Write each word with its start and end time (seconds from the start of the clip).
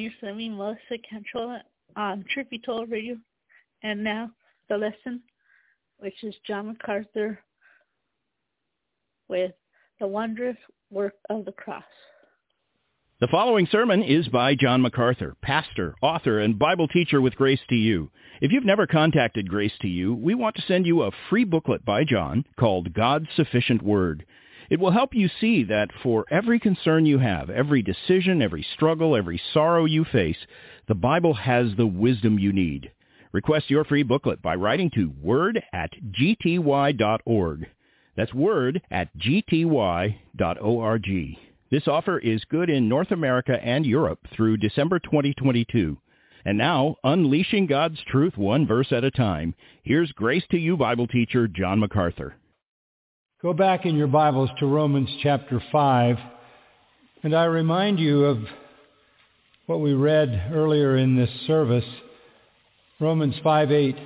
You're 0.00 0.12
swimming 0.18 0.56
Melissa 0.56 0.96
Cantrola 1.12 1.60
on 1.94 2.12
um, 2.12 2.24
Truth 2.32 2.48
Be 2.48 2.58
Told 2.58 2.90
Radio. 2.90 3.18
And 3.82 4.02
now 4.02 4.30
the 4.70 4.78
lesson, 4.78 5.20
which 5.98 6.24
is 6.24 6.34
John 6.46 6.68
MacArthur 6.68 7.38
with 9.28 9.52
the 9.98 10.06
wondrous 10.06 10.56
work 10.90 11.16
of 11.28 11.44
the 11.44 11.52
cross. 11.52 11.84
The 13.20 13.28
following 13.28 13.68
sermon 13.70 14.02
is 14.02 14.26
by 14.28 14.54
John 14.54 14.80
MacArthur, 14.80 15.36
pastor, 15.42 15.94
author, 16.00 16.38
and 16.38 16.58
Bible 16.58 16.88
teacher 16.88 17.20
with 17.20 17.36
Grace 17.36 17.60
to 17.68 17.74
You. 17.74 18.10
If 18.40 18.52
you've 18.52 18.64
never 18.64 18.86
contacted 18.86 19.50
Grace 19.50 19.74
to 19.82 19.88
You, 19.88 20.14
we 20.14 20.34
want 20.34 20.56
to 20.56 20.62
send 20.62 20.86
you 20.86 21.02
a 21.02 21.10
free 21.28 21.44
booklet 21.44 21.84
by 21.84 22.04
John 22.04 22.46
called 22.58 22.94
God's 22.94 23.26
Sufficient 23.36 23.82
Word. 23.82 24.24
It 24.70 24.78
will 24.78 24.92
help 24.92 25.14
you 25.14 25.28
see 25.40 25.64
that 25.64 25.90
for 26.00 26.24
every 26.30 26.60
concern 26.60 27.04
you 27.04 27.18
have, 27.18 27.50
every 27.50 27.82
decision, 27.82 28.40
every 28.40 28.64
struggle, 28.74 29.16
every 29.16 29.40
sorrow 29.52 29.84
you 29.84 30.04
face, 30.04 30.38
the 30.86 30.94
Bible 30.94 31.34
has 31.34 31.74
the 31.76 31.88
wisdom 31.88 32.38
you 32.38 32.52
need. 32.52 32.92
Request 33.32 33.68
your 33.68 33.82
free 33.82 34.04
booklet 34.04 34.40
by 34.40 34.54
writing 34.54 34.88
to 34.90 35.12
word 35.20 35.60
at 35.72 35.90
gty.org. 36.12 37.66
That's 38.16 38.32
word 38.32 38.80
at 38.92 39.16
gty.org. 39.18 40.14
This 41.70 41.88
offer 41.88 42.18
is 42.18 42.44
good 42.44 42.70
in 42.70 42.88
North 42.88 43.10
America 43.10 43.58
and 43.64 43.84
Europe 43.84 44.20
through 44.32 44.56
December 44.56 45.00
2022. 45.00 45.98
And 46.44 46.56
now, 46.56 46.96
unleashing 47.02 47.66
God's 47.66 48.00
truth 48.06 48.36
one 48.36 48.66
verse 48.66 48.92
at 48.92 49.04
a 49.04 49.10
time, 49.10 49.54
here's 49.82 50.12
Grace 50.12 50.44
to 50.52 50.58
You 50.58 50.76
Bible 50.76 51.08
teacher 51.08 51.48
John 51.48 51.80
MacArthur. 51.80 52.36
Go 53.42 53.54
back 53.54 53.86
in 53.86 53.96
your 53.96 54.06
Bibles 54.06 54.50
to 54.58 54.66
Romans 54.66 55.08
chapter 55.22 55.62
5, 55.72 56.18
and 57.22 57.34
I 57.34 57.44
remind 57.44 57.98
you 57.98 58.26
of 58.26 58.38
what 59.64 59.80
we 59.80 59.94
read 59.94 60.50
earlier 60.52 60.98
in 60.98 61.16
this 61.16 61.30
service, 61.46 61.86
Romans 63.00 63.34
5:8. 63.42 63.96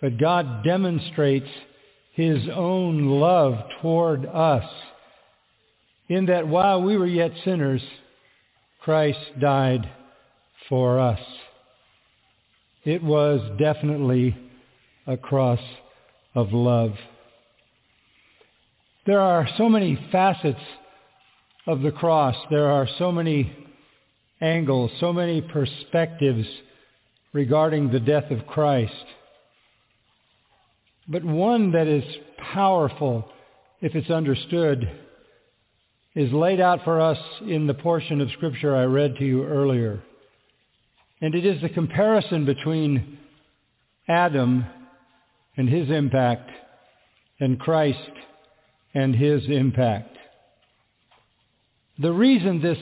But 0.00 0.18
God 0.18 0.64
demonstrates 0.64 1.48
his 2.10 2.48
own 2.48 3.06
love 3.06 3.70
toward 3.82 4.26
us 4.26 4.68
in 6.08 6.26
that 6.26 6.48
while 6.48 6.82
we 6.82 6.96
were 6.96 7.06
yet 7.06 7.36
sinners, 7.44 7.84
Christ 8.80 9.38
died 9.38 9.88
for 10.68 10.98
us. 10.98 11.20
It 12.82 13.00
was 13.00 13.48
definitely 13.58 14.34
a 15.06 15.16
cross 15.16 15.62
of 16.34 16.52
love. 16.52 16.98
There 19.06 19.20
are 19.20 19.48
so 19.56 19.68
many 19.68 19.96
facets 20.10 20.60
of 21.64 21.80
the 21.82 21.92
cross. 21.92 22.34
There 22.50 22.68
are 22.68 22.88
so 22.98 23.12
many 23.12 23.52
angles, 24.40 24.90
so 24.98 25.12
many 25.12 25.40
perspectives 25.40 26.44
regarding 27.32 27.92
the 27.92 28.00
death 28.00 28.32
of 28.32 28.48
Christ. 28.48 28.92
But 31.06 31.22
one 31.22 31.70
that 31.70 31.86
is 31.86 32.02
powerful 32.52 33.30
if 33.80 33.94
it's 33.94 34.10
understood 34.10 34.90
is 36.16 36.32
laid 36.32 36.60
out 36.60 36.82
for 36.82 37.00
us 37.00 37.18
in 37.46 37.68
the 37.68 37.74
portion 37.74 38.20
of 38.20 38.32
Scripture 38.32 38.74
I 38.74 38.84
read 38.84 39.16
to 39.18 39.24
you 39.24 39.44
earlier. 39.44 40.02
And 41.20 41.36
it 41.36 41.46
is 41.46 41.62
the 41.62 41.68
comparison 41.68 42.44
between 42.44 43.18
Adam 44.08 44.64
and 45.56 45.68
his 45.68 45.90
impact 45.90 46.50
and 47.38 47.60
Christ 47.60 48.00
and 48.96 49.14
his 49.14 49.44
impact. 49.48 50.16
The 51.98 52.10
reason 52.10 52.62
this 52.62 52.78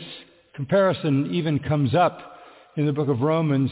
comparison 0.54 1.34
even 1.34 1.58
comes 1.58 1.92
up 1.92 2.36
in 2.76 2.86
the 2.86 2.92
book 2.92 3.08
of 3.08 3.20
Romans 3.20 3.70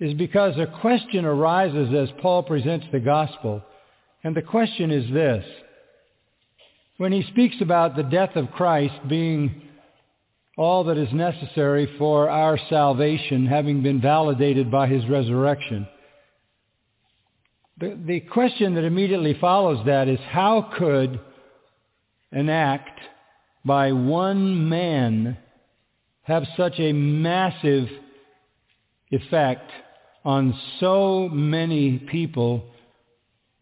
is 0.00 0.14
because 0.14 0.56
a 0.56 0.80
question 0.80 1.26
arises 1.26 1.92
as 1.94 2.08
Paul 2.22 2.44
presents 2.44 2.86
the 2.90 2.98
gospel. 2.98 3.62
And 4.24 4.34
the 4.34 4.40
question 4.40 4.90
is 4.90 5.12
this. 5.12 5.44
When 6.96 7.12
he 7.12 7.22
speaks 7.24 7.56
about 7.60 7.94
the 7.94 8.04
death 8.04 8.36
of 8.36 8.50
Christ 8.52 8.94
being 9.06 9.60
all 10.56 10.84
that 10.84 10.96
is 10.96 11.12
necessary 11.12 11.94
for 11.98 12.30
our 12.30 12.58
salvation, 12.70 13.44
having 13.44 13.82
been 13.82 14.00
validated 14.00 14.70
by 14.70 14.86
his 14.86 15.06
resurrection, 15.10 15.86
the, 17.78 17.98
the 18.02 18.20
question 18.20 18.76
that 18.76 18.84
immediately 18.84 19.36
follows 19.38 19.84
that 19.84 20.08
is 20.08 20.20
how 20.30 20.70
could 20.78 21.20
an 22.34 22.50
act 22.50 23.00
by 23.64 23.92
one 23.92 24.68
man 24.68 25.38
have 26.22 26.42
such 26.56 26.78
a 26.78 26.92
massive 26.92 27.88
effect 29.10 29.70
on 30.24 30.58
so 30.80 31.28
many 31.30 31.98
people 31.98 32.64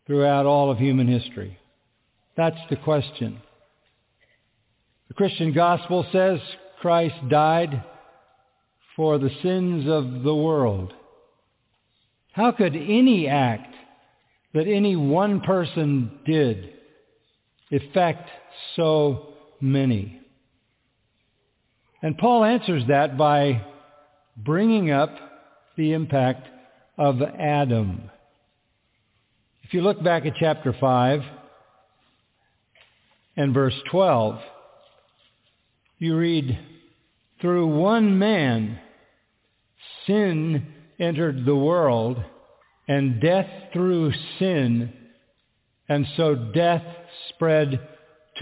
throughout 0.07 0.47
all 0.47 0.71
of 0.71 0.79
human 0.79 1.07
history? 1.07 1.59
That's 2.37 2.59
the 2.71 2.77
question. 2.77 3.41
The 5.09 5.15
Christian 5.15 5.53
gospel 5.53 6.07
says 6.11 6.41
Christ 6.81 7.15
died 7.29 7.85
for 8.97 9.19
the 9.19 9.31
sins 9.43 9.87
of 9.87 10.23
the 10.23 10.35
world. 10.35 10.95
How 12.33 12.53
could 12.53 12.75
any 12.75 13.29
act 13.29 13.75
that 14.55 14.67
any 14.67 14.97
one 14.97 15.41
person 15.43 16.21
did 16.25 16.73
affect 17.71 18.29
so 18.76 19.34
many? 19.60 20.20
And 22.02 22.19
Paul 22.19 22.44
answers 22.44 22.82
that 22.88 23.16
by 23.16 23.64
bringing 24.37 24.90
up 24.90 25.14
the 25.76 25.93
impact 25.93 26.49
of 26.99 27.22
Adam. 27.22 28.10
If 29.62 29.72
you 29.72 29.82
look 29.82 30.02
back 30.02 30.26
at 30.26 30.34
chapter 30.38 30.75
5 30.78 31.20
and 33.37 33.54
verse 33.54 33.75
12, 33.90 34.38
you 35.99 36.16
read, 36.16 36.58
Through 37.40 37.69
one 37.69 38.19
man 38.19 38.78
sin 40.06 40.66
entered 40.99 41.44
the 41.44 41.56
world, 41.56 42.22
and 42.88 43.20
death 43.20 43.49
through 43.72 44.12
sin, 44.38 44.93
and 45.88 46.06
so 46.16 46.34
death 46.34 46.82
spread 47.31 47.88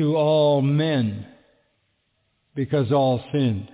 to 0.01 0.17
all 0.17 0.63
men 0.63 1.27
because 2.55 2.91
all 2.91 3.23
sinned. 3.33 3.69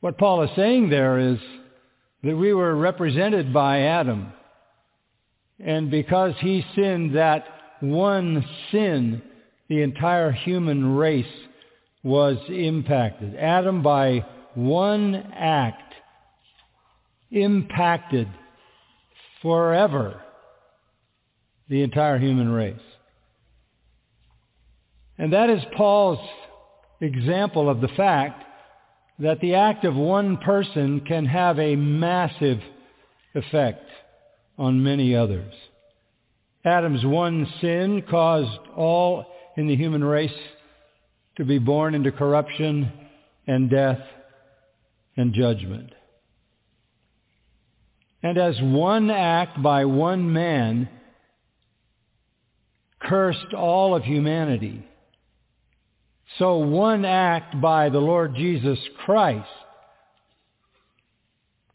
What 0.00 0.18
Paul 0.18 0.42
is 0.42 0.50
saying 0.54 0.90
there 0.90 1.18
is 1.18 1.38
that 2.22 2.36
we 2.36 2.52
were 2.52 2.76
represented 2.76 3.50
by 3.54 3.80
Adam. 3.80 4.30
And 5.58 5.90
because 5.90 6.34
he 6.40 6.62
sinned 6.76 7.16
that 7.16 7.46
one 7.80 8.44
sin, 8.70 9.22
the 9.70 9.80
entire 9.80 10.30
human 10.30 10.94
race 10.94 11.26
was 12.02 12.36
impacted. 12.50 13.34
Adam, 13.34 13.82
by 13.82 14.26
one 14.54 15.14
act, 15.34 15.94
impacted 17.30 18.28
forever 19.40 20.20
the 21.70 21.82
entire 21.82 22.18
human 22.18 22.50
race. 22.50 22.76
And 25.18 25.32
that 25.32 25.50
is 25.50 25.62
Paul's 25.76 26.20
example 27.00 27.68
of 27.68 27.80
the 27.80 27.88
fact 27.88 28.44
that 29.18 29.40
the 29.40 29.56
act 29.56 29.84
of 29.84 29.96
one 29.96 30.36
person 30.38 31.00
can 31.00 31.26
have 31.26 31.58
a 31.58 31.74
massive 31.74 32.60
effect 33.34 33.84
on 34.56 34.82
many 34.82 35.14
others. 35.14 35.52
Adam's 36.64 37.04
one 37.04 37.46
sin 37.60 38.02
caused 38.08 38.60
all 38.76 39.26
in 39.56 39.66
the 39.66 39.76
human 39.76 40.04
race 40.04 40.30
to 41.36 41.44
be 41.44 41.58
born 41.58 41.94
into 41.94 42.12
corruption 42.12 42.92
and 43.46 43.70
death 43.70 44.00
and 45.16 45.34
judgment. 45.34 45.92
And 48.22 48.36
as 48.38 48.56
one 48.60 49.10
act 49.10 49.62
by 49.62 49.84
one 49.84 50.32
man 50.32 50.88
cursed 53.00 53.54
all 53.56 53.94
of 53.94 54.02
humanity, 54.02 54.84
so 56.36 56.58
one 56.58 57.04
act 57.04 57.60
by 57.60 57.88
the 57.88 57.98
Lord 57.98 58.34
Jesus 58.34 58.78
Christ 59.04 59.48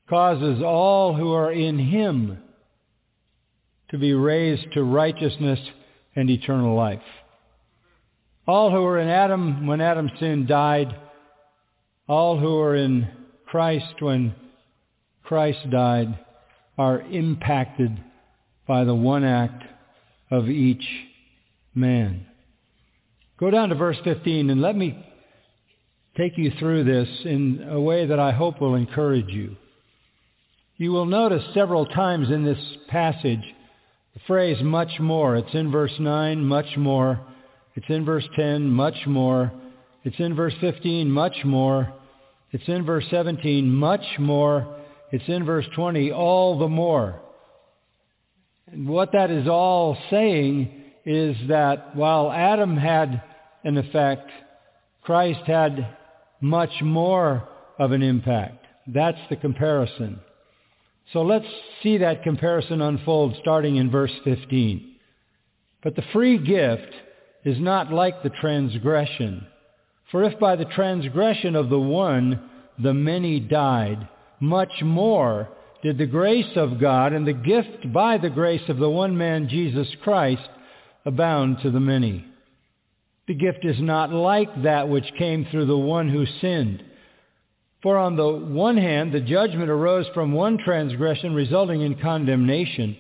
causes 0.10 0.62
all 0.62 1.16
who 1.16 1.34
are 1.34 1.52
in 1.52 1.80
him 1.80 2.38
to 3.90 3.98
be 3.98 4.14
raised 4.14 4.72
to 4.74 4.84
righteousness 4.84 5.60
and 6.16 6.30
eternal 6.30 6.76
life. 6.76 7.02
All 8.48 8.70
who 8.70 8.82
were 8.82 9.00
in 9.00 9.08
Adam 9.08 9.66
when 9.66 9.82
Adam's 9.82 10.12
sin 10.20 10.46
died, 10.46 10.96
all 12.08 12.38
who 12.38 12.60
are 12.60 12.76
in 12.76 13.08
Christ 13.46 14.02
when 14.02 14.36
Christ 15.24 15.70
died, 15.72 16.20
are 16.78 17.02
impacted 17.02 18.04
by 18.68 18.84
the 18.84 18.96
one 18.96 19.24
act 19.24 19.64
of 20.30 20.50
each 20.50 20.86
man. 21.74 22.26
Go 23.44 23.52
down 23.52 23.68
to 23.68 23.76
verse 23.76 23.98
15 24.06 24.52
and 24.52 24.62
let 24.62 24.74
me 24.74 24.98
take 26.16 26.38
you 26.38 26.54
through 26.60 26.86
this 26.86 27.10
in 27.26 27.68
a 27.70 27.82
way 27.82 28.06
that 28.06 28.18
I 28.18 28.32
hope 28.32 28.62
will 28.62 28.76
encourage 28.76 29.28
you. 29.28 29.58
You 30.78 30.94
will 30.94 31.06
notice 31.06 31.44
several 31.54 31.86
times 31.86 32.32
in 32.32 32.46
this 32.46 32.78
passage 32.88 33.44
the 34.14 34.22
phrase 34.28 34.64
much 34.64 34.98
more. 34.98 35.36
It's 35.36 35.54
in 35.54 35.72
verse 35.72 35.92
9, 36.00 36.46
much 36.46 36.78
more. 36.78 37.20
It's 37.76 37.86
in 37.90 38.06
verse 38.06 38.24
10, 38.38 38.70
much 38.70 39.06
more. 39.06 39.52
It's 40.06 40.20
in 40.20 40.38
verse 40.38 40.54
15, 40.62 41.12
much 41.12 41.36
more. 41.44 41.94
It's 42.54 42.70
in 42.70 42.86
verse 42.86 43.04
17, 43.12 43.70
much 43.70 44.06
more. 44.20 44.74
It's 45.12 45.28
in 45.28 45.44
verse 45.44 45.66
20, 45.76 46.14
all 46.14 46.60
the 46.60 46.70
more. 46.70 47.20
And 48.72 48.88
what 48.88 49.12
that 49.12 49.32
is 49.32 49.50
all 49.50 49.98
saying 50.10 50.84
is 51.06 51.36
that 51.50 51.94
while 51.98 52.32
Adam 52.32 52.78
had 52.78 53.22
an 53.64 53.78
effect, 53.78 54.30
Christ 55.04 55.42
had 55.46 55.96
much 56.42 56.82
more 56.82 57.48
of 57.80 57.92
an 57.92 58.02
impact. 58.02 58.66
That's 58.88 59.20
the 59.30 59.36
comparison. 59.36 60.20
So 61.12 61.22
let's 61.22 61.46
see 61.82 61.98
that 61.98 62.24
comparison 62.24 62.82
unfold 62.82 63.36
starting 63.42 63.76
in 63.76 63.92
verse 63.92 64.14
15. 64.24 64.96
But 65.84 65.96
the 65.96 66.04
free 66.14 66.38
gift 66.38 66.94
is 67.44 67.60
not 67.60 67.92
like 67.92 68.24
the 68.24 68.30
transgression. 68.30 69.46
For 70.12 70.24
if 70.24 70.40
by 70.40 70.56
the 70.56 70.66
transgression 70.66 71.56
of 71.56 71.70
the 71.70 71.80
one 71.80 72.50
the 72.82 72.94
many 72.94 73.40
died, 73.40 74.08
much 74.40 74.82
more 74.82 75.50
did 75.82 75.98
the 75.98 76.06
grace 76.06 76.56
of 76.56 76.80
God 76.80 77.14
and 77.14 77.28
the 77.28 77.34
gift 77.34 77.92
by 77.92 78.18
the 78.18 78.30
grace 78.30 78.68
of 78.70 78.78
the 78.78 78.90
one 78.90 79.18
man 79.18 79.50
Jesus 79.50 79.88
Christ 80.02 80.48
abound 81.06 81.58
to 81.62 81.72
the 81.72 81.80
many. 81.80 82.26
The 83.28 83.34
gift 83.34 83.64
is 83.64 83.80
not 83.80 84.12
like 84.12 84.64
that 84.64 84.90
which 84.90 85.14
came 85.18 85.46
through 85.46 85.66
the 85.68 85.78
one 85.78 86.10
who 86.10 86.26
sinned. 86.42 86.84
For 87.82 87.98
on 87.98 88.16
the 88.16 88.30
one 88.30 88.78
hand, 88.78 89.14
the 89.14 89.22
judgment 89.22 89.70
arose 89.70 90.08
from 90.14 90.34
one 90.34 90.58
transgression 90.58 91.34
resulting 91.34 91.82
in 91.82 92.00
condemnation. 92.00 92.98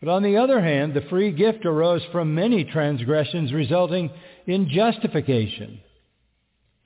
But 0.00 0.10
on 0.10 0.22
the 0.22 0.36
other 0.36 0.60
hand, 0.60 0.94
the 0.94 1.08
free 1.08 1.32
gift 1.32 1.64
arose 1.64 2.02
from 2.12 2.34
many 2.34 2.64
transgressions 2.64 3.52
resulting 3.52 4.10
in 4.46 4.68
justification. 4.68 5.80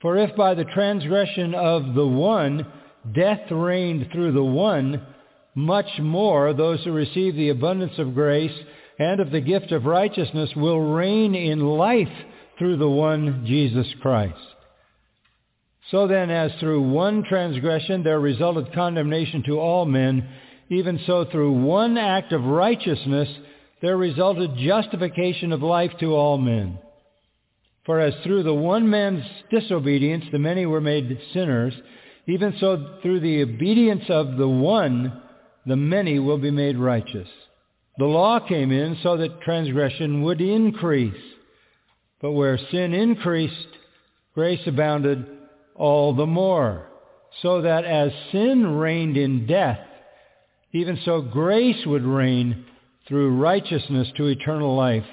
For 0.01 0.17
if 0.17 0.35
by 0.35 0.55
the 0.55 0.65
transgression 0.65 1.53
of 1.53 1.93
the 1.93 2.07
one 2.07 2.65
death 3.13 3.51
reigned 3.51 4.09
through 4.11 4.31
the 4.31 4.43
one, 4.43 5.05
much 5.53 5.99
more 5.99 6.53
those 6.53 6.83
who 6.83 6.91
receive 6.91 7.35
the 7.35 7.49
abundance 7.49 7.97
of 7.99 8.15
grace 8.15 8.57
and 8.97 9.19
of 9.19 9.31
the 9.31 9.41
gift 9.41 9.71
of 9.71 9.85
righteousness 9.85 10.51
will 10.55 10.79
reign 10.79 11.35
in 11.35 11.59
life 11.59 12.07
through 12.61 12.77
the 12.77 12.87
one 12.87 13.43
Jesus 13.47 13.87
Christ. 14.03 14.37
So 15.89 16.05
then, 16.05 16.29
as 16.29 16.51
through 16.59 16.91
one 16.91 17.23
transgression 17.23 18.03
there 18.03 18.19
resulted 18.19 18.71
condemnation 18.71 19.41
to 19.47 19.59
all 19.59 19.87
men, 19.87 20.29
even 20.69 20.99
so 21.07 21.25
through 21.25 21.53
one 21.53 21.97
act 21.97 22.31
of 22.31 22.43
righteousness 22.43 23.27
there 23.81 23.97
resulted 23.97 24.57
justification 24.59 25.53
of 25.53 25.63
life 25.63 25.89
to 26.01 26.13
all 26.13 26.37
men. 26.37 26.77
For 27.87 27.99
as 27.99 28.13
through 28.23 28.43
the 28.43 28.53
one 28.53 28.87
man's 28.91 29.25
disobedience 29.49 30.25
the 30.31 30.37
many 30.37 30.67
were 30.67 30.81
made 30.81 31.17
sinners, 31.33 31.73
even 32.27 32.53
so 32.59 32.99
through 33.01 33.21
the 33.21 33.41
obedience 33.41 34.03
of 34.07 34.37
the 34.37 34.47
one 34.47 35.19
the 35.65 35.75
many 35.75 36.19
will 36.19 36.37
be 36.37 36.51
made 36.51 36.77
righteous. 36.77 37.27
The 37.97 38.05
law 38.05 38.39
came 38.39 38.71
in 38.71 38.97
so 39.01 39.17
that 39.17 39.41
transgression 39.41 40.21
would 40.21 40.41
increase. 40.41 41.15
But 42.21 42.31
where 42.31 42.59
sin 42.71 42.93
increased, 42.93 43.67
grace 44.35 44.61
abounded 44.67 45.25
all 45.75 46.13
the 46.13 46.27
more, 46.27 46.87
so 47.41 47.61
that 47.61 47.85
as 47.85 48.11
sin 48.31 48.77
reigned 48.77 49.17
in 49.17 49.47
death, 49.47 49.79
even 50.73 50.99
so 51.03 51.21
grace 51.21 51.85
would 51.85 52.03
reign 52.03 52.65
through 53.07 53.37
righteousness 53.37 54.07
to 54.15 54.27
eternal 54.27 54.75
life 54.75 55.05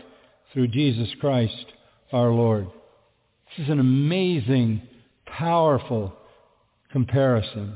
through 0.52 0.68
Jesus 0.68 1.08
Christ 1.20 1.66
our 2.12 2.30
Lord. 2.30 2.66
This 3.56 3.64
is 3.64 3.70
an 3.70 3.80
amazing, 3.80 4.82
powerful 5.26 6.12
comparison. 6.92 7.74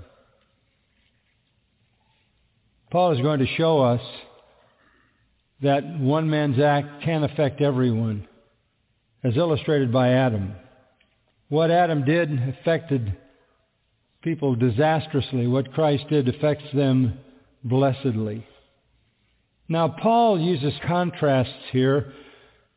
Paul 2.91 3.13
is 3.13 3.21
going 3.21 3.41
to 3.41 3.47
show 3.57 3.81
us 3.81 4.03
that 5.63 5.99
one 5.99 6.29
man's 6.29 6.61
act 6.61 7.03
can 7.05 7.25
affect 7.25 7.61
everyone, 7.61 8.29
as 9.25 9.37
illustrated 9.37 9.93
by 9.93 10.11
Adam. 10.11 10.55
What 11.49 11.71
Adam 11.71 12.05
did 12.05 12.31
affected 12.49 13.17
people 14.23 14.55
disastrously. 14.55 15.47
What 15.47 15.73
Christ 15.73 16.05
did 16.09 16.29
affects 16.29 16.65
them 16.73 17.19
blessedly. 17.65 18.47
Now, 19.69 19.89
Paul 19.89 20.41
uses 20.41 20.73
contrasts 20.87 21.53
here, 21.71 22.13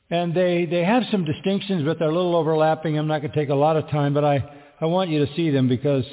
and 0.10 0.34
they, 0.34 0.66
they 0.66 0.84
have 0.84 1.04
some 1.12 1.26
distinctions, 1.26 1.84
but 1.84 2.00
they're 2.00 2.10
a 2.10 2.16
little 2.16 2.36
overlapping. 2.36 2.98
I'm 2.98 3.08
not 3.08 3.20
going 3.20 3.32
to 3.32 3.38
take 3.38 3.50
a 3.50 3.56
lot 3.56 3.76
of 3.76 3.90
time, 3.90 4.14
but 4.14 4.24
I, 4.24 4.44
I 4.80 4.86
want 4.86 5.10
you 5.10 5.26
to 5.26 5.36
see 5.36 5.50
them 5.50 5.68
because 5.68 6.06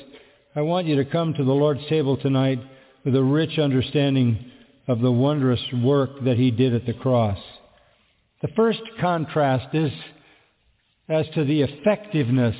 I 0.55 0.62
want 0.62 0.87
you 0.87 0.97
to 0.97 1.05
come 1.05 1.35
to 1.35 1.45
the 1.45 1.53
Lord's 1.53 1.87
table 1.89 2.17
tonight 2.17 2.61
with 3.05 3.17
a 3.17 3.23
rich 3.23 3.59
understanding 3.59 4.51
of 4.89 5.01
the 5.01 5.12
wondrous 5.12 5.62
work 5.83 6.11
that 6.25 6.37
he 6.37 6.51
did 6.51 6.75
at 6.75 6.87
the 6.87 6.95
cross. 6.95 7.39
The 8.43 8.49
first 8.57 8.83
contrast 9.01 9.75
is 9.75 9.93
as 11.09 11.27
to 11.35 11.45
the 11.45 11.63
effectiveness 11.63 12.57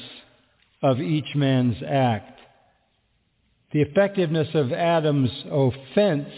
of 0.83 1.01
each 1.01 1.35
man's 1.35 1.77
act. 1.87 2.41
The 3.73 3.83
effectiveness 3.83 4.49
of 4.55 4.73
Adam's 4.73 5.31
offense 5.51 6.29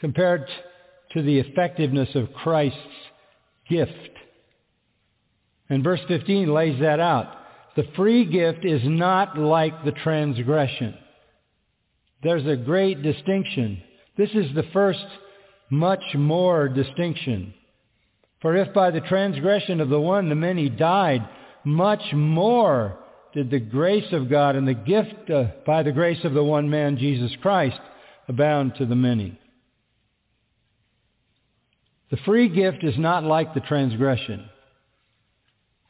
compared 0.00 0.46
to 1.12 1.22
the 1.22 1.38
effectiveness 1.38 2.08
of 2.14 2.32
Christ's 2.32 2.78
gift. 3.68 3.92
And 5.68 5.84
verse 5.84 6.00
15 6.08 6.52
lays 6.52 6.80
that 6.80 7.00
out. 7.00 7.36
The 7.76 7.86
free 7.96 8.24
gift 8.24 8.64
is 8.64 8.82
not 8.84 9.38
like 9.38 9.84
the 9.84 9.92
transgression. 9.92 10.94
There's 12.22 12.46
a 12.46 12.56
great 12.56 13.02
distinction. 13.02 13.82
This 14.16 14.30
is 14.30 14.54
the 14.54 14.64
first 14.72 15.04
much 15.70 16.02
more 16.14 16.68
distinction. 16.68 17.54
For 18.44 18.58
if 18.58 18.74
by 18.74 18.90
the 18.90 19.00
transgression 19.00 19.80
of 19.80 19.88
the 19.88 19.98
one 19.98 20.28
the 20.28 20.34
many 20.34 20.68
died, 20.68 21.26
much 21.64 22.02
more 22.12 22.98
did 23.32 23.50
the 23.50 23.58
grace 23.58 24.12
of 24.12 24.28
God 24.28 24.54
and 24.54 24.68
the 24.68 24.74
gift 24.74 25.30
uh, 25.30 25.44
by 25.64 25.82
the 25.82 25.92
grace 25.92 26.22
of 26.24 26.34
the 26.34 26.44
one 26.44 26.68
man, 26.68 26.98
Jesus 26.98 27.32
Christ, 27.40 27.80
abound 28.28 28.74
to 28.76 28.84
the 28.84 28.94
many. 28.94 29.40
The 32.10 32.18
free 32.18 32.50
gift 32.50 32.84
is 32.84 32.98
not 32.98 33.24
like 33.24 33.54
the 33.54 33.60
transgression, 33.60 34.44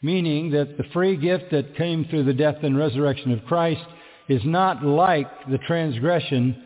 meaning 0.00 0.52
that 0.52 0.76
the 0.76 0.84
free 0.92 1.16
gift 1.16 1.46
that 1.50 1.76
came 1.76 2.04
through 2.04 2.22
the 2.22 2.32
death 2.32 2.62
and 2.62 2.78
resurrection 2.78 3.32
of 3.32 3.44
Christ 3.46 3.84
is 4.28 4.42
not 4.44 4.84
like 4.84 5.48
the 5.50 5.58
transgression 5.66 6.62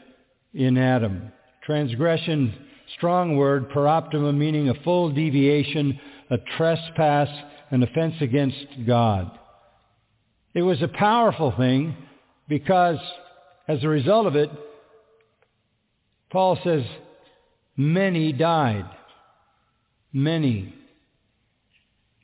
in 0.53 0.77
Adam. 0.77 1.33
Transgression, 1.65 2.68
strong 2.97 3.37
word, 3.37 3.71
paraptoma, 3.71 4.37
meaning 4.37 4.69
a 4.69 4.83
full 4.83 5.11
deviation, 5.11 5.99
a 6.31 6.39
trespass, 6.57 7.29
an 7.71 7.83
offense 7.83 8.15
against 8.21 8.67
God. 8.87 9.31
It 10.55 10.63
was 10.63 10.83
a 10.83 10.89
powerful 10.89 11.53
thing 11.57 11.95
because 12.49 12.99
as 13.67 13.85
a 13.85 13.89
result 13.89 14.27
of 14.27 14.37
it, 14.37 14.51
Paul 16.31 16.59
says, 16.65 16.83
many 17.77 18.33
died. 18.33 18.89
Many. 20.13 20.75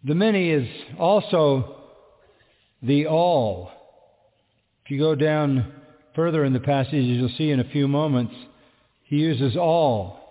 The 0.04 0.14
many 0.14 0.50
is 0.50 0.68
also 0.98 1.76
the 2.82 3.06
all. 3.06 3.70
If 4.84 4.90
you 4.90 4.98
go 4.98 5.14
down 5.14 5.72
further 6.14 6.44
in 6.44 6.52
the 6.52 6.60
passage, 6.60 6.92
you'll 6.92 7.30
see 7.36 7.50
in 7.50 7.60
a 7.60 7.70
few 7.70 7.88
moments, 7.88 8.34
he 9.04 9.16
uses 9.16 9.56
all. 9.56 10.23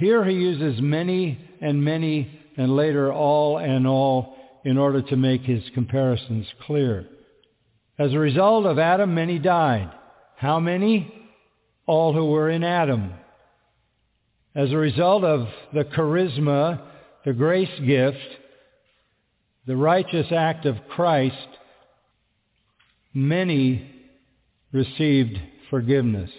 Here 0.00 0.24
he 0.24 0.32
uses 0.32 0.80
many 0.80 1.38
and 1.60 1.84
many, 1.84 2.40
and 2.56 2.74
later 2.74 3.12
all 3.12 3.58
and 3.58 3.86
all, 3.86 4.34
in 4.64 4.78
order 4.78 5.02
to 5.02 5.16
make 5.16 5.42
his 5.42 5.62
comparisons 5.74 6.46
clear. 6.66 7.06
As 7.98 8.14
a 8.14 8.18
result 8.18 8.64
of 8.64 8.78
Adam, 8.78 9.14
many 9.14 9.38
died. 9.38 9.92
How 10.36 10.58
many? 10.58 11.12
All 11.86 12.14
who 12.14 12.30
were 12.30 12.48
in 12.48 12.64
Adam. 12.64 13.12
As 14.54 14.72
a 14.72 14.76
result 14.78 15.22
of 15.22 15.48
the 15.74 15.84
charisma, 15.84 16.80
the 17.26 17.34
grace 17.34 17.68
gift, 17.86 18.16
the 19.66 19.76
righteous 19.76 20.28
act 20.32 20.64
of 20.64 20.76
Christ, 20.88 21.36
many 23.12 23.86
received 24.72 25.38
forgiveness. 25.68 26.30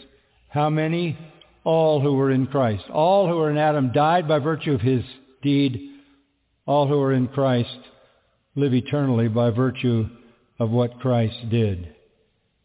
How 0.47 0.71
many? 0.71 1.15
All 1.63 2.01
who 2.01 2.13
were 2.13 2.31
in 2.31 2.47
Christ. 2.47 2.83
All 2.91 3.27
who 3.27 3.37
were 3.37 3.51
in 3.51 3.57
Adam 3.57 3.91
died 3.91 4.27
by 4.27 4.39
virtue 4.39 4.73
of 4.73 4.81
his 4.81 5.03
deed. 5.41 5.91
All 6.65 6.87
who 6.87 6.99
are 7.01 7.13
in 7.13 7.27
Christ 7.27 7.77
live 8.55 8.73
eternally 8.73 9.27
by 9.27 9.49
virtue 9.51 10.07
of 10.59 10.69
what 10.69 10.99
Christ 10.99 11.49
did. 11.49 11.95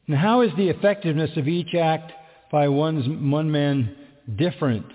Now 0.08 0.18
how 0.18 0.40
is 0.42 0.50
the 0.56 0.68
effectiveness 0.68 1.30
of 1.36 1.48
each 1.48 1.74
act 1.74 2.12
by 2.50 2.68
one's, 2.68 3.06
one 3.08 3.50
man 3.50 3.96
different? 4.36 4.86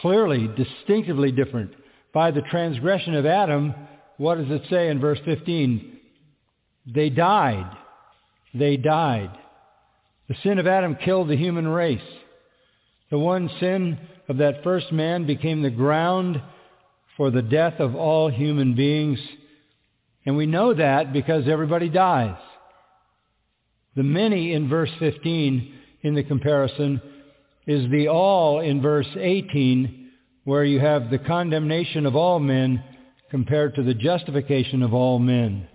Clearly, 0.00 0.48
distinctively 0.56 1.32
different. 1.32 1.72
By 2.12 2.30
the 2.30 2.42
transgression 2.42 3.14
of 3.14 3.26
Adam, 3.26 3.74
what 4.16 4.36
does 4.36 4.50
it 4.50 4.62
say 4.70 4.88
in 4.88 5.00
verse 5.00 5.18
15? 5.24 5.98
They 6.86 7.10
died. 7.10 7.70
They 8.52 8.76
died. 8.76 9.30
The 10.28 10.36
sin 10.42 10.58
of 10.58 10.66
Adam 10.66 10.96
killed 10.96 11.28
the 11.28 11.36
human 11.36 11.66
race. 11.66 12.00
The 13.14 13.18
one 13.20 13.48
sin 13.60 13.96
of 14.28 14.38
that 14.38 14.64
first 14.64 14.90
man 14.90 15.24
became 15.24 15.62
the 15.62 15.70
ground 15.70 16.42
for 17.16 17.30
the 17.30 17.42
death 17.42 17.74
of 17.78 17.94
all 17.94 18.28
human 18.28 18.74
beings. 18.74 19.20
And 20.26 20.36
we 20.36 20.46
know 20.46 20.74
that 20.74 21.12
because 21.12 21.46
everybody 21.46 21.88
dies. 21.88 22.36
The 23.94 24.02
many 24.02 24.52
in 24.52 24.68
verse 24.68 24.90
15 24.98 25.74
in 26.02 26.14
the 26.16 26.24
comparison 26.24 27.00
is 27.68 27.88
the 27.88 28.08
all 28.08 28.58
in 28.58 28.82
verse 28.82 29.06
18 29.16 30.10
where 30.42 30.64
you 30.64 30.80
have 30.80 31.08
the 31.08 31.18
condemnation 31.18 32.06
of 32.06 32.16
all 32.16 32.40
men 32.40 32.82
compared 33.30 33.76
to 33.76 33.84
the 33.84 33.94
justification 33.94 34.82
of 34.82 34.92
all 34.92 35.20
men. 35.20 35.68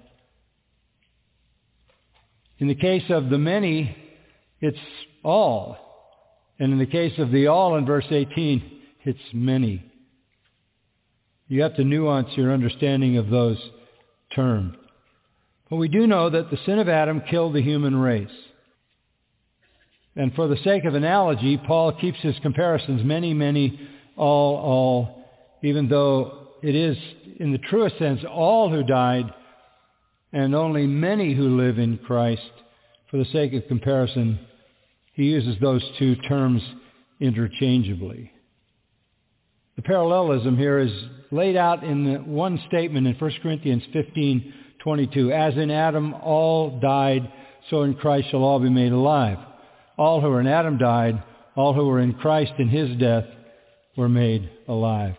In 2.58 2.68
the 2.68 2.76
case 2.76 3.10
of 3.10 3.30
the 3.30 3.38
many, 3.38 3.96
it's 4.60 4.78
all. 5.24 5.86
And 6.60 6.74
in 6.74 6.80
the 6.80 6.86
case 6.86 7.18
of 7.18 7.32
the 7.32 7.48
all 7.48 7.78
in 7.78 7.86
verse 7.86 8.06
18, 8.10 8.82
it's 9.06 9.20
many. 9.34 9.84
You 11.48 11.62
have 11.64 11.76
to 11.78 11.84
nuance 11.84 12.30
your 12.36 12.54
understanding 12.54 13.18
of 13.18 13.30
those 13.30 13.58
terms. 14.36 14.76
But 15.70 15.78
we 15.78 15.88
do 15.88 16.06
know 16.06 16.30
that 16.30 16.52
the 16.52 16.60
sin 16.66 16.80
of 16.80 16.90
Adam 16.90 17.22
killed 17.30 17.54
the 17.54 17.62
human 17.62 17.96
race. 17.96 18.28
And 20.16 20.34
for 20.34 20.48
the 20.48 20.58
sake 20.64 20.86
of 20.86 20.96
analogy, 20.96 21.58
Paul 21.58 21.94
keeps 21.94 22.20
his 22.20 22.36
comparisons 22.42 23.04
many, 23.04 23.34
many, 23.34 23.80
all, 24.18 24.56
all, 24.58 25.26
even 25.64 25.88
though 25.88 26.50
it 26.62 26.76
is, 26.76 26.98
in 27.40 27.52
the 27.52 27.58
truest 27.58 27.98
sense, 27.98 28.22
all 28.30 28.70
who 28.70 28.84
died 28.84 29.34
and 30.34 30.54
only 30.54 30.86
many 30.86 31.34
who 31.34 31.58
live 31.58 31.80
in 31.80 31.98
Christ. 32.00 32.42
For 33.10 33.18
the 33.18 33.26
sake 33.26 33.54
of 33.54 33.68
comparison, 33.68 34.40
he 35.20 35.26
uses 35.26 35.56
those 35.60 35.84
two 36.00 36.16
terms 36.16 36.62
interchangeably. 37.20 38.32
The 39.76 39.82
parallelism 39.82 40.58
here 40.58 40.80
is 40.80 40.92
laid 41.32 41.56
out 41.56 41.84
in 41.84 42.06
the 42.06 42.20
one 42.20 42.60
statement 42.68 43.06
in 43.06 43.16
1 43.16 43.32
Corinthians 43.42 43.84
15:22. 43.94 45.32
As 45.32 45.58
in 45.58 45.72
Adam 45.72 46.14
all 46.14 46.80
died, 46.80 47.32
so 47.70 47.84
in 47.84 47.96
Christ 47.96 48.30
shall 48.30 48.44
all 48.44 48.60
be 48.60 48.70
made 48.70 48.94
alive. 48.94 49.38
All 49.98 50.22
who 50.22 50.30
were 50.30 50.40
in 50.40 50.48
Adam 50.48 50.78
died. 50.78 51.22
All 51.56 51.74
who 51.74 51.86
were 51.86 52.00
in 52.00 52.14
Christ 52.14 52.54
in 52.58 52.70
his 52.70 52.96
death 52.98 53.26
were 53.98 54.10
made 54.10 54.50
alive. 54.68 55.16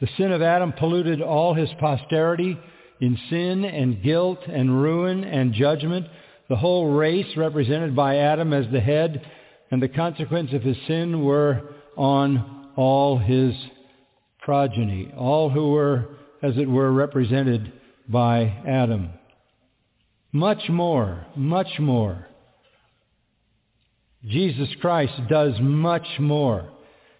The 0.00 0.08
sin 0.18 0.32
of 0.32 0.42
Adam 0.42 0.72
polluted 0.72 1.22
all 1.22 1.54
his 1.54 1.70
posterity 1.78 2.58
in 3.00 3.18
sin 3.30 3.64
and 3.64 4.02
guilt 4.02 4.40
and 4.46 4.82
ruin 4.82 5.24
and 5.24 5.54
judgment, 5.54 6.06
the 6.50 6.56
whole 6.56 6.90
race 6.90 7.36
represented 7.36 7.94
by 7.94 8.16
Adam 8.16 8.52
as 8.52 8.66
the 8.72 8.80
head 8.80 9.24
and 9.70 9.80
the 9.80 9.88
consequence 9.88 10.52
of 10.52 10.62
his 10.62 10.76
sin 10.88 11.24
were 11.24 11.62
on 11.96 12.72
all 12.74 13.18
his 13.18 13.54
progeny, 14.40 15.12
all 15.16 15.48
who 15.48 15.70
were, 15.70 16.08
as 16.42 16.56
it 16.56 16.68
were, 16.68 16.90
represented 16.90 17.72
by 18.08 18.42
Adam. 18.66 19.10
Much 20.32 20.68
more, 20.68 21.24
much 21.36 21.78
more. 21.78 22.26
Jesus 24.26 24.68
Christ 24.80 25.14
does 25.28 25.54
much 25.60 26.06
more. 26.18 26.68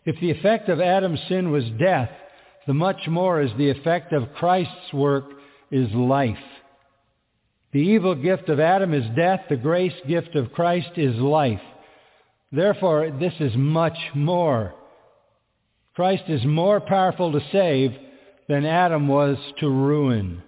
If 0.05 0.19
the 0.21 0.33
effect 0.33 0.69
of 0.69 0.81
Adam's 0.81 1.21
sin 1.29 1.53
was 1.53 1.65
death, 1.79 2.11
the 2.67 2.75
much 2.75 3.07
more 3.07 3.41
is 3.41 3.53
the 3.57 3.71
effect 3.71 4.13
of 4.13 4.35
Christ's 4.35 4.93
work 4.93 5.27
is 5.71 5.89
life. 5.93 6.37
The 7.73 7.79
evil 7.79 8.15
gift 8.17 8.49
of 8.49 8.59
Adam 8.59 8.93
is 8.93 9.05
death. 9.15 9.43
The 9.49 9.57
grace 9.57 9.95
gift 10.09 10.35
of 10.35 10.53
Christ 10.53 10.91
is 10.97 11.15
life. 11.17 11.61
Therefore, 12.51 13.11
this 13.19 13.35
is 13.39 13.53
much 13.57 13.97
more. 14.15 14.75
Christ 15.95 16.25
is 16.29 16.45
more 16.45 16.81
powerful 16.81 17.31
to 17.33 17.41
save 17.53 17.93
than 18.49 18.65
Adam 18.65 19.07
was 19.07 19.37
to 19.61 19.69
ruin. 19.69 20.43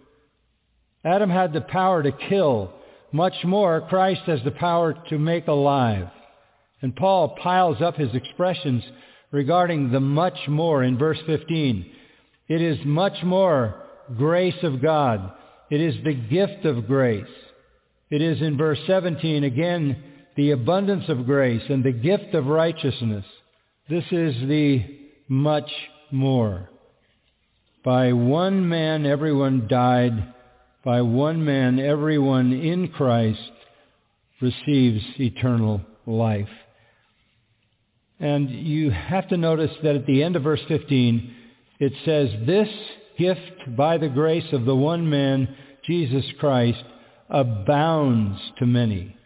Adam 1.05 1.31
had 1.31 1.53
the 1.53 1.61
power 1.61 2.03
to 2.03 2.11
kill. 2.11 2.73
Much 3.13 3.35
more, 3.45 3.87
Christ 3.89 4.23
has 4.27 4.41
the 4.45 4.51
power 4.51 4.95
to 5.09 5.19
make 5.19 5.47
alive. 5.47 6.09
And 6.81 6.97
Paul 6.97 7.37
piles 7.41 7.81
up 7.81 7.97
his 7.97 8.15
expressions 8.15 8.83
regarding 9.31 9.93
the 9.93 10.01
much 10.01 10.49
more 10.49 10.83
in 10.83 10.99
verse 10.99 11.19
15. 11.27 11.87
It 12.49 12.61
is 12.61 12.79
much 12.85 13.23
more 13.23 13.77
grace 14.17 14.63
of 14.65 14.83
God. 14.83 15.33
It 15.73 15.81
is 15.81 15.95
the 16.05 16.13
gift 16.13 16.67
of 16.67 16.87
grace. 16.87 17.25
It 18.11 18.21
is 18.21 18.43
in 18.43 18.59
verse 18.59 18.79
17 18.87 19.43
again 19.43 19.97
the 20.37 20.51
abundance 20.51 21.05
of 21.09 21.25
grace 21.25 21.63
and 21.67 21.83
the 21.83 21.93
gift 21.93 22.35
of 22.35 22.45
righteousness. 22.45 23.25
This 23.89 24.05
is 24.11 24.35
the 24.49 24.85
much 25.29 25.71
more. 26.11 26.69
By 27.83 28.13
one 28.13 28.69
man 28.69 29.07
everyone 29.07 29.67
died. 29.67 30.35
By 30.85 31.01
one 31.01 31.43
man 31.43 31.79
everyone 31.79 32.53
in 32.53 32.89
Christ 32.89 33.41
receives 34.43 35.03
eternal 35.19 35.81
life. 36.05 36.53
And 38.21 38.51
you 38.51 38.91
have 38.91 39.27
to 39.31 39.39
notice 39.39 39.73
that 39.83 39.97
at 39.97 40.05
the 40.05 40.23
end 40.23 40.37
of 40.37 40.43
verse 40.43 40.61
15, 40.69 41.35
it 41.81 41.95
says, 42.05 42.29
This 42.47 42.69
gift 43.19 43.77
by 43.77 43.99
the 43.99 44.09
grace 44.09 44.53
of 44.53 44.65
the 44.65 44.77
one 44.77 45.09
man, 45.09 45.57
Jesus 45.87 46.25
Christ, 46.39 46.85
abounds 47.29 48.41
to 48.59 48.67
many. 48.67 49.17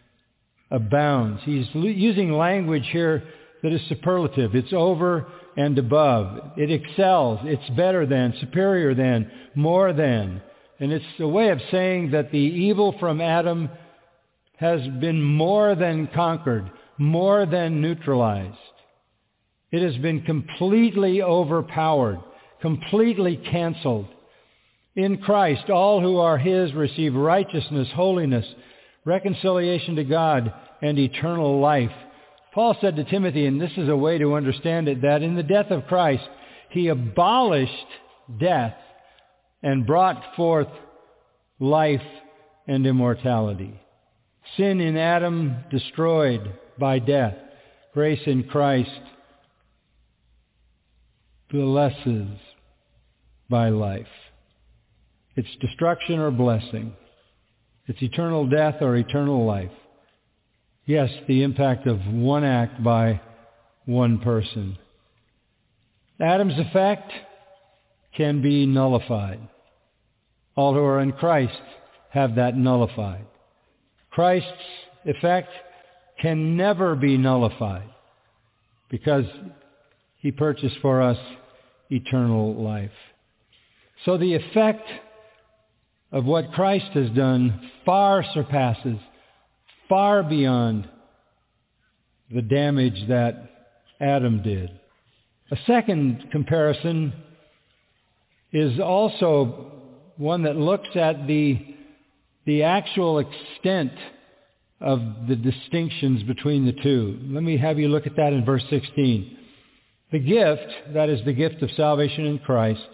Abounds. 0.71 1.41
He's 1.43 1.67
using 1.73 2.31
language 2.31 2.87
here 2.91 3.23
that 3.63 3.71
is 3.71 3.81
superlative. 3.89 4.55
It's 4.55 4.73
over 4.73 5.27
and 5.55 5.77
above. 5.77 6.51
It 6.57 6.71
excels. 6.71 7.39
It's 7.43 7.69
better 7.71 8.05
than, 8.05 8.33
superior 8.39 8.93
than, 8.93 9.31
more 9.55 9.93
than. 9.93 10.41
And 10.79 10.91
it's 10.91 11.05
a 11.19 11.27
way 11.27 11.49
of 11.49 11.59
saying 11.71 12.11
that 12.11 12.31
the 12.31 12.37
evil 12.37 12.95
from 12.99 13.21
Adam 13.21 13.69
has 14.57 14.81
been 14.99 15.21
more 15.21 15.75
than 15.75 16.07
conquered, 16.13 16.69
more 16.97 17.45
than 17.45 17.81
neutralized. 17.81 18.57
It 19.71 19.81
has 19.81 19.97
been 20.01 20.21
completely 20.21 21.21
overpowered, 21.21 22.19
completely 22.61 23.37
canceled. 23.37 24.07
In 24.97 25.19
Christ, 25.19 25.69
all 25.69 26.01
who 26.01 26.17
are 26.17 26.39
his 26.39 26.73
receive 26.73 27.13
righteousness, 27.13 27.87
holiness, 27.93 28.45
reconciliation 29.05 29.95
to 29.95 30.03
God, 30.03 30.51
and 30.81 30.97
eternal 30.97 31.59
life. 31.61 31.91
Paul 32.51 32.75
said 32.81 32.95
to 32.95 33.03
Timothy, 33.03 33.45
and 33.45 33.61
this 33.61 33.71
is 33.77 33.87
a 33.89 33.95
way 33.95 34.17
to 34.17 34.33
understand 34.33 34.87
it, 34.87 35.03
that 35.03 35.21
in 35.21 35.35
the 35.35 35.43
death 35.43 35.69
of 35.69 35.85
Christ, 35.85 36.27
he 36.71 36.87
abolished 36.87 37.71
death 38.39 38.73
and 39.61 39.85
brought 39.85 40.35
forth 40.35 40.67
life 41.59 42.01
and 42.67 42.87
immortality. 42.87 43.79
Sin 44.57 44.81
in 44.81 44.97
Adam 44.97 45.57
destroyed 45.69 46.53
by 46.79 46.97
death. 46.97 47.35
Grace 47.93 48.21
in 48.25 48.45
Christ 48.45 48.89
blesses 51.51 52.29
by 53.47 53.69
life. 53.69 54.07
It's 55.37 55.55
destruction 55.61 56.17
or 56.17 56.31
blessing. 56.31 56.93
It's 57.85 58.01
eternal 58.01 58.47
death 58.47 58.81
or 58.81 58.97
eternal 58.97 59.45
life. 59.45 59.71
Yes, 60.87 61.11
the 61.27 61.43
impact 61.43 61.85
of 61.85 61.99
one 62.07 62.43
act 62.43 62.83
by 62.83 63.21
one 63.85 64.17
person. 64.17 64.79
Adam's 66.19 66.57
effect 66.57 67.11
can 68.15 68.41
be 68.41 68.65
nullified. 68.65 69.39
All 70.55 70.73
who 70.73 70.83
are 70.83 71.01
in 71.01 71.11
Christ 71.11 71.61
have 72.09 72.35
that 72.35 72.57
nullified. 72.57 73.25
Christ's 74.09 74.47
effect 75.05 75.49
can 76.19 76.57
never 76.57 76.95
be 76.95 77.15
nullified 77.15 77.89
because 78.89 79.25
he 80.17 80.31
purchased 80.31 80.77
for 80.81 80.99
us 80.99 81.19
eternal 81.91 82.55
life. 82.55 82.89
So 84.03 84.17
the 84.17 84.33
effect 84.33 84.89
of 86.11 86.25
what 86.25 86.53
Christ 86.53 86.91
has 86.93 87.09
done 87.11 87.69
far 87.85 88.23
surpasses, 88.33 88.97
far 89.89 90.23
beyond 90.23 90.87
the 92.33 92.41
damage 92.41 93.07
that 93.07 93.49
Adam 93.99 94.41
did. 94.43 94.69
A 95.51 95.57
second 95.65 96.27
comparison 96.31 97.13
is 98.51 98.79
also 98.79 99.71
one 100.17 100.43
that 100.43 100.55
looks 100.55 100.89
at 100.95 101.27
the, 101.27 101.75
the 102.45 102.63
actual 102.63 103.19
extent 103.19 103.93
of 104.79 105.01
the 105.27 105.35
distinctions 105.35 106.23
between 106.23 106.65
the 106.65 106.73
two. 106.83 107.19
Let 107.23 107.43
me 107.43 107.57
have 107.57 107.79
you 107.79 107.87
look 107.87 108.07
at 108.07 108.15
that 108.17 108.33
in 108.33 108.45
verse 108.45 108.63
16. 108.69 109.37
The 110.11 110.19
gift, 110.19 110.93
that 110.93 111.09
is 111.09 111.23
the 111.25 111.33
gift 111.33 111.61
of 111.61 111.71
salvation 111.71 112.25
in 112.25 112.39
Christ, 112.39 112.85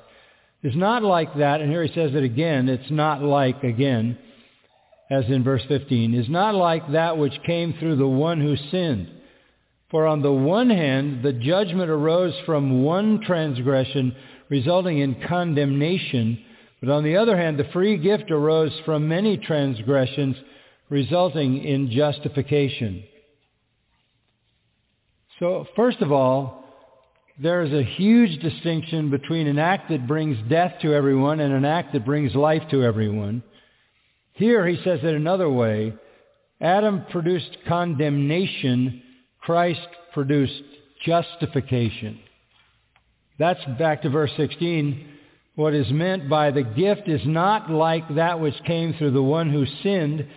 is 0.63 0.75
not 0.75 1.03
like 1.03 1.37
that, 1.37 1.59
and 1.59 1.69
here 1.69 1.83
he 1.83 1.93
says 1.93 2.11
it 2.15 2.23
again, 2.23 2.69
it's 2.69 2.89
not 2.89 3.21
like 3.21 3.63
again, 3.63 4.17
as 5.11 5.25
in 5.27 5.43
verse 5.43 5.61
15, 5.67 6.13
is 6.13 6.29
not 6.29 6.55
like 6.55 6.89
that 6.93 7.17
which 7.17 7.33
came 7.45 7.73
through 7.73 7.97
the 7.97 8.07
one 8.07 8.39
who 8.39 8.55
sinned. 8.71 9.09
For 9.91 10.07
on 10.07 10.21
the 10.21 10.31
one 10.31 10.69
hand, 10.69 11.21
the 11.21 11.33
judgment 11.33 11.89
arose 11.89 12.33
from 12.45 12.83
one 12.83 13.21
transgression, 13.21 14.15
resulting 14.49 14.99
in 14.99 15.21
condemnation, 15.27 16.43
but 16.79 16.89
on 16.89 17.03
the 17.03 17.17
other 17.17 17.37
hand, 17.37 17.59
the 17.59 17.69
free 17.73 17.97
gift 17.97 18.31
arose 18.31 18.71
from 18.85 19.07
many 19.07 19.37
transgressions, 19.37 20.35
resulting 20.89 21.63
in 21.63 21.91
justification. 21.91 23.03
So, 25.39 25.67
first 25.75 25.99
of 25.99 26.11
all, 26.11 26.62
there 27.41 27.63
is 27.63 27.73
a 27.73 27.83
huge 27.83 28.41
distinction 28.41 29.09
between 29.09 29.47
an 29.47 29.57
act 29.57 29.89
that 29.89 30.07
brings 30.07 30.37
death 30.49 30.73
to 30.81 30.93
everyone 30.93 31.39
and 31.39 31.53
an 31.53 31.65
act 31.65 31.93
that 31.93 32.05
brings 32.05 32.35
life 32.35 32.61
to 32.69 32.83
everyone. 32.83 33.41
Here 34.33 34.67
he 34.67 34.77
says 34.83 34.99
it 35.03 35.15
another 35.15 35.49
way. 35.49 35.93
Adam 36.61 37.05
produced 37.11 37.57
condemnation. 37.67 39.01
Christ 39.41 39.87
produced 40.13 40.61
justification. 41.05 42.19
That's 43.39 43.63
back 43.79 44.03
to 44.03 44.09
verse 44.09 44.31
16. 44.37 45.09
What 45.55 45.73
is 45.73 45.91
meant 45.91 46.29
by 46.29 46.51
the 46.51 46.63
gift 46.63 47.07
is 47.07 47.21
not 47.25 47.69
like 47.69 48.15
that 48.15 48.39
which 48.39 48.55
came 48.65 48.93
through 48.93 49.11
the 49.11 49.23
one 49.23 49.51
who 49.51 49.65
sinned. 49.81 50.27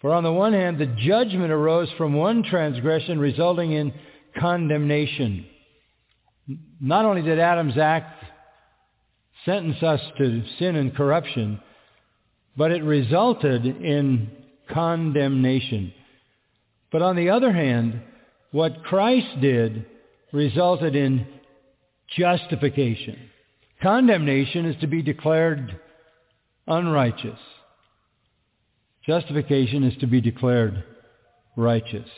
For 0.00 0.12
on 0.12 0.24
the 0.24 0.32
one 0.32 0.52
hand, 0.52 0.78
the 0.78 0.86
judgment 0.86 1.52
arose 1.52 1.88
from 1.98 2.14
one 2.14 2.42
transgression 2.44 3.18
resulting 3.18 3.72
in 3.72 3.92
condemnation. 4.38 5.46
Not 6.84 7.04
only 7.04 7.22
did 7.22 7.38
Adam's 7.38 7.78
act 7.78 8.24
sentence 9.44 9.80
us 9.84 10.00
to 10.18 10.42
sin 10.58 10.74
and 10.74 10.94
corruption, 10.94 11.60
but 12.56 12.72
it 12.72 12.82
resulted 12.82 13.64
in 13.64 14.28
condemnation. 14.68 15.94
But 16.90 17.02
on 17.02 17.14
the 17.14 17.30
other 17.30 17.52
hand, 17.52 18.02
what 18.50 18.82
Christ 18.82 19.40
did 19.40 19.86
resulted 20.32 20.96
in 20.96 21.24
justification. 22.16 23.30
Condemnation 23.80 24.66
is 24.66 24.80
to 24.80 24.88
be 24.88 25.02
declared 25.02 25.78
unrighteous. 26.66 27.38
Justification 29.06 29.84
is 29.84 29.96
to 30.00 30.08
be 30.08 30.20
declared 30.20 30.82
righteous. 31.56 32.08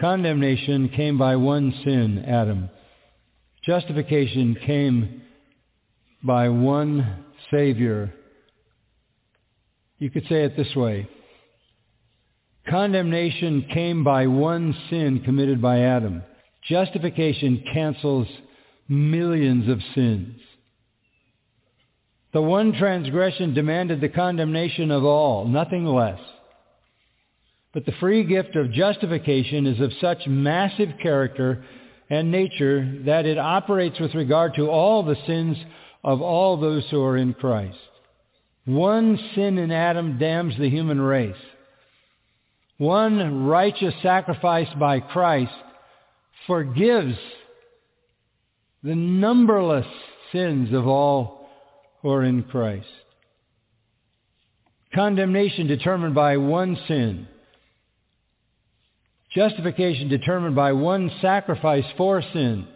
Condemnation 0.00 0.88
came 0.88 1.18
by 1.18 1.36
one 1.36 1.72
sin, 1.84 2.24
Adam. 2.26 2.68
Justification 3.64 4.56
came 4.66 5.22
by 6.22 6.48
one 6.48 7.24
Savior. 7.50 8.12
You 9.98 10.10
could 10.10 10.24
say 10.28 10.44
it 10.44 10.56
this 10.56 10.74
way. 10.74 11.08
Condemnation 12.68 13.66
came 13.72 14.04
by 14.04 14.26
one 14.26 14.74
sin 14.90 15.20
committed 15.24 15.62
by 15.62 15.80
Adam. 15.80 16.22
Justification 16.68 17.62
cancels 17.72 18.26
millions 18.88 19.68
of 19.68 19.80
sins. 19.94 20.40
The 22.32 22.42
one 22.42 22.72
transgression 22.72 23.54
demanded 23.54 24.00
the 24.00 24.08
condemnation 24.08 24.90
of 24.90 25.04
all, 25.04 25.46
nothing 25.46 25.86
less. 25.86 26.18
But 27.74 27.84
the 27.84 27.92
free 27.98 28.22
gift 28.24 28.54
of 28.54 28.70
justification 28.70 29.66
is 29.66 29.80
of 29.80 29.90
such 30.00 30.28
massive 30.28 30.90
character 31.02 31.64
and 32.08 32.30
nature 32.30 33.00
that 33.04 33.26
it 33.26 33.36
operates 33.36 33.98
with 33.98 34.14
regard 34.14 34.54
to 34.54 34.70
all 34.70 35.02
the 35.02 35.16
sins 35.26 35.56
of 36.04 36.22
all 36.22 36.56
those 36.56 36.84
who 36.90 37.02
are 37.02 37.16
in 37.16 37.34
Christ. 37.34 37.76
One 38.64 39.18
sin 39.34 39.58
in 39.58 39.72
Adam 39.72 40.18
damns 40.18 40.56
the 40.56 40.70
human 40.70 41.00
race. 41.00 41.34
One 42.78 43.44
righteous 43.44 43.94
sacrifice 44.02 44.68
by 44.78 45.00
Christ 45.00 45.52
forgives 46.46 47.16
the 48.82 48.94
numberless 48.94 49.86
sins 50.32 50.72
of 50.72 50.86
all 50.86 51.48
who 52.02 52.10
are 52.10 52.22
in 52.22 52.44
Christ. 52.44 52.86
Condemnation 54.94 55.66
determined 55.66 56.14
by 56.14 56.36
one 56.36 56.78
sin. 56.86 57.26
Justification 59.34 60.08
determined 60.08 60.54
by 60.54 60.72
one 60.72 61.10
sacrifice 61.20 61.84
for 61.96 62.22
sin. 62.32 62.66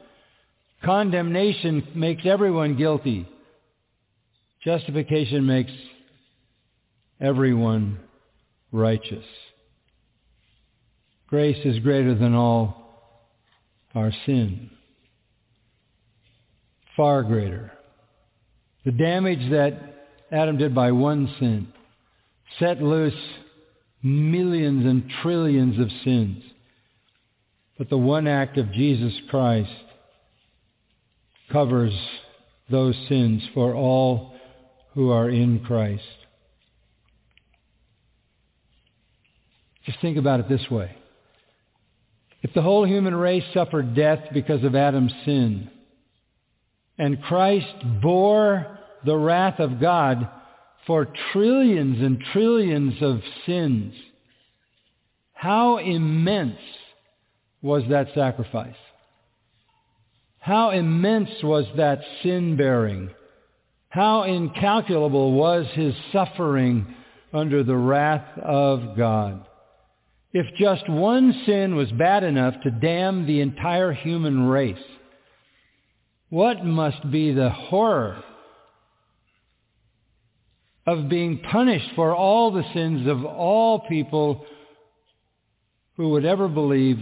Condemnation 0.84 1.86
makes 1.94 2.22
everyone 2.24 2.76
guilty. 2.76 3.28
Justification 4.64 5.46
makes 5.46 5.70
everyone 7.20 8.00
righteous. 8.72 9.24
Grace 11.28 11.64
is 11.64 11.78
greater 11.80 12.14
than 12.14 12.34
all 12.34 12.88
our 13.94 14.12
sin. 14.26 14.70
Far 16.96 17.22
greater. 17.22 17.72
The 18.84 18.92
damage 18.92 19.50
that 19.50 20.06
Adam 20.32 20.58
did 20.58 20.74
by 20.74 20.90
one 20.92 21.32
sin 21.38 21.72
set 22.58 22.82
loose 22.82 23.14
millions 24.02 24.86
and 24.86 25.10
trillions 25.22 25.78
of 25.78 25.88
sins. 26.04 26.42
But 27.78 27.88
the 27.88 27.96
one 27.96 28.26
act 28.26 28.58
of 28.58 28.72
Jesus 28.72 29.14
Christ 29.30 29.70
covers 31.50 31.94
those 32.70 32.96
sins 33.08 33.42
for 33.54 33.74
all 33.74 34.34
who 34.94 35.10
are 35.10 35.30
in 35.30 35.60
Christ. 35.60 36.02
Just 39.86 40.00
think 40.00 40.18
about 40.18 40.40
it 40.40 40.48
this 40.48 40.68
way. 40.70 40.94
If 42.42 42.52
the 42.52 42.62
whole 42.62 42.86
human 42.86 43.14
race 43.14 43.44
suffered 43.54 43.94
death 43.94 44.18
because 44.34 44.64
of 44.64 44.74
Adam's 44.74 45.12
sin, 45.24 45.70
and 46.98 47.22
Christ 47.22 48.02
bore 48.02 48.78
the 49.06 49.16
wrath 49.16 49.60
of 49.60 49.80
God 49.80 50.28
for 50.86 51.06
trillions 51.32 52.00
and 52.00 52.22
trillions 52.32 53.00
of 53.00 53.20
sins, 53.46 53.94
how 55.32 55.78
immense 55.78 56.58
was 57.62 57.82
that 57.90 58.08
sacrifice? 58.14 58.74
How 60.38 60.70
immense 60.70 61.30
was 61.42 61.66
that 61.76 62.00
sin 62.22 62.56
bearing? 62.56 63.10
How 63.88 64.22
incalculable 64.24 65.32
was 65.32 65.66
his 65.72 65.94
suffering 66.12 66.94
under 67.32 67.64
the 67.64 67.76
wrath 67.76 68.38
of 68.38 68.96
God? 68.96 69.44
If 70.32 70.46
just 70.58 70.88
one 70.88 71.42
sin 71.46 71.74
was 71.74 71.90
bad 71.92 72.22
enough 72.22 72.54
to 72.62 72.70
damn 72.70 73.26
the 73.26 73.40
entire 73.40 73.92
human 73.92 74.46
race, 74.46 74.76
what 76.28 76.64
must 76.64 77.10
be 77.10 77.32
the 77.32 77.50
horror 77.50 78.22
of 80.86 81.08
being 81.08 81.38
punished 81.38 81.90
for 81.94 82.14
all 82.14 82.50
the 82.50 82.64
sins 82.74 83.06
of 83.06 83.24
all 83.24 83.80
people 83.80 84.44
who 85.96 86.10
would 86.10 86.24
ever 86.24 86.48
believe 86.48 86.98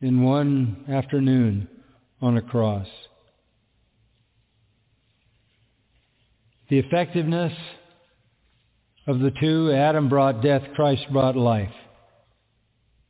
in 0.00 0.22
one 0.22 0.84
afternoon 0.88 1.68
on 2.20 2.36
a 2.36 2.42
cross? 2.42 2.86
The 6.70 6.78
effectiveness 6.78 7.52
of 9.06 9.20
the 9.20 9.32
two, 9.40 9.72
Adam 9.72 10.08
brought 10.08 10.42
death, 10.42 10.62
Christ 10.74 11.06
brought 11.10 11.36
life. 11.36 11.72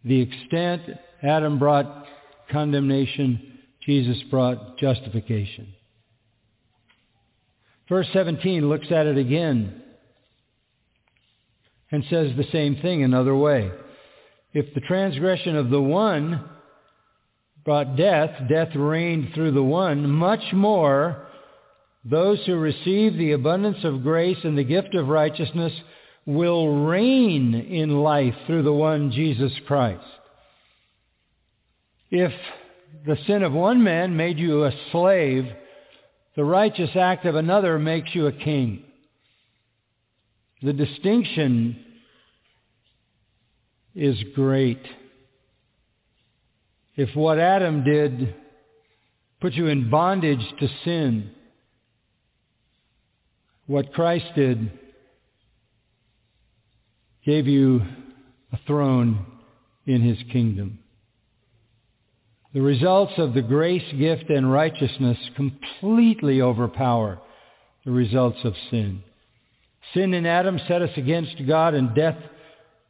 The 0.05 0.21
extent, 0.21 0.83
Adam 1.23 1.59
brought 1.59 2.07
condemnation, 2.51 3.59
Jesus 3.85 4.23
brought 4.31 4.79
justification. 4.79 5.75
Verse 7.89 8.07
17 8.13 8.69
looks 8.69 8.93
at 8.93 9.07
it 9.07 9.19
again 9.19 9.83
and 11.91 12.05
says 12.11 12.31
the 12.37 12.47
same 12.53 12.77
thing 12.77 13.03
another 13.03 13.35
way. 13.35 13.71
If 14.53 14.73
the 14.75 14.81
transgression 14.83 15.57
of 15.57 15.71
the 15.71 15.81
one 15.81 16.49
brought 17.69 17.97
death, 17.97 18.31
death 18.49 18.75
reigned 18.75 19.29
through 19.35 19.53
the 19.53 19.63
one, 19.63 20.09
much 20.09 20.55
more 20.55 21.27
those 22.03 22.39
who 22.47 22.57
receive 22.57 23.13
the 23.13 23.33
abundance 23.33 23.77
of 23.85 24.03
grace 24.03 24.39
and 24.43 24.57
the 24.57 24.65
gift 24.65 24.95
of 24.95 25.09
righteousness 25.09 25.75
will 26.25 26.87
reign 26.87 27.55
in 27.55 27.91
life 27.91 28.33
through 28.47 28.63
the 28.63 28.73
one 28.73 29.11
Jesus 29.11 29.53
Christ. 29.67 30.03
If 32.11 32.33
the 33.05 33.19
sin 33.27 33.43
of 33.43 33.53
one 33.53 33.85
man 33.85 34.17
made 34.17 34.39
you 34.39 34.65
a 34.65 34.73
slave, 34.91 35.45
the 36.37 36.45
righteous 36.45 36.97
act 36.99 37.27
of 37.27 37.35
another 37.35 37.79
makes 37.79 38.15
you 38.15 38.29
a 38.29 38.33
king. 38.33 38.83
The 40.63 40.73
distinction 40.73 41.85
is 43.95 44.17
great. 44.35 44.81
If 46.99 47.15
what 47.15 47.39
Adam 47.39 47.85
did 47.85 48.35
put 49.41 49.53
you 49.53 49.69
in 49.69 49.89
bondage 49.89 50.45
to 50.59 50.69
sin, 50.85 51.31
what 53.69 53.93
Christ 53.93 54.27
did 54.35 54.73
gave 57.25 57.47
you 57.47 57.83
a 58.53 58.59
throne 58.67 59.25
in 59.87 60.03
his 60.03 60.19
kingdom. 60.33 60.81
The 62.53 62.63
results 62.63 63.13
of 63.17 63.33
the 63.33 63.43
grace 63.43 63.95
gift 63.97 64.29
and 64.29 64.51
righteousness 64.51 65.19
completely 65.37 66.43
overpower 66.43 67.21
the 67.85 67.93
results 67.93 68.39
of 68.43 68.55
sin. 68.73 69.05
Sin 69.95 70.15
in 70.15 70.27
Adam 70.27 70.59
set 70.67 70.83
us 70.83 70.91
against 70.97 71.47
God 71.47 71.75
and 71.75 71.95
death 71.95 72.19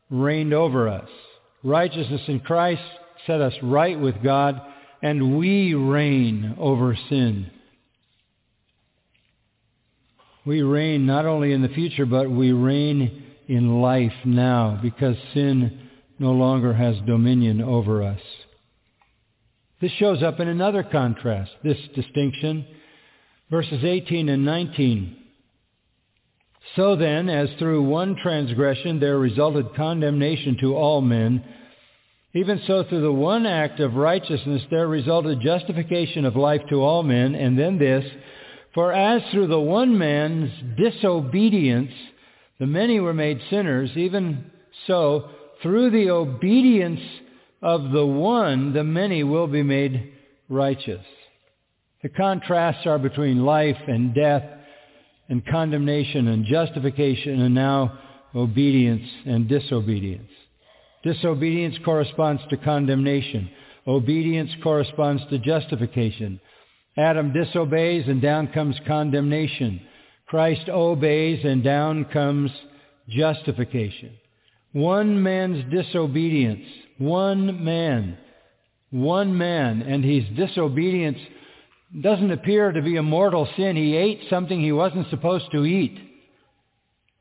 reigned 0.08 0.54
over 0.54 0.88
us. 0.88 1.10
Righteousness 1.62 2.22
in 2.26 2.40
Christ 2.40 2.80
set 3.28 3.40
us 3.40 3.54
right 3.62 4.00
with 4.00 4.20
God 4.24 4.60
and 5.00 5.38
we 5.38 5.74
reign 5.74 6.56
over 6.58 6.98
sin. 7.08 7.52
We 10.44 10.62
reign 10.62 11.06
not 11.06 11.26
only 11.26 11.52
in 11.52 11.62
the 11.62 11.68
future, 11.68 12.06
but 12.06 12.28
we 12.28 12.52
reign 12.52 13.24
in 13.46 13.80
life 13.80 14.14
now 14.24 14.80
because 14.82 15.16
sin 15.34 15.88
no 16.18 16.32
longer 16.32 16.72
has 16.72 16.96
dominion 17.06 17.60
over 17.60 18.02
us. 18.02 18.20
This 19.80 19.92
shows 19.92 20.22
up 20.22 20.40
in 20.40 20.48
another 20.48 20.82
contrast, 20.82 21.52
this 21.62 21.78
distinction, 21.94 22.66
verses 23.50 23.84
18 23.84 24.28
and 24.28 24.44
19. 24.44 25.16
So 26.76 26.96
then, 26.96 27.28
as 27.28 27.48
through 27.58 27.82
one 27.82 28.16
transgression 28.20 29.00
there 29.00 29.18
resulted 29.18 29.74
condemnation 29.76 30.56
to 30.60 30.74
all 30.74 31.00
men, 31.00 31.44
even 32.34 32.60
so 32.66 32.84
through 32.84 33.00
the 33.00 33.12
one 33.12 33.46
act 33.46 33.80
of 33.80 33.94
righteousness 33.94 34.62
there 34.70 34.86
resulted 34.86 35.40
justification 35.40 36.24
of 36.24 36.36
life 36.36 36.62
to 36.68 36.76
all 36.76 37.02
men, 37.02 37.34
and 37.34 37.58
then 37.58 37.78
this, 37.78 38.04
for 38.74 38.92
as 38.92 39.22
through 39.32 39.46
the 39.46 39.58
one 39.58 39.96
man's 39.96 40.50
disobedience 40.76 41.92
the 42.58 42.66
many 42.66 43.00
were 43.00 43.14
made 43.14 43.40
sinners, 43.50 43.90
even 43.96 44.50
so 44.86 45.30
through 45.62 45.90
the 45.90 46.10
obedience 46.10 47.00
of 47.62 47.90
the 47.92 48.06
one 48.06 48.72
the 48.72 48.84
many 48.84 49.24
will 49.24 49.46
be 49.46 49.62
made 49.62 50.12
righteous. 50.48 51.04
The 52.02 52.08
contrasts 52.08 52.86
are 52.86 52.98
between 52.98 53.44
life 53.44 53.78
and 53.86 54.14
death 54.14 54.44
and 55.28 55.44
condemnation 55.46 56.28
and 56.28 56.44
justification 56.44 57.40
and 57.40 57.54
now 57.54 57.98
obedience 58.34 59.08
and 59.26 59.48
disobedience. 59.48 60.30
Disobedience 61.02 61.76
corresponds 61.84 62.42
to 62.50 62.56
condemnation. 62.56 63.50
Obedience 63.86 64.50
corresponds 64.62 65.22
to 65.30 65.38
justification. 65.38 66.40
Adam 66.96 67.32
disobeys 67.32 68.08
and 68.08 68.20
down 68.20 68.48
comes 68.48 68.76
condemnation. 68.86 69.80
Christ 70.26 70.68
obeys 70.68 71.44
and 71.44 71.62
down 71.62 72.04
comes 72.06 72.50
justification. 73.08 74.12
One 74.72 75.22
man's 75.22 75.64
disobedience, 75.72 76.66
one 76.98 77.64
man, 77.64 78.18
one 78.90 79.38
man, 79.38 79.82
and 79.82 80.04
his 80.04 80.24
disobedience 80.36 81.18
doesn't 82.02 82.30
appear 82.30 82.72
to 82.72 82.82
be 82.82 82.96
a 82.96 83.02
mortal 83.02 83.48
sin. 83.56 83.76
He 83.76 83.96
ate 83.96 84.20
something 84.28 84.60
he 84.60 84.72
wasn't 84.72 85.08
supposed 85.08 85.50
to 85.52 85.64
eat. 85.64 85.98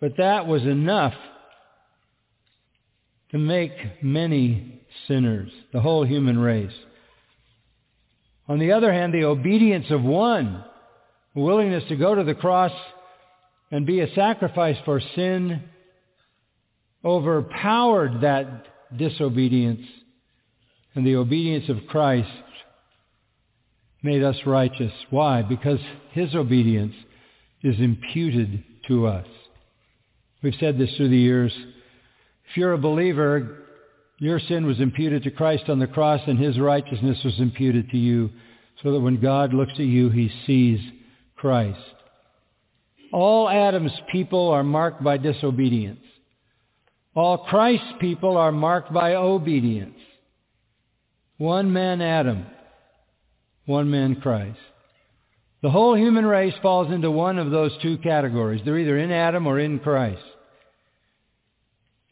But 0.02 0.18
that 0.18 0.48
was 0.48 0.64
enough 0.64 1.14
to 3.32 3.38
make 3.38 3.72
many 4.02 4.82
sinners, 5.08 5.52
the 5.74 5.82
whole 5.82 6.06
human 6.06 6.40
race. 6.40 6.72
On 8.48 8.60
the 8.60 8.72
other 8.72 8.94
hand, 8.94 9.14
the 9.14 9.26
obedience 9.26 9.88
of 9.90 10.02
one, 10.04 10.64
willingness 11.36 11.84
to 11.90 11.96
go 11.96 12.16
to 12.16 12.24
the 12.24 12.34
cross 12.34 12.72
and 13.72 13.86
be 13.86 14.00
a 14.00 14.14
sacrifice 14.14 14.78
for 14.86 15.02
sin, 15.16 15.62
overpowered 17.04 18.22
that 18.22 18.66
disobedience. 18.98 19.86
And 20.96 21.06
the 21.06 21.18
obedience 21.18 21.70
of 21.70 21.88
Christ 21.90 22.30
made 24.02 24.24
us 24.24 24.38
righteous. 24.46 24.94
Why? 25.10 25.42
Because 25.42 25.80
his 26.12 26.34
obedience 26.34 26.96
is 27.62 27.80
imputed 27.80 28.64
to 28.88 29.08
us. 29.08 29.28
We've 30.42 30.56
said 30.60 30.78
this 30.78 30.96
through 30.96 31.10
the 31.10 31.18
years. 31.18 31.52
If 32.50 32.58
you're 32.58 32.74
a 32.74 32.78
believer, 32.78 33.66
your 34.20 34.40
sin 34.40 34.66
was 34.66 34.80
imputed 34.80 35.24
to 35.24 35.32
Christ 35.32 35.66
on 35.70 35.80
the 35.80 35.88
cross 35.88 36.22
and 36.28 36.40
his 36.40 36.60
righteousness 36.60 37.20
was 37.24 37.40
imputed 37.40 37.90
to 37.92 37.98
you 37.98 38.30
so 38.82 38.92
that 38.92 39.00
when 39.00 39.20
God 39.20 39.54
looks 39.54 39.74
at 39.74 39.80
you, 39.80 40.10
he 40.10 40.32
sees 40.46 40.80
Christ. 41.36 41.80
All 43.12 43.50
Adam's 43.50 43.94
people 44.12 44.50
are 44.50 44.64
marked 44.64 45.04
by 45.04 45.18
disobedience. 45.18 46.00
All 47.16 47.40
Christ's 47.40 47.94
people 48.00 48.38
are 48.38 48.52
marked 48.52 48.94
by 48.94 49.16
obedience. 49.16 49.98
One 51.38 51.72
man 51.72 52.02
Adam, 52.02 52.46
one 53.66 53.90
man 53.90 54.22
Christ. 54.22 54.60
The 55.62 55.70
whole 55.70 55.96
human 55.96 56.26
race 56.26 56.54
falls 56.62 56.92
into 56.92 57.10
one 57.10 57.40
of 57.40 57.50
those 57.50 57.72
two 57.82 57.98
categories. 57.98 58.62
They're 58.64 58.78
either 58.78 58.98
in 58.98 59.12
Adam 59.12 59.48
or 59.48 59.60
in 59.60 59.80
Christ. 59.80 60.22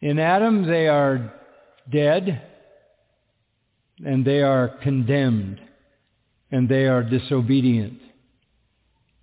In 0.05 0.19
Adam, 0.19 0.67
they 0.67 0.87
are 0.87 1.33
dead 1.91 2.39
and 4.05 4.23
they 4.23 4.43
are 4.43 4.67
condemned 4.83 5.59
and 6.51 6.69
they 6.69 6.85
are 6.85 7.01
disobedient. 7.01 7.97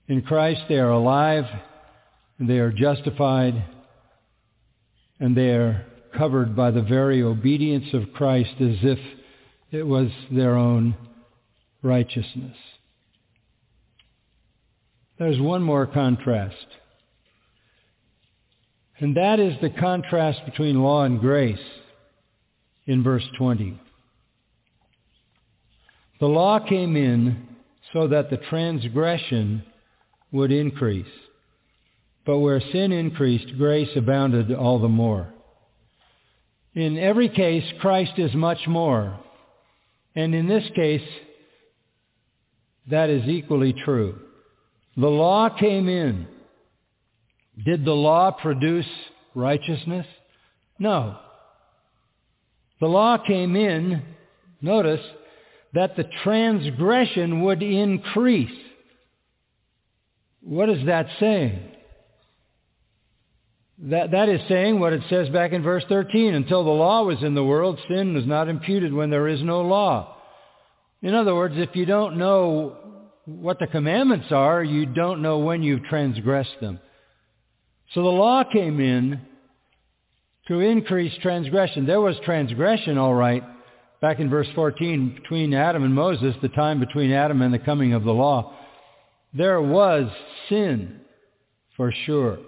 In 0.08 0.22
Christ, 0.22 0.62
they 0.68 0.80
are 0.80 0.90
alive 0.90 1.44
and 2.40 2.50
they 2.50 2.58
are 2.58 2.72
justified 2.72 3.64
and 5.20 5.36
they 5.36 5.50
are 5.50 5.86
covered 6.18 6.56
by 6.56 6.72
the 6.72 6.82
very 6.82 7.22
obedience 7.22 7.94
of 7.94 8.12
Christ 8.12 8.54
as 8.58 8.78
if 8.82 8.98
it 9.70 9.86
was 9.86 10.08
their 10.32 10.56
own 10.56 10.96
righteousness. 11.80 12.56
There's 15.16 15.40
one 15.40 15.62
more 15.62 15.86
contrast. 15.86 16.66
And 19.02 19.16
that 19.16 19.40
is 19.40 19.54
the 19.60 19.68
contrast 19.68 20.44
between 20.44 20.80
law 20.80 21.02
and 21.02 21.18
grace 21.18 21.58
in 22.86 23.02
verse 23.02 23.24
20. 23.36 23.76
The 26.20 26.26
law 26.26 26.60
came 26.60 26.96
in 26.96 27.48
so 27.92 28.06
that 28.06 28.30
the 28.30 28.36
transgression 28.36 29.64
would 30.30 30.52
increase. 30.52 31.04
But 32.24 32.38
where 32.38 32.60
sin 32.60 32.92
increased, 32.92 33.58
grace 33.58 33.88
abounded 33.96 34.52
all 34.52 34.78
the 34.78 34.88
more. 34.88 35.34
In 36.76 36.96
every 36.96 37.28
case, 37.28 37.64
Christ 37.80 38.12
is 38.18 38.32
much 38.34 38.68
more. 38.68 39.18
And 40.14 40.32
in 40.32 40.46
this 40.46 40.70
case, 40.76 41.02
that 42.88 43.10
is 43.10 43.28
equally 43.28 43.72
true. 43.72 44.20
The 44.96 45.08
law 45.08 45.48
came 45.48 45.88
in. 45.88 46.28
Did 47.64 47.84
the 47.84 47.92
law 47.92 48.30
produce 48.30 48.86
righteousness? 49.34 50.06
No. 50.78 51.18
The 52.80 52.86
law 52.86 53.18
came 53.18 53.56
in, 53.56 54.02
notice, 54.60 55.04
that 55.74 55.96
the 55.96 56.04
transgression 56.24 57.42
would 57.42 57.62
increase. 57.62 58.50
What 60.42 60.68
is 60.68 60.84
that 60.86 61.06
saying? 61.20 61.60
That, 63.84 64.12
that 64.12 64.28
is 64.28 64.40
saying 64.48 64.78
what 64.78 64.92
it 64.92 65.02
says 65.08 65.28
back 65.30 65.52
in 65.52 65.62
verse 65.62 65.84
13. 65.88 66.34
Until 66.34 66.64
the 66.64 66.70
law 66.70 67.04
was 67.04 67.22
in 67.22 67.34
the 67.34 67.44
world, 67.44 67.78
sin 67.88 68.14
was 68.14 68.26
not 68.26 68.48
imputed 68.48 68.92
when 68.92 69.10
there 69.10 69.28
is 69.28 69.42
no 69.42 69.62
law. 69.62 70.16
In 71.02 71.14
other 71.14 71.34
words, 71.34 71.54
if 71.56 71.74
you 71.74 71.84
don't 71.84 72.16
know 72.16 72.76
what 73.24 73.58
the 73.58 73.66
commandments 73.66 74.26
are, 74.30 74.62
you 74.62 74.86
don't 74.86 75.22
know 75.22 75.38
when 75.38 75.62
you've 75.62 75.84
transgressed 75.84 76.60
them. 76.60 76.80
So 77.94 78.02
the 78.02 78.08
law 78.08 78.42
came 78.44 78.80
in 78.80 79.20
to 80.48 80.60
increase 80.60 81.12
transgression. 81.20 81.86
There 81.86 82.00
was 82.00 82.16
transgression, 82.24 82.98
all 82.98 83.14
right, 83.14 83.42
back 84.00 84.18
in 84.18 84.30
verse 84.30 84.48
14, 84.54 85.14
between 85.14 85.54
Adam 85.54 85.84
and 85.84 85.94
Moses, 85.94 86.34
the 86.40 86.48
time 86.48 86.80
between 86.80 87.12
Adam 87.12 87.42
and 87.42 87.52
the 87.52 87.58
coming 87.58 87.92
of 87.92 88.04
the 88.04 88.12
law. 88.12 88.54
There 89.34 89.60
was 89.60 90.10
sin, 90.48 91.00
for 91.76 91.92
sure. 92.06 92.38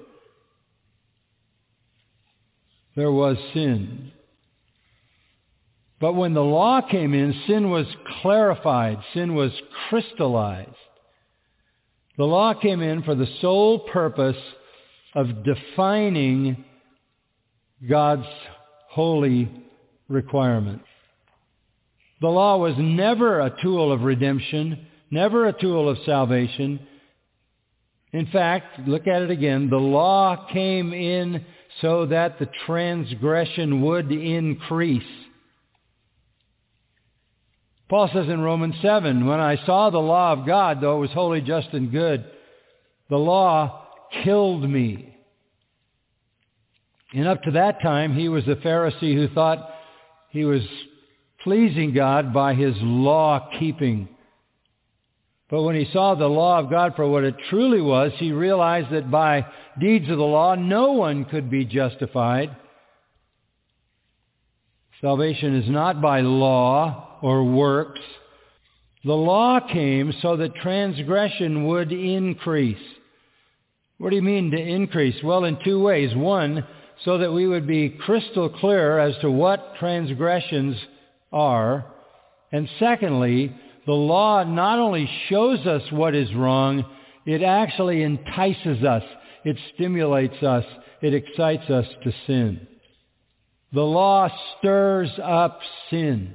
There 2.97 3.13
was 3.13 3.37
sin. 3.53 4.13
But 6.01 6.15
when 6.15 6.35
the 6.35 6.45
law 6.45 6.81
came 6.81 7.15
in, 7.15 7.35
sin 7.47 7.71
was 7.71 7.87
clarified. 8.23 8.99
Sin 9.15 9.35
was 9.35 9.53
crystallized. 9.89 10.71
The 12.17 12.25
law 12.25 12.55
came 12.55 12.83
in 12.83 13.03
for 13.03 13.15
the 13.15 13.29
sole 13.41 13.81
purpose 13.81 14.37
of 15.15 15.45
defining 15.45 16.65
God's 17.89 18.27
holy 18.89 19.51
requirements. 20.09 20.85
The 22.21 22.29
law 22.29 22.57
was 22.57 22.75
never 22.79 23.41
a 23.41 23.55
tool 23.63 23.93
of 23.93 24.03
redemption, 24.03 24.87
never 25.11 25.47
a 25.47 25.53
tool 25.53 25.89
of 25.89 25.99
salvation. 26.07 26.81
In 28.13 28.27
fact, 28.27 28.87
look 28.87 29.07
at 29.07 29.23
it 29.23 29.31
again. 29.31 29.69
The 29.69 29.77
law 29.77 30.47
came 30.53 30.93
in 30.93 31.45
so 31.81 32.07
that 32.07 32.39
the 32.39 32.49
transgression 32.67 33.83
would 33.83 34.11
increase. 34.11 35.03
Paul 37.89 38.09
says 38.13 38.29
in 38.29 38.41
Romans 38.41 38.77
7, 38.81 39.27
when 39.27 39.41
I 39.41 39.57
saw 39.67 39.91
the 39.91 39.99
law 39.99 40.33
of 40.33 40.47
God, 40.47 40.81
though 40.81 40.97
it 40.97 41.01
was 41.01 41.11
holy, 41.11 41.41
just, 41.41 41.69
and 41.73 41.93
good, 41.93 42.25
the 43.11 43.19
law 43.19 43.84
killed 44.23 44.69
me. 44.69 45.17
And 47.13 47.29
up 47.29 47.43
to 47.43 47.53
that 47.53 47.81
time, 47.81 48.15
he 48.15 48.29
was 48.29 48.47
a 48.49 48.57
Pharisee 48.57 49.15
who 49.15 49.29
thought 49.29 49.71
he 50.31 50.45
was 50.45 50.63
pleasing 51.43 51.95
God 51.95 52.33
by 52.33 52.55
his 52.55 52.75
law 52.79 53.51
keeping. 53.59 54.09
But 55.49 55.63
when 55.63 55.77
he 55.77 55.89
saw 55.93 56.15
the 56.15 56.27
law 56.27 56.59
of 56.59 56.71
God 56.71 56.97
for 56.97 57.09
what 57.09 57.23
it 57.23 57.37
truly 57.51 57.81
was, 57.81 58.13
he 58.17 58.33
realized 58.33 58.91
that 58.91 59.11
by 59.11 59.47
deeds 59.79 60.09
of 60.09 60.19
the 60.19 60.25
law, 60.25 60.57
no 60.57 60.93
one 60.93 61.25
could 61.27 61.51
be 61.51 61.65
justified. 61.65 62.57
Salvation 65.01 65.55
is 65.55 65.69
not 65.69 66.01
by 66.01 66.23
law 66.23 67.19
or 67.23 67.45
works. 67.45 68.01
The 69.05 69.13
law 69.13 69.61
came 69.61 70.15
so 70.23 70.37
that 70.39 70.55
transgression 70.57 71.67
would 71.67 71.93
increase. 71.93 72.79
What 73.99 74.11
do 74.11 74.17
you 74.17 74.23
mean 74.23 74.51
to 74.51 74.61
increase? 74.61 75.23
Well, 75.23 75.45
in 75.45 75.59
two 75.65 75.81
ways. 75.81 76.15
One, 76.15 76.67
so 77.05 77.19
that 77.19 77.33
we 77.33 77.47
would 77.47 77.67
be 77.67 77.91
crystal 77.91 78.49
clear 78.49 78.99
as 78.99 79.15
to 79.21 79.31
what 79.31 79.77
transgressions 79.79 80.77
are. 81.33 81.87
And 82.53 82.69
secondly, 82.79 83.55
the 83.87 83.93
law 83.93 84.45
not 84.45 84.79
only 84.79 85.09
shows 85.29 85.67
us 85.67 85.83
what 85.91 86.15
is 86.15 86.33
wrong, 86.35 86.85
it 87.27 87.43
actually 87.43 88.03
entices 88.03 88.83
us. 88.85 89.03
It 89.45 89.59
stimulates 89.75 90.43
us. 90.43 90.65
It 91.01 91.15
excites 91.15 91.69
us 91.71 91.87
to 92.03 92.13
sin. 92.27 92.67
The 93.73 93.83
law 93.83 94.29
stirs 94.59 95.11
up 95.23 95.61
sin. 95.91 96.35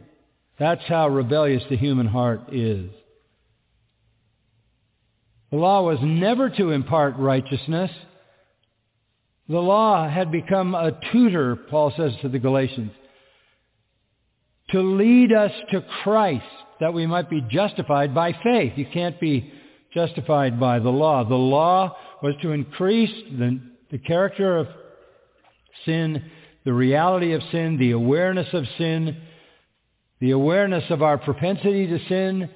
That's 0.60 0.84
how 0.88 1.08
rebellious 1.08 1.64
the 1.70 1.78
human 1.78 2.08
heart 2.08 2.54
is. 2.54 2.92
The 5.52 5.58
law 5.58 5.82
was 5.84 6.00
never 6.02 6.50
to 6.50 6.72
impart 6.72 7.18
righteousness. 7.18 7.92
The 9.48 9.60
law 9.60 10.08
had 10.08 10.32
become 10.32 10.76
a 10.76 10.98
tutor, 11.12 11.56
Paul 11.56 11.92
says 11.98 12.14
to 12.22 12.30
the 12.30 12.40
Galatians, 12.40 12.92
to 14.70 14.82
lead 14.82 15.34
us 15.34 15.52
to 15.72 15.84
Christ 16.04 16.46
that 16.80 16.94
we 16.94 17.08
might 17.08 17.30
be 17.30 17.42
justified 17.50 18.14
by 18.14 18.34
faith. 18.44 18.74
You 18.76 18.86
can't 18.94 19.20
be 19.20 19.52
justified 19.94 20.60
by 20.60 20.78
the 20.80 20.92
law. 20.92 21.24
The 21.24 21.34
law 21.34 21.98
was 22.22 22.36
to 22.44 22.52
increase 22.52 23.12
the, 23.38 23.60
the 23.90 23.98
character 23.98 24.58
of 24.58 24.68
sin 25.86 26.30
the 26.66 26.74
reality 26.74 27.34
of 27.34 27.42
sin, 27.52 27.78
the 27.78 27.92
awareness 27.92 28.48
of 28.54 28.66
sin, 28.78 29.18
the 30.20 30.32
awareness 30.32 30.84
of 30.90 31.02
our 31.02 31.18
propensity 31.18 31.88
to 31.88 32.00
sin, 32.08 32.50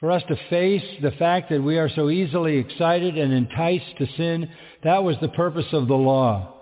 For 0.00 0.10
us 0.10 0.22
to 0.28 0.36
face 0.48 0.82
the 1.02 1.10
fact 1.12 1.50
that 1.50 1.62
we 1.62 1.78
are 1.78 1.90
so 1.90 2.08
easily 2.08 2.56
excited 2.56 3.18
and 3.18 3.34
enticed 3.34 3.98
to 3.98 4.06
sin, 4.16 4.48
that 4.82 5.04
was 5.04 5.16
the 5.20 5.28
purpose 5.28 5.66
of 5.72 5.88
the 5.88 5.94
law. 5.94 6.54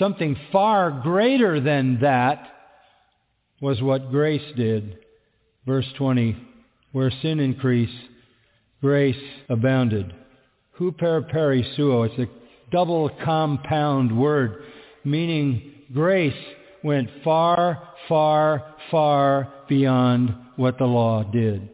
Something 0.00 0.36
far 0.50 0.90
greater 0.90 1.60
than 1.60 2.00
that 2.00 2.42
was 3.60 3.80
what 3.80 4.10
grace 4.10 4.42
did. 4.56 4.98
Verse 5.64 5.86
20, 5.96 6.36
where 6.90 7.12
sin 7.22 7.38
increased, 7.38 7.92
grace 8.80 9.14
abounded. 9.48 10.12
Huper 10.76 11.30
perisseuo, 11.30 12.08
it's 12.08 12.18
a 12.18 12.72
double 12.72 13.10
compound 13.24 14.18
word, 14.18 14.64
meaning 15.04 15.72
grace 15.92 16.34
went 16.82 17.10
far, 17.22 17.90
far, 18.08 18.74
far 18.90 19.52
beyond 19.68 20.34
what 20.56 20.78
the 20.78 20.86
law 20.86 21.22
did. 21.22 21.68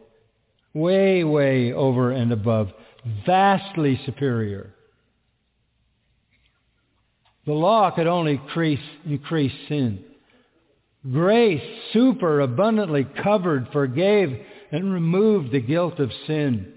Way, 0.73 1.23
way 1.23 1.73
over 1.73 2.11
and 2.11 2.31
above. 2.31 2.69
Vastly 3.25 3.99
superior. 4.05 4.73
The 7.45 7.53
law 7.53 7.91
could 7.91 8.07
only 8.07 8.33
increase, 8.33 8.79
increase 9.05 9.53
sin. 9.69 10.03
Grace 11.09 11.63
super 11.93 12.41
abundantly 12.41 13.07
covered, 13.23 13.69
forgave, 13.71 14.37
and 14.71 14.93
removed 14.93 15.51
the 15.51 15.61
guilt 15.61 15.99
of 15.99 16.11
sin. 16.25 16.73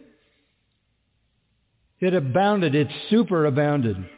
It 1.99 2.15
abounded, 2.15 2.75
it 2.75 2.89
superabounded. 3.11 4.09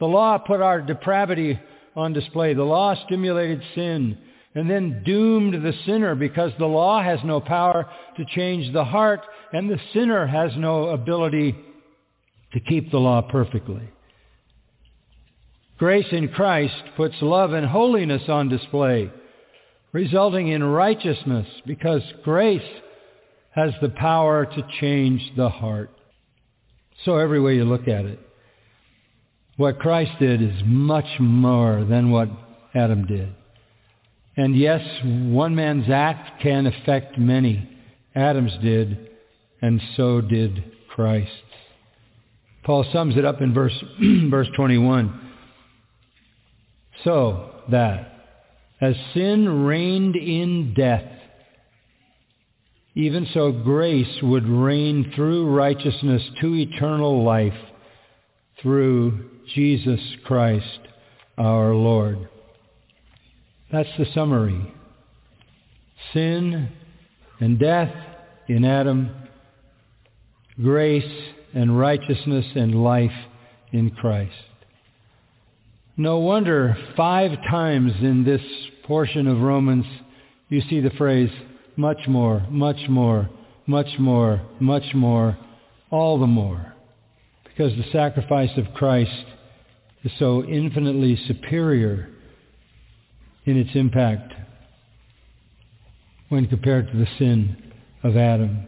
The 0.00 0.06
law 0.06 0.38
put 0.38 0.60
our 0.60 0.82
depravity 0.82 1.58
on 1.94 2.12
display. 2.12 2.54
The 2.54 2.64
law 2.64 2.94
stimulated 3.06 3.62
sin 3.74 4.18
and 4.56 4.70
then 4.70 5.02
doomed 5.04 5.52
the 5.62 5.72
sinner 5.84 6.14
because 6.14 6.50
the 6.58 6.66
law 6.66 7.02
has 7.02 7.20
no 7.22 7.40
power 7.40 7.86
to 8.16 8.24
change 8.24 8.72
the 8.72 8.84
heart 8.84 9.20
and 9.52 9.68
the 9.68 9.78
sinner 9.92 10.26
has 10.26 10.50
no 10.56 10.88
ability 10.88 11.54
to 12.54 12.60
keep 12.60 12.90
the 12.90 12.98
law 12.98 13.20
perfectly. 13.20 13.86
Grace 15.78 16.06
in 16.10 16.28
Christ 16.28 16.74
puts 16.96 17.14
love 17.20 17.52
and 17.52 17.66
holiness 17.66 18.22
on 18.28 18.48
display, 18.48 19.12
resulting 19.92 20.48
in 20.48 20.64
righteousness 20.64 21.46
because 21.66 22.00
grace 22.24 22.62
has 23.50 23.72
the 23.82 23.90
power 23.90 24.46
to 24.46 24.68
change 24.80 25.20
the 25.36 25.50
heart. 25.50 25.90
So 27.04 27.18
every 27.18 27.40
way 27.40 27.56
you 27.56 27.64
look 27.64 27.88
at 27.88 28.06
it, 28.06 28.18
what 29.58 29.78
Christ 29.78 30.12
did 30.18 30.40
is 30.40 30.62
much 30.64 31.20
more 31.20 31.84
than 31.84 32.10
what 32.10 32.30
Adam 32.74 33.06
did. 33.06 33.35
And 34.36 34.56
yes, 34.56 34.82
one 35.04 35.54
man's 35.54 35.88
act 35.90 36.42
can 36.42 36.66
affect 36.66 37.18
many. 37.18 37.68
Adam's 38.14 38.56
did, 38.62 39.10
and 39.62 39.80
so 39.96 40.20
did 40.20 40.72
Christ's. 40.88 41.32
Paul 42.64 42.84
sums 42.92 43.16
it 43.16 43.24
up 43.24 43.40
in 43.40 43.54
verse, 43.54 43.72
verse 44.30 44.48
21. 44.56 45.20
So 47.04 47.50
that 47.70 48.12
as 48.80 48.94
sin 49.14 49.64
reigned 49.64 50.16
in 50.16 50.74
death, 50.74 51.04
even 52.94 53.26
so 53.32 53.52
grace 53.52 54.22
would 54.22 54.46
reign 54.48 55.12
through 55.14 55.54
righteousness 55.54 56.22
to 56.40 56.54
eternal 56.54 57.22
life 57.22 57.54
through 58.60 59.30
Jesus 59.54 60.00
Christ 60.24 60.80
our 61.38 61.74
Lord. 61.74 62.28
That's 63.70 63.88
the 63.98 64.06
summary. 64.14 64.72
Sin 66.12 66.68
and 67.40 67.58
death 67.58 67.92
in 68.48 68.64
Adam, 68.64 69.10
grace 70.62 71.04
and 71.54 71.78
righteousness 71.78 72.46
and 72.54 72.82
life 72.82 73.10
in 73.72 73.90
Christ. 73.90 74.32
No 75.96 76.18
wonder 76.18 76.76
five 76.96 77.32
times 77.50 77.92
in 78.00 78.24
this 78.24 78.42
portion 78.84 79.26
of 79.26 79.40
Romans 79.40 79.86
you 80.48 80.60
see 80.68 80.80
the 80.80 80.90
phrase, 80.90 81.30
much 81.76 82.06
more, 82.06 82.46
much 82.50 82.88
more, 82.88 83.28
much 83.66 83.98
more, 83.98 84.40
much 84.60 84.94
more, 84.94 85.36
all 85.90 86.18
the 86.18 86.26
more. 86.26 86.72
Because 87.44 87.72
the 87.76 87.90
sacrifice 87.90 88.50
of 88.56 88.72
Christ 88.74 89.24
is 90.04 90.12
so 90.18 90.44
infinitely 90.44 91.18
superior 91.26 92.10
in 93.46 93.56
its 93.56 93.70
impact 93.74 94.34
when 96.28 96.46
compared 96.46 96.90
to 96.90 96.96
the 96.96 97.06
sin 97.18 97.56
of 98.02 98.16
Adam. 98.16 98.66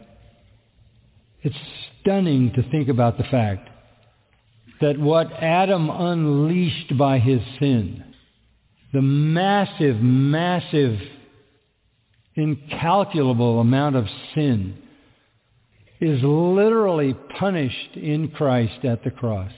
It's 1.43 1.55
stunning 2.01 2.53
to 2.53 2.63
think 2.69 2.87
about 2.89 3.17
the 3.17 3.25
fact 3.25 3.69
that 4.81 4.97
what 4.97 5.31
Adam 5.33 5.89
unleashed 5.89 6.97
by 6.97 7.19
his 7.19 7.41
sin, 7.59 8.03
the 8.93 9.01
massive, 9.01 9.97
massive, 9.97 10.97
incalculable 12.35 13.59
amount 13.59 13.97
of 13.97 14.05
sin, 14.33 14.77
is 15.99 16.21
literally 16.23 17.13
punished 17.37 17.95
in 17.95 18.29
Christ 18.29 18.85
at 18.85 19.03
the 19.03 19.11
cross. 19.11 19.51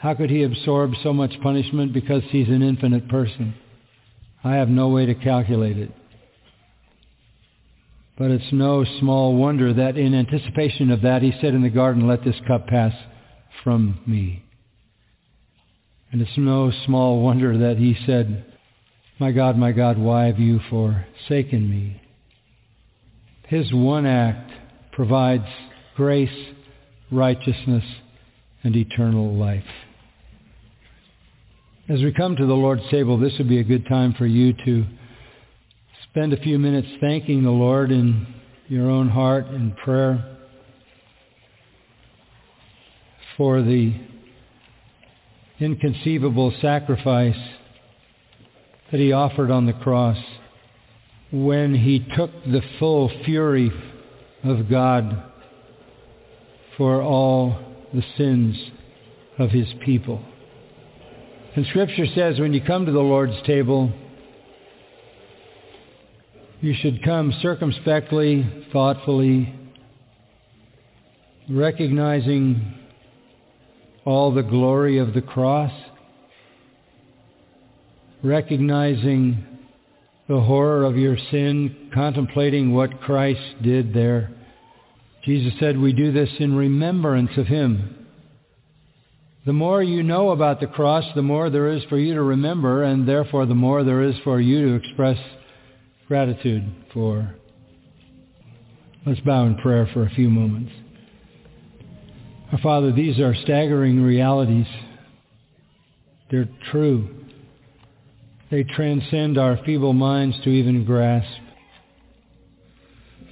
How 0.00 0.14
could 0.14 0.30
he 0.30 0.44
absorb 0.44 0.92
so 1.02 1.12
much 1.12 1.40
punishment? 1.42 1.92
Because 1.92 2.22
he's 2.30 2.48
an 2.48 2.62
infinite 2.62 3.06
person. 3.08 3.54
I 4.42 4.54
have 4.54 4.70
no 4.70 4.88
way 4.88 5.04
to 5.04 5.14
calculate 5.14 5.76
it. 5.76 5.90
But 8.16 8.30
it's 8.30 8.52
no 8.52 8.84
small 8.98 9.34
wonder 9.34 9.74
that 9.74 9.98
in 9.98 10.14
anticipation 10.14 10.90
of 10.90 11.02
that, 11.02 11.20
he 11.20 11.32
said 11.40 11.52
in 11.52 11.62
the 11.62 11.68
garden, 11.68 12.08
let 12.08 12.24
this 12.24 12.40
cup 12.48 12.66
pass 12.66 12.94
from 13.62 14.00
me. 14.06 14.42
And 16.12 16.22
it's 16.22 16.38
no 16.38 16.72
small 16.86 17.20
wonder 17.20 17.58
that 17.58 17.76
he 17.76 17.94
said, 18.06 18.46
my 19.18 19.32
God, 19.32 19.58
my 19.58 19.72
God, 19.72 19.98
why 19.98 20.26
have 20.26 20.38
you 20.38 20.60
forsaken 20.70 21.68
me? 21.68 22.00
His 23.48 23.70
one 23.70 24.06
act 24.06 24.50
provides 24.92 25.44
grace, 25.94 26.54
righteousness, 27.10 27.84
and 28.62 28.74
eternal 28.74 29.34
life. 29.34 29.62
As 31.90 32.00
we 32.02 32.12
come 32.12 32.36
to 32.36 32.46
the 32.46 32.54
Lord's 32.54 32.88
table, 32.88 33.18
this 33.18 33.36
would 33.38 33.48
be 33.48 33.58
a 33.58 33.64
good 33.64 33.84
time 33.88 34.14
for 34.14 34.24
you 34.24 34.52
to 34.64 34.86
spend 36.08 36.32
a 36.32 36.40
few 36.40 36.56
minutes 36.56 36.86
thanking 37.00 37.42
the 37.42 37.50
Lord 37.50 37.90
in 37.90 38.28
your 38.68 38.88
own 38.88 39.08
heart 39.08 39.48
in 39.48 39.72
prayer 39.72 40.36
for 43.36 43.60
the 43.62 43.92
inconceivable 45.58 46.54
sacrifice 46.62 47.34
that 48.92 49.00
he 49.00 49.10
offered 49.10 49.50
on 49.50 49.66
the 49.66 49.72
cross 49.72 50.18
when 51.32 51.74
he 51.74 52.06
took 52.16 52.30
the 52.44 52.62
full 52.78 53.10
fury 53.24 53.72
of 54.44 54.70
God 54.70 55.24
for 56.76 57.02
all 57.02 57.58
the 57.92 58.04
sins 58.16 58.56
of 59.40 59.50
his 59.50 59.66
people. 59.84 60.24
And 61.56 61.66
Scripture 61.66 62.06
says 62.14 62.38
when 62.38 62.54
you 62.54 62.60
come 62.62 62.86
to 62.86 62.92
the 62.92 63.00
Lord's 63.00 63.40
table, 63.44 63.92
you 66.60 66.74
should 66.80 67.02
come 67.02 67.32
circumspectly, 67.42 68.66
thoughtfully, 68.72 69.52
recognizing 71.48 72.74
all 74.04 74.32
the 74.32 74.42
glory 74.42 74.98
of 74.98 75.12
the 75.12 75.22
cross, 75.22 75.72
recognizing 78.22 79.44
the 80.28 80.40
horror 80.40 80.84
of 80.84 80.96
your 80.96 81.16
sin, 81.32 81.90
contemplating 81.92 82.72
what 82.72 83.00
Christ 83.00 83.62
did 83.62 83.92
there. 83.92 84.30
Jesus 85.24 85.52
said 85.58 85.76
we 85.76 85.92
do 85.92 86.12
this 86.12 86.30
in 86.38 86.54
remembrance 86.54 87.32
of 87.36 87.48
him. 87.48 87.99
The 89.50 89.54
more 89.54 89.82
you 89.82 90.04
know 90.04 90.30
about 90.30 90.60
the 90.60 90.68
cross, 90.68 91.02
the 91.16 91.22
more 91.22 91.50
there 91.50 91.72
is 91.72 91.82
for 91.88 91.98
you 91.98 92.14
to 92.14 92.22
remember, 92.22 92.84
and 92.84 93.08
therefore 93.08 93.46
the 93.46 93.54
more 93.56 93.82
there 93.82 94.00
is 94.00 94.14
for 94.22 94.40
you 94.40 94.68
to 94.68 94.74
express 94.76 95.18
gratitude 96.06 96.72
for. 96.94 97.34
Let's 99.04 99.18
bow 99.22 99.46
in 99.46 99.56
prayer 99.56 99.90
for 99.92 100.06
a 100.06 100.10
few 100.10 100.30
moments. 100.30 100.70
Our 102.52 102.60
Father, 102.60 102.92
these 102.92 103.18
are 103.18 103.34
staggering 103.42 104.00
realities. 104.00 104.68
They're 106.30 106.48
true. 106.70 107.12
They 108.52 108.62
transcend 108.62 109.36
our 109.36 109.58
feeble 109.66 109.94
minds 109.94 110.36
to 110.44 110.50
even 110.50 110.84
grasp. 110.84 111.26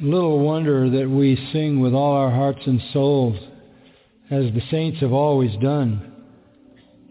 Little 0.03 0.41
wonder 0.41 0.91
that 0.91 1.09
we 1.09 1.37
sing 1.53 1.79
with 1.79 1.95
all 1.95 2.15
our 2.15 2.33
hearts 2.33 2.67
and 2.67 2.83
souls 2.93 3.37
as 4.31 4.45
the 4.53 4.63
saints 4.71 5.01
have 5.01 5.13
always 5.13 5.57
done, 5.63 6.13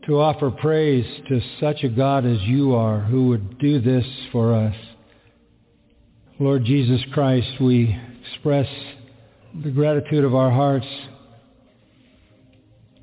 to 0.05 0.20
offer 0.20 0.49
praise 0.49 1.05
to 1.28 1.41
such 1.59 1.84
a 1.84 1.89
God 1.89 2.26
as 2.26 2.41
you 2.43 2.74
are 2.76 3.01
who 3.01 3.28
would 3.28 3.59
do 3.59 3.82
this 3.82 4.05
for 4.32 4.53
us. 4.53 4.76
Lord 6.39 6.63
Jesus 6.63 7.01
Christ, 7.13 7.59
we 7.59 7.99
express 8.22 8.68
the 9.63 9.72
gratitude 9.72 10.24
of 10.24 10.36
our 10.36 10.51
hearts 10.51 10.86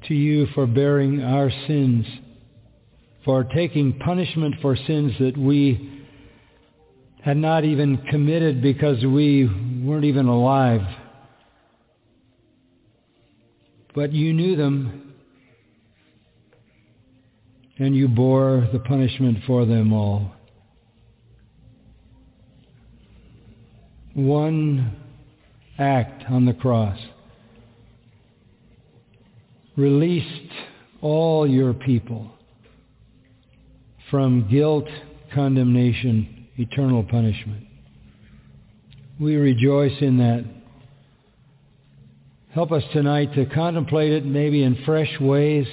to 0.07 0.15
you 0.15 0.47
for 0.55 0.67
bearing 0.67 1.23
our 1.23 1.51
sins, 1.67 2.07
for 3.25 3.45
taking 3.45 3.99
punishment 3.99 4.55
for 4.63 4.77
sins 4.77 5.13
that 5.19 5.37
we 5.37 6.05
had 7.23 7.37
not 7.37 7.65
even 7.65 7.97
committed 8.11 8.63
because 8.63 9.03
we 9.05 9.47
weren't 9.85 10.05
even 10.05 10.27
alive. 10.27 10.83
But 13.95 14.13
you 14.13 14.33
knew 14.33 14.57
them, 14.57 15.15
and 17.79 17.95
you 17.95 18.09
bore 18.09 18.69
the 18.73 18.79
punishment 18.81 19.39
for 19.47 19.65
them 19.67 19.93
all. 19.93 20.33
one 24.15 24.97
act 25.77 26.25
on 26.31 26.47
the 26.47 26.55
cross 26.55 26.99
released 29.77 30.53
all 31.03 31.47
your 31.49 31.75
people 31.75 32.31
from 34.11 34.49
guilt, 34.49 34.87
condemnation, 35.35 36.47
eternal 36.57 37.03
punishment. 37.03 37.67
We 39.19 39.35
rejoice 39.35 40.01
in 40.01 40.19
that. 40.19 40.45
Help 42.55 42.71
us 42.71 42.85
tonight 42.93 43.35
to 43.35 43.47
contemplate 43.47 44.13
it 44.13 44.25
maybe 44.25 44.63
in 44.63 44.77
fresh 44.87 45.13
ways 45.21 45.67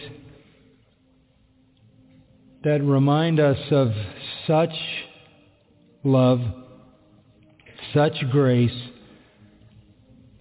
that 2.63 2.81
remind 2.81 3.39
us 3.39 3.59
of 3.69 3.91
such 4.47 4.73
love 6.03 6.39
such 7.93 8.15
grace 8.31 8.75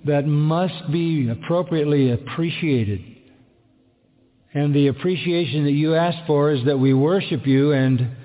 that 0.06 0.26
must 0.26 0.90
be 0.90 1.28
appropriately 1.28 2.10
appreciated. 2.10 3.04
And 4.54 4.74
the 4.74 4.86
appreciation 4.86 5.64
that 5.64 5.72
you 5.72 5.94
ask 5.94 6.26
for 6.26 6.52
is 6.52 6.64
that 6.64 6.78
we 6.78 6.94
worship 6.94 7.46
you 7.46 7.72
and 7.72 8.16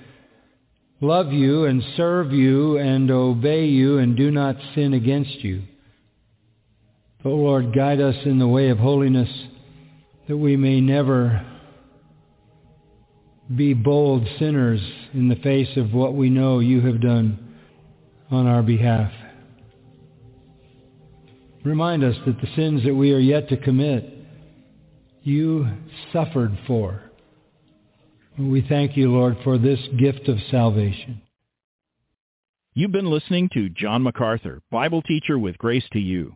love 1.02 1.34
you 1.34 1.66
and 1.66 1.84
serve 1.98 2.32
you 2.32 2.78
and 2.78 3.12
obey 3.12 3.66
you 3.66 3.98
and 3.98 4.16
do 4.16 4.32
not 4.32 4.56
sin 4.74 4.94
against 4.94 5.44
you. 5.44 5.64
But 7.26 7.32
Lord, 7.32 7.74
guide 7.74 8.00
us 8.00 8.16
in 8.26 8.38
the 8.38 8.48
way 8.48 8.70
of 8.70 8.78
holiness 8.78 9.28
that 10.28 10.38
we 10.38 10.56
may 10.56 10.80
never 10.80 11.44
be 13.56 13.74
bold 13.74 14.28
sinners 14.38 14.80
in 15.12 15.28
the 15.28 15.36
face 15.38 15.76
of 15.76 15.92
what 15.92 16.14
we 16.14 16.30
know 16.30 16.60
you 16.60 16.82
have 16.82 17.02
done 17.02 17.56
on 18.30 18.46
our 18.46 18.62
behalf. 18.62 19.12
Remind 21.64 22.04
us 22.04 22.16
that 22.28 22.40
the 22.40 22.56
sins 22.56 22.84
that 22.84 22.94
we 22.94 23.12
are 23.12 23.18
yet 23.18 23.50
to 23.50 23.58
commit, 23.58 24.08
you 25.24 25.68
suffered 26.14 26.56
for. 26.68 27.02
We 28.38 28.64
thank 28.70 28.96
you, 28.96 29.12
Lord, 29.12 29.38
for 29.44 29.58
this 29.58 29.80
gift 29.98 30.30
of 30.30 30.38
salvation. 30.52 31.24
You've 32.76 32.92
been 32.92 33.10
listening 33.10 33.50
to 33.56 33.70
John 33.70 34.04
MacArthur, 34.04 34.62
Bible 34.70 35.02
teacher 35.02 35.40
with 35.40 35.58
Grace 35.58 35.86
to 35.94 36.00
You. 36.00 36.36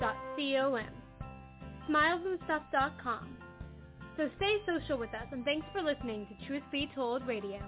dot 0.00 0.16
C-O-M. 0.36 0.92
Smilesandstuff.com. 1.88 3.36
So 4.16 4.28
stay 4.36 4.56
social 4.66 4.98
with 4.98 5.10
us 5.10 5.26
and 5.32 5.44
thanks 5.44 5.66
for 5.72 5.82
listening 5.82 6.26
to 6.26 6.46
Truth 6.46 6.62
Be 6.70 6.90
Told 6.94 7.26
Radio. 7.26 7.60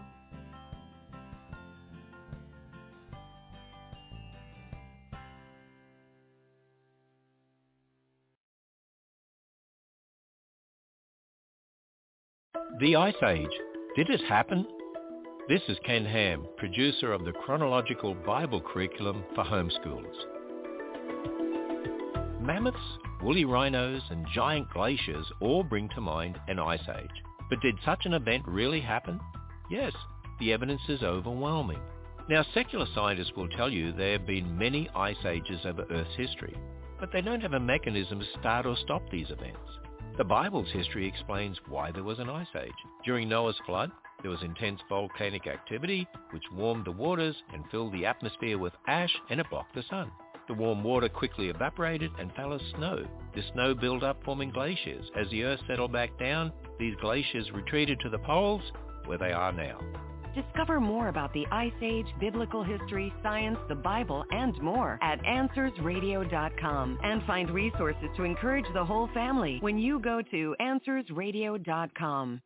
The 12.81 12.97
Ice 12.97 13.15
Age. 13.25 13.47
Did 13.95 14.11
it 14.11 14.21
happen? 14.29 14.67
This 15.47 15.61
is 15.69 15.77
Ken 15.85 16.07
Ham, 16.07 16.47
producer 16.57 17.13
of 17.13 17.27
the 17.27 17.33
Chronological 17.33 18.15
Bible 18.15 18.63
Curriculum 18.63 19.23
for 19.35 19.45
Homeschoolers. 19.45 20.17
Mammoths, 22.41 22.79
woolly 23.23 23.45
rhinos, 23.45 24.01
and 24.09 24.27
giant 24.35 24.71
glaciers 24.71 25.27
all 25.41 25.63
bring 25.63 25.91
to 25.91 26.01
mind 26.01 26.41
an 26.49 26.59
ice 26.59 26.89
age. 26.99 27.23
But 27.51 27.61
did 27.61 27.75
such 27.85 28.07
an 28.07 28.15
event 28.15 28.45
really 28.49 28.81
happen? 28.81 29.21
Yes, 29.71 29.93
the 30.41 30.51
evidence 30.51 30.81
is 30.89 31.03
overwhelming. 31.03 31.81
Now, 32.27 32.43
secular 32.55 32.87
scientists 32.95 33.33
will 33.37 33.51
tell 33.51 33.69
you 33.69 33.93
there 33.93 34.13
have 34.13 34.27
been 34.27 34.57
many 34.57 34.89
ice 34.97 35.27
ages 35.27 35.61
over 35.67 35.85
Earth's 35.91 36.17
history, 36.17 36.57
but 36.99 37.11
they 37.13 37.21
don't 37.21 37.43
have 37.43 37.53
a 37.53 37.61
mechanism 37.61 38.19
to 38.19 38.41
start 38.41 38.65
or 38.65 38.77
stop 38.77 39.03
these 39.11 39.29
events. 39.29 39.61
The 40.17 40.25
Bible's 40.25 40.71
history 40.73 41.07
explains 41.07 41.59
why 41.69 41.93
there 41.93 42.03
was 42.03 42.19
an 42.19 42.31
ice 42.31 42.47
age. 42.59 42.73
During 43.05 43.29
Noah's 43.29 43.61
flood, 43.67 43.91
there 44.25 44.31
was 44.31 44.43
intense 44.43 44.81
volcanic 44.89 45.47
activity 45.47 46.09
which 46.31 46.43
warmed 46.55 46.87
the 46.87 46.91
waters 46.91 47.37
and 47.53 47.63
filled 47.71 47.93
the 47.93 48.07
atmosphere 48.07 48.57
with 48.57 48.73
ash 48.87 49.15
and 49.29 49.39
it 49.39 49.51
blocked 49.51 49.75
the 49.75 49.83
sun. 49.91 50.11
The 50.49 50.55
warm 50.55 50.83
water 50.83 51.11
quickly 51.11 51.51
evaporated 51.51 52.11
and 52.19 52.33
fell 52.33 52.55
as 52.55 52.61
snow. 52.75 53.07
The 53.35 53.43
snow 53.53 53.75
built 53.75 54.03
up 54.03 54.25
forming 54.25 54.51
glaciers. 54.51 55.05
As 55.15 55.29
the 55.31 55.45
Earth 55.45 55.61
settled 55.67 55.93
back 55.93 56.19
down, 56.19 56.53
these 56.79 56.95
glaciers 57.03 57.51
retreated 57.53 58.01
to 58.01 58.09
the 58.09 58.19
poles 58.19 58.63
where 59.05 59.19
they 59.19 59.33
are 59.33 59.53
now. 59.53 59.79
Discover 60.35 60.81
more 60.81 61.09
about 61.09 61.33
the 61.35 61.47
Ice 61.53 61.73
Age, 61.83 62.07
biblical 62.19 62.65
history, 62.65 63.13
science, 63.23 63.59
the 63.69 63.75
Bible, 63.75 64.25
and 64.31 64.59
more 64.63 64.99
at 65.03 65.23
AnswersRadio.com 65.23 66.99
and 67.03 67.23
find 67.25 67.51
resources 67.51 68.09
to 68.17 68.25
encourage 68.25 68.67
the 68.73 68.85
whole 68.85 69.09
family 69.13 69.59
when 69.61 69.77
you 69.77 70.01
go 70.01 70.23
to 70.23 70.57
AnswersRadio.com. 70.63 72.41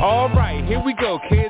All 0.00 0.30
right, 0.30 0.64
here 0.64 0.82
we 0.82 0.94
go, 0.94 1.18
kids. 1.28 1.49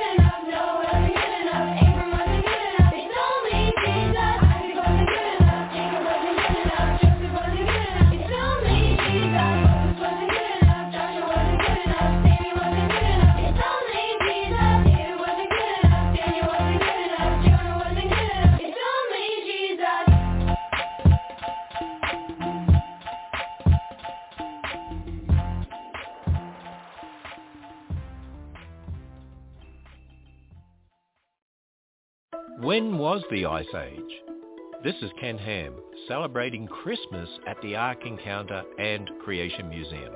Was 33.11 33.23
the 33.29 33.45
Ice 33.45 33.65
Age? 33.75 34.21
This 34.85 34.95
is 35.01 35.11
Ken 35.19 35.37
Ham, 35.37 35.73
celebrating 36.07 36.65
Christmas 36.65 37.27
at 37.45 37.61
the 37.61 37.75
Ark 37.75 38.05
Encounter 38.05 38.63
and 38.79 39.11
Creation 39.21 39.67
Museum. 39.67 40.13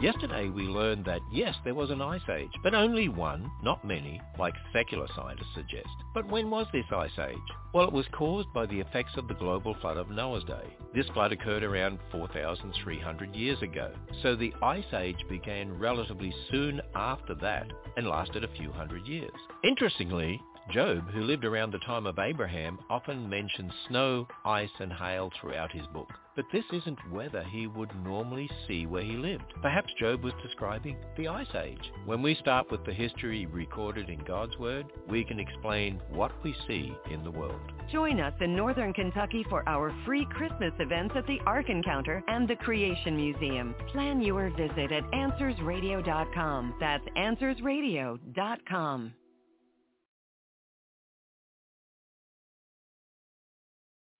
Yesterday 0.00 0.48
we 0.48 0.62
learned 0.62 1.04
that 1.04 1.20
yes, 1.30 1.54
there 1.64 1.74
was 1.74 1.90
an 1.90 2.00
ice 2.00 2.22
age, 2.32 2.52
but 2.62 2.72
only 2.72 3.08
one, 3.10 3.50
not 3.62 3.84
many, 3.84 4.18
like 4.38 4.54
secular 4.72 5.06
scientists 5.14 5.54
suggest. 5.54 5.88
But 6.14 6.26
when 6.30 6.48
was 6.48 6.66
this 6.72 6.86
ice 6.90 7.18
age? 7.18 7.36
Well, 7.74 7.86
it 7.86 7.92
was 7.92 8.06
caused 8.12 8.50
by 8.54 8.64
the 8.64 8.80
effects 8.80 9.12
of 9.18 9.28
the 9.28 9.34
global 9.34 9.76
flood 9.82 9.98
of 9.98 10.08
Noah's 10.08 10.44
day. 10.44 10.74
This 10.94 11.08
flood 11.08 11.32
occurred 11.32 11.64
around 11.64 11.98
4,300 12.12 13.34
years 13.34 13.60
ago, 13.60 13.92
so 14.22 14.36
the 14.36 14.54
ice 14.62 14.90
age 14.94 15.22
began 15.28 15.78
relatively 15.78 16.32
soon 16.50 16.80
after 16.94 17.34
that 17.42 17.66
and 17.96 18.06
lasted 18.06 18.44
a 18.44 18.56
few 18.56 18.72
hundred 18.72 19.06
years. 19.06 19.34
Interestingly, 19.64 20.40
Job, 20.70 21.08
who 21.12 21.22
lived 21.22 21.46
around 21.46 21.72
the 21.72 21.78
time 21.78 22.06
of 22.06 22.18
Abraham, 22.18 22.78
often 22.90 23.28
mentions 23.28 23.72
snow, 23.88 24.28
ice 24.44 24.68
and 24.80 24.92
hail 24.92 25.30
throughout 25.40 25.72
his 25.72 25.86
book. 25.94 26.08
But 26.36 26.44
this 26.52 26.64
isn't 26.72 27.10
weather 27.10 27.42
he 27.42 27.66
would 27.66 27.90
normally 28.04 28.50
see 28.66 28.84
where 28.84 29.02
he 29.02 29.16
lived. 29.16 29.54
Perhaps 29.62 29.92
Job 29.98 30.22
was 30.22 30.34
describing 30.42 30.96
the 31.16 31.26
Ice 31.26 31.52
Age. 31.54 31.80
When 32.04 32.20
we 32.22 32.34
start 32.36 32.70
with 32.70 32.84
the 32.84 32.92
history 32.92 33.46
recorded 33.46 34.10
in 34.10 34.22
God's 34.24 34.56
Word, 34.58 34.86
we 35.08 35.24
can 35.24 35.40
explain 35.40 36.00
what 36.10 36.32
we 36.44 36.54
see 36.68 36.94
in 37.10 37.24
the 37.24 37.30
world. 37.30 37.60
Join 37.90 38.20
us 38.20 38.34
in 38.40 38.54
Northern 38.54 38.92
Kentucky 38.92 39.44
for 39.48 39.68
our 39.68 39.92
free 40.04 40.26
Christmas 40.30 40.74
events 40.78 41.14
at 41.16 41.26
the 41.26 41.40
Ark 41.46 41.70
Encounter 41.70 42.22
and 42.28 42.46
the 42.46 42.56
Creation 42.56 43.16
Museum. 43.16 43.74
Plan 43.90 44.20
your 44.20 44.50
visit 44.50 44.92
at 44.92 45.10
AnswersRadio.com. 45.12 46.74
That's 46.78 47.04
AnswersRadio.com. 47.16 49.14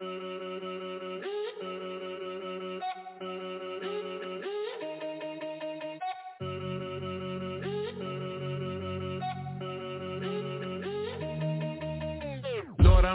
Lord, 0.00 1.17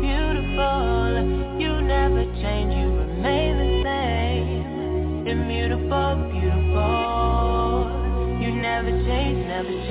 change, 9.63 9.77
never 9.77 9.90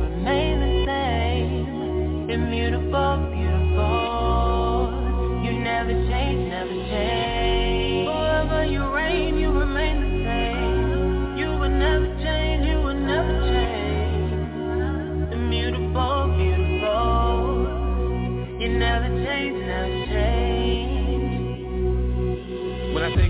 Immutable, 2.31 3.30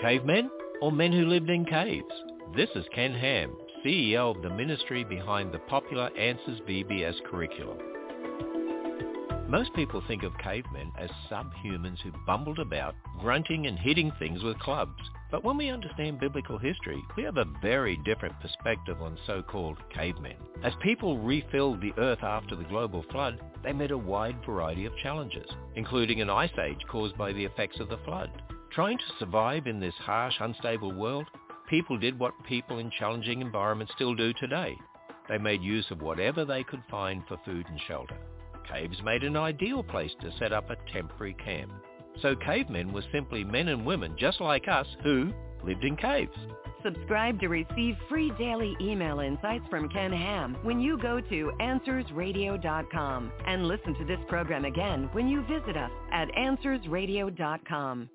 Cavemen 0.00 0.50
or 0.82 0.92
men 0.92 1.12
who 1.12 1.24
lived 1.24 1.48
in 1.48 1.64
caves? 1.64 2.04
This 2.54 2.68
is 2.74 2.84
Ken 2.94 3.14
Ham, 3.14 3.56
CEO 3.84 4.34
of 4.34 4.40
the 4.40 4.48
ministry 4.48 5.04
behind 5.04 5.52
the 5.52 5.58
popular 5.58 6.08
Answers 6.16 6.58
VBS 6.66 7.22
curriculum. 7.24 7.76
Most 9.46 9.74
people 9.74 10.02
think 10.08 10.22
of 10.22 10.32
cavemen 10.38 10.90
as 10.98 11.10
subhumans 11.30 12.00
who 12.00 12.10
bumbled 12.26 12.60
about, 12.60 12.94
grunting 13.20 13.66
and 13.66 13.78
hitting 13.78 14.10
things 14.18 14.42
with 14.42 14.58
clubs. 14.58 15.02
But 15.30 15.44
when 15.44 15.58
we 15.58 15.68
understand 15.68 16.18
biblical 16.18 16.56
history, 16.56 17.02
we 17.14 17.24
have 17.24 17.36
a 17.36 17.44
very 17.60 17.98
different 18.06 18.40
perspective 18.40 19.02
on 19.02 19.18
so-called 19.26 19.76
cavemen. 19.94 20.36
As 20.62 20.72
people 20.82 21.18
refilled 21.18 21.82
the 21.82 21.92
earth 21.98 22.22
after 22.22 22.56
the 22.56 22.64
global 22.64 23.04
flood, 23.10 23.38
they 23.62 23.74
met 23.74 23.90
a 23.90 23.98
wide 23.98 24.38
variety 24.46 24.86
of 24.86 24.96
challenges, 25.02 25.50
including 25.74 26.22
an 26.22 26.30
ice 26.30 26.56
age 26.58 26.80
caused 26.90 27.18
by 27.18 27.34
the 27.34 27.44
effects 27.44 27.80
of 27.80 27.90
the 27.90 27.98
flood. 27.98 28.30
Trying 28.72 28.96
to 28.96 29.04
survive 29.18 29.66
in 29.66 29.78
this 29.78 29.94
harsh, 30.00 30.34
unstable 30.40 30.92
world, 30.92 31.26
people 31.68 31.98
did 31.98 32.18
what 32.18 32.32
people 32.46 32.78
in 32.78 32.90
challenging 32.98 33.40
environments 33.40 33.92
still 33.94 34.14
do 34.14 34.32
today. 34.34 34.76
They 35.28 35.38
made 35.38 35.62
use 35.62 35.86
of 35.90 36.02
whatever 36.02 36.44
they 36.44 36.64
could 36.64 36.82
find 36.90 37.22
for 37.26 37.38
food 37.44 37.66
and 37.68 37.80
shelter. 37.88 38.16
Caves 38.70 39.02
made 39.04 39.24
an 39.24 39.36
ideal 39.36 39.82
place 39.82 40.12
to 40.20 40.32
set 40.38 40.52
up 40.52 40.70
a 40.70 40.76
temporary 40.92 41.34
camp. 41.34 41.72
So 42.22 42.36
cavemen 42.36 42.92
were 42.92 43.04
simply 43.12 43.44
men 43.44 43.68
and 43.68 43.84
women 43.84 44.16
just 44.18 44.40
like 44.40 44.68
us 44.68 44.86
who 45.02 45.32
lived 45.64 45.84
in 45.84 45.96
caves. 45.96 46.36
Subscribe 46.84 47.40
to 47.40 47.48
receive 47.48 47.96
free 48.10 48.30
daily 48.38 48.76
email 48.80 49.20
insights 49.20 49.64
from 49.70 49.88
Ken 49.88 50.12
Ham 50.12 50.56
when 50.62 50.80
you 50.80 50.98
go 50.98 51.18
to 51.18 51.52
AnswersRadio.com 51.58 53.32
and 53.46 53.66
listen 53.66 53.94
to 53.94 54.04
this 54.04 54.20
program 54.28 54.66
again 54.66 55.08
when 55.12 55.26
you 55.26 55.42
visit 55.46 55.76
us 55.78 55.90
at 56.12 56.28
AnswersRadio.com. 56.36 58.10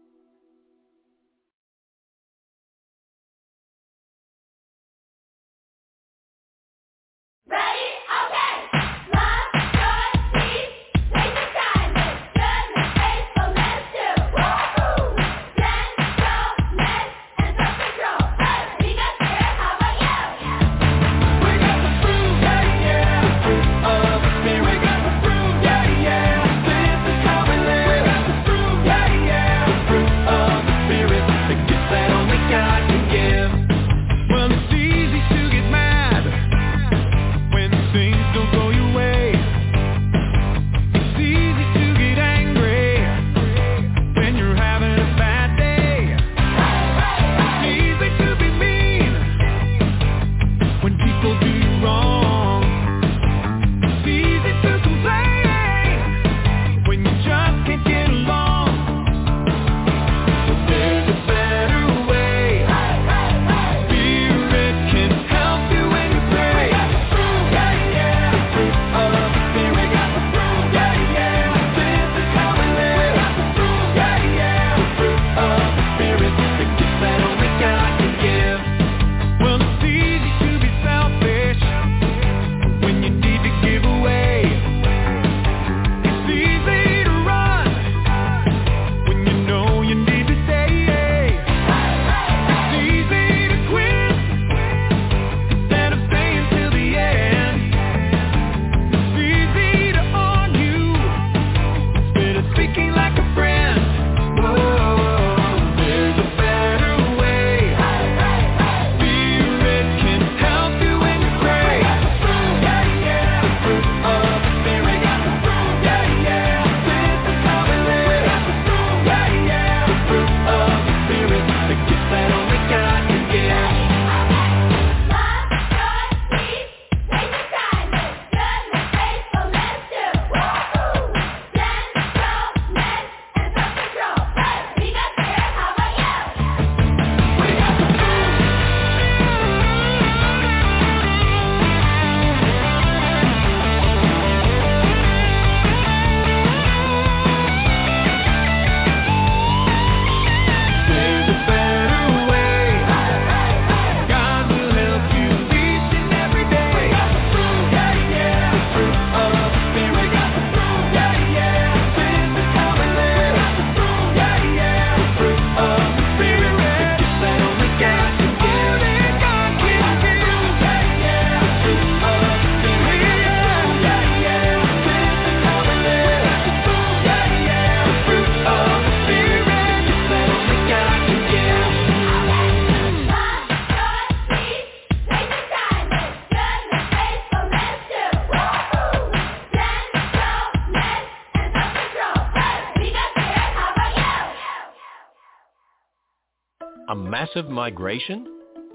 massive 197.35 197.51
migration? 197.51 198.25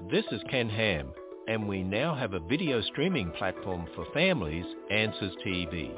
This 0.09 0.23
is 0.31 0.39
Ken 0.49 0.69
Ham, 0.69 1.11
and 1.47 1.67
we 1.67 1.83
now 1.83 2.15
have 2.15 2.33
a 2.33 2.39
video 2.39 2.81
streaming 2.81 3.31
platform 3.31 3.85
for 3.93 4.05
families, 4.13 4.65
Answers 4.89 5.33
TV. 5.45 5.93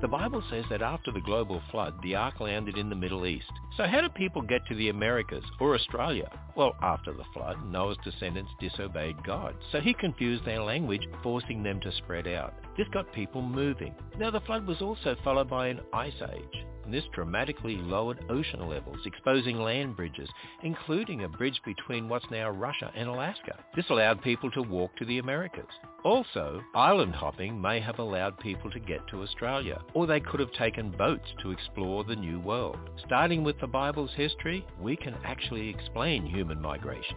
The 0.00 0.08
Bible 0.08 0.42
says 0.50 0.64
that 0.70 0.82
after 0.82 1.12
the 1.12 1.20
global 1.20 1.62
flood, 1.70 1.94
the 2.02 2.16
ark 2.16 2.40
landed 2.40 2.78
in 2.78 2.88
the 2.88 2.96
Middle 2.96 3.26
East. 3.26 3.52
So 3.76 3.84
how 3.84 4.00
did 4.00 4.14
people 4.14 4.42
get 4.42 4.66
to 4.66 4.74
the 4.74 4.88
Americas 4.88 5.44
or 5.60 5.76
Australia? 5.76 6.28
Well, 6.56 6.74
after 6.82 7.12
the 7.12 7.24
flood, 7.32 7.64
Noah's 7.64 7.98
descendants 8.02 8.50
disobeyed 8.58 9.22
God. 9.24 9.54
So 9.70 9.78
he 9.80 9.94
confused 9.94 10.44
their 10.44 10.62
language, 10.62 11.06
forcing 11.22 11.62
them 11.62 11.80
to 11.82 11.92
spread 11.98 12.26
out. 12.26 12.54
This 12.76 12.88
got 12.92 13.12
people 13.12 13.42
moving. 13.42 13.94
Now 14.18 14.32
the 14.32 14.40
flood 14.40 14.66
was 14.66 14.82
also 14.82 15.14
followed 15.22 15.48
by 15.48 15.68
an 15.68 15.80
ice 15.92 16.20
age. 16.34 16.64
This 16.90 17.04
dramatically 17.14 17.76
lowered 17.76 18.24
ocean 18.28 18.68
levels, 18.68 18.98
exposing 19.06 19.58
land 19.58 19.96
bridges, 19.96 20.28
including 20.62 21.24
a 21.24 21.28
bridge 21.28 21.60
between 21.64 22.08
what's 22.08 22.30
now 22.30 22.50
Russia 22.50 22.90
and 22.94 23.08
Alaska. 23.08 23.58
This 23.74 23.88
allowed 23.90 24.22
people 24.22 24.50
to 24.52 24.62
walk 24.62 24.94
to 24.96 25.04
the 25.04 25.18
Americas. 25.18 25.70
Also, 26.04 26.60
island 26.74 27.14
hopping 27.14 27.60
may 27.60 27.80
have 27.80 27.98
allowed 27.98 28.38
people 28.40 28.70
to 28.72 28.80
get 28.80 29.06
to 29.08 29.22
Australia, 29.22 29.80
or 29.94 30.06
they 30.06 30.20
could 30.20 30.40
have 30.40 30.52
taken 30.52 30.90
boats 30.90 31.28
to 31.42 31.52
explore 31.52 32.04
the 32.04 32.16
New 32.16 32.40
World. 32.40 32.78
Starting 33.06 33.44
with 33.44 33.58
the 33.60 33.66
Bible's 33.66 34.12
history, 34.16 34.66
we 34.80 34.96
can 34.96 35.14
actually 35.24 35.68
explain 35.68 36.26
human 36.26 36.60
migration. 36.60 37.16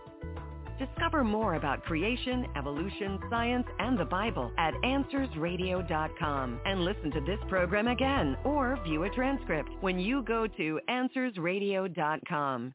Discover 0.78 1.24
more 1.24 1.56
about 1.56 1.84
creation, 1.84 2.48
evolution, 2.58 3.18
science, 3.30 3.66
and 3.80 3.98
the 3.98 4.04
Bible 4.06 4.52
at 4.58 4.74
AnswersRadio.com 4.84 6.60
and 6.66 6.82
listen 6.82 7.12
to 7.12 7.22
this 7.22 7.40
program 7.48 7.88
again 7.88 8.36
or 8.44 8.78
view 8.84 9.04
a 9.04 9.10
transcript 9.10 9.70
when 9.80 10.00
you 10.00 10.22
go 10.24 10.48
to 10.48 10.80
AnswersRadio.com. 10.90 12.74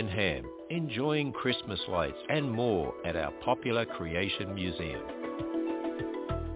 Ken 0.00 0.08
Ham, 0.08 0.44
enjoying 0.70 1.30
Christmas 1.30 1.78
lights 1.86 2.16
and 2.30 2.50
more 2.50 2.94
at 3.04 3.16
our 3.16 3.30
popular 3.44 3.84
Creation 3.84 4.54
Museum. 4.54 5.02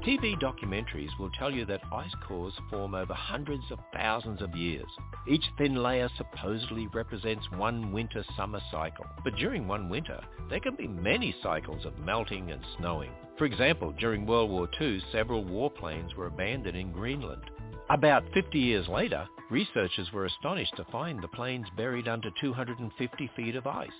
TV 0.02 0.34
documentaries 0.40 1.10
will 1.20 1.28
tell 1.38 1.50
you 1.50 1.66
that 1.66 1.82
ice 1.92 2.14
cores 2.26 2.54
form 2.70 2.94
over 2.94 3.12
hundreds 3.12 3.64
of 3.70 3.78
thousands 3.92 4.40
of 4.40 4.56
years. 4.56 4.88
Each 5.28 5.44
thin 5.58 5.74
layer 5.74 6.08
supposedly 6.16 6.86
represents 6.94 7.44
one 7.58 7.92
winter-summer 7.92 8.62
cycle. 8.72 9.04
But 9.22 9.36
during 9.36 9.68
one 9.68 9.90
winter, 9.90 10.22
there 10.48 10.60
can 10.60 10.74
be 10.74 10.88
many 10.88 11.36
cycles 11.42 11.84
of 11.84 11.98
melting 11.98 12.50
and 12.50 12.62
snowing. 12.78 13.10
For 13.36 13.44
example, 13.44 13.92
during 14.00 14.24
World 14.24 14.48
War 14.50 14.70
II, 14.80 15.02
several 15.12 15.44
warplanes 15.44 16.14
were 16.14 16.28
abandoned 16.28 16.78
in 16.78 16.92
Greenland. 16.92 17.42
About 17.90 18.24
50 18.32 18.58
years 18.58 18.88
later, 18.88 19.28
researchers 19.50 20.10
were 20.12 20.26
astonished 20.26 20.74
to 20.76 20.84
find 20.92 21.22
the 21.22 21.28
planes 21.28 21.66
buried 21.76 22.08
under 22.08 22.30
250 22.40 23.30
feet 23.36 23.56
of 23.56 23.66
ice. 23.66 23.90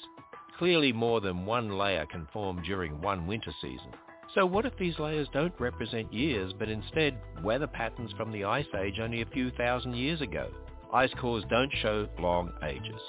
Clearly 0.59 0.92
more 0.92 1.20
than 1.20 1.47
one 1.47 1.78
layer 1.78 2.07
can 2.07 2.28
form 2.32 2.62
during 2.62 3.01
one 3.01 3.26
winter 3.26 3.53
season. 3.61 3.92
So 4.34 4.47
what 4.47 4.66
if 4.66 4.76
these 4.78 4.99
layers 4.99 5.28
don't 5.32 5.59
represent 5.61 6.12
years, 6.12 6.53
but 6.59 6.68
instead 6.68 7.20
weather 7.42 7.66
patterns 7.66 8.12
from 8.16 8.32
the 8.32 8.45
Ice 8.45 8.66
Age 8.78 8.99
only 9.01 9.22
a 9.22 9.26
few 9.26 9.51
thousand 9.53 9.95
years 9.97 10.20
ago? 10.20 10.51
Ice 10.92 11.12
cores 11.20 11.45
don't 11.51 11.72
show 11.82 12.09
long 12.18 12.53
ages. 12.64 13.01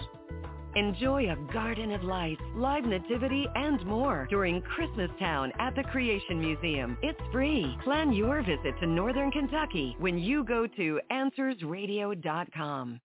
Enjoy 0.75 1.31
a 1.31 1.35
garden 1.53 1.93
of 1.93 2.03
lights, 2.03 2.41
live 2.53 2.83
nativity, 2.83 3.47
and 3.55 3.85
more 3.85 4.27
during 4.29 4.61
Christmas 4.61 5.09
Town 5.19 5.53
at 5.57 5.73
the 5.73 5.83
Creation 5.83 6.39
Museum. 6.39 6.97
It's 7.01 7.19
free. 7.31 7.77
Plan 7.85 8.11
your 8.11 8.41
visit 8.41 8.77
to 8.81 8.85
Northern 8.85 9.31
Kentucky 9.31 9.95
when 9.99 10.17
you 10.17 10.43
go 10.43 10.67
to 10.67 10.99
AnswersRadio.com. 11.11 12.99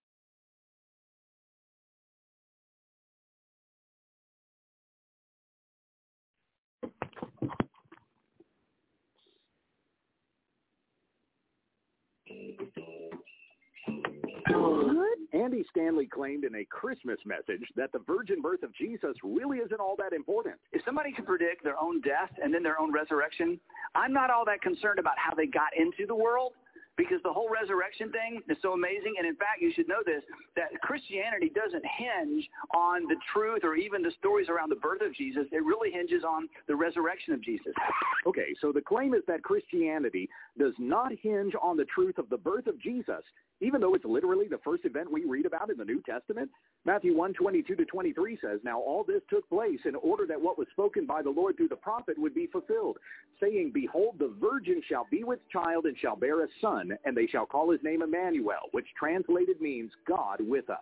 Andy 14.51 14.99
Andy 15.33 15.64
Stanley 15.70 16.07
claimed 16.07 16.45
in 16.45 16.55
a 16.57 16.64
Christmas 16.64 17.18
message 17.24 17.62
that 17.76 17.93
the 17.93 18.01
virgin 18.01 18.41
birth 18.41 18.62
of 18.62 18.74
Jesus 18.74 19.14
really 19.22 19.59
isn't 19.59 19.81
all 19.81 19.97
that 19.97 20.12
important. 20.12 20.57
If 20.72 20.83
somebody 20.85 21.12
can 21.12 21.24
predict 21.24 21.62
their 21.62 21.78
own 21.78 22.01
death 22.01 22.31
and 22.43 22.53
then 22.53 22.62
their 22.62 22.81
own 22.81 22.93
resurrection, 22.93 23.61
I'm 23.95 24.12
not 24.12 24.31
all 24.31 24.45
that 24.47 24.61
concerned 24.62 24.99
about 24.99 25.14
how 25.16 25.35
they 25.35 25.47
got 25.47 25.76
into 25.76 26.07
the 26.07 26.14
world 26.14 26.53
because 27.01 27.22
the 27.24 27.32
whole 27.32 27.48
resurrection 27.48 28.12
thing 28.12 28.42
is 28.51 28.59
so 28.61 28.74
amazing. 28.74 29.14
And 29.16 29.26
in 29.26 29.34
fact, 29.34 29.62
you 29.62 29.72
should 29.74 29.88
know 29.88 30.05
this, 30.05 30.22
that 30.55 30.68
Christianity 30.82 31.51
doesn't 31.55 31.82
hinge 31.96 32.46
on 32.74 33.09
the 33.09 33.16
truth 33.32 33.64
or 33.64 33.74
even 33.74 34.03
the 34.03 34.12
stories 34.18 34.51
around 34.51 34.68
the 34.68 34.76
birth 34.76 35.01
of 35.01 35.14
Jesus. 35.14 35.46
It 35.51 35.64
really 35.64 35.90
hinges 35.90 36.24
on 36.28 36.46
the 36.68 36.76
resurrection 36.76 37.32
of 37.32 37.42
Jesus. 37.42 37.72
Okay, 38.26 38.55
so 38.61 38.70
the 38.70 38.82
claim 38.82 39.14
is 39.14 39.22
that 39.28 39.42
Christianity 39.42 40.28
does 40.59 40.74
not 40.78 41.12
hinge 41.22 41.55
on 41.62 41.78
the 41.78 41.86
truth 41.86 42.18
of 42.18 42.28
the 42.28 42.36
birth 42.36 42.66
of 42.66 42.78
Jesus, 42.78 43.24
even 43.61 43.80
though 43.80 43.94
it's 43.94 44.05
literally 44.05 44.46
the 44.48 44.61
first 44.62 44.84
event 44.84 45.11
we 45.11 45.24
read 45.24 45.46
about 45.46 45.70
in 45.70 45.78
the 45.78 45.84
New 45.84 46.03
Testament. 46.03 46.51
Matthew 46.84 47.16
1, 47.16 47.34
22 47.34 47.76
to 47.76 47.84
23 47.84 48.38
says, 48.42 48.61
Now 48.62 48.80
all 48.80 49.05
this 49.05 49.22
took 49.30 49.48
place 49.48 49.80
in 49.84 49.94
order 49.96 50.26
that 50.26 50.40
what 50.40 50.59
was 50.59 50.66
spoken 50.72 51.07
by 51.07 51.22
the 51.22 51.30
Lord 51.30 51.57
through 51.57 51.68
the 51.68 51.76
prophet 51.76 52.18
would 52.18 52.34
be 52.34 52.46
fulfilled, 52.46 52.98
saying, 53.40 53.70
Behold, 53.72 54.16
the 54.18 54.34
virgin 54.40 54.82
shall 54.88 55.07
be 55.11 55.24
with 55.24 55.40
child 55.51 55.86
and 55.86 55.96
shall 55.98 56.16
bear 56.16 56.44
a 56.44 56.48
son, 56.61 56.89
and 57.05 57.16
they 57.16 57.26
shall 57.26 57.47
call 57.47 57.70
his 57.70 57.82
name 57.82 58.03
Emmanuel, 58.03 58.68
which 58.72 58.86
translated 58.99 59.61
means 59.61 59.91
God 60.07 60.41
with 60.41 60.70
us. 60.70 60.78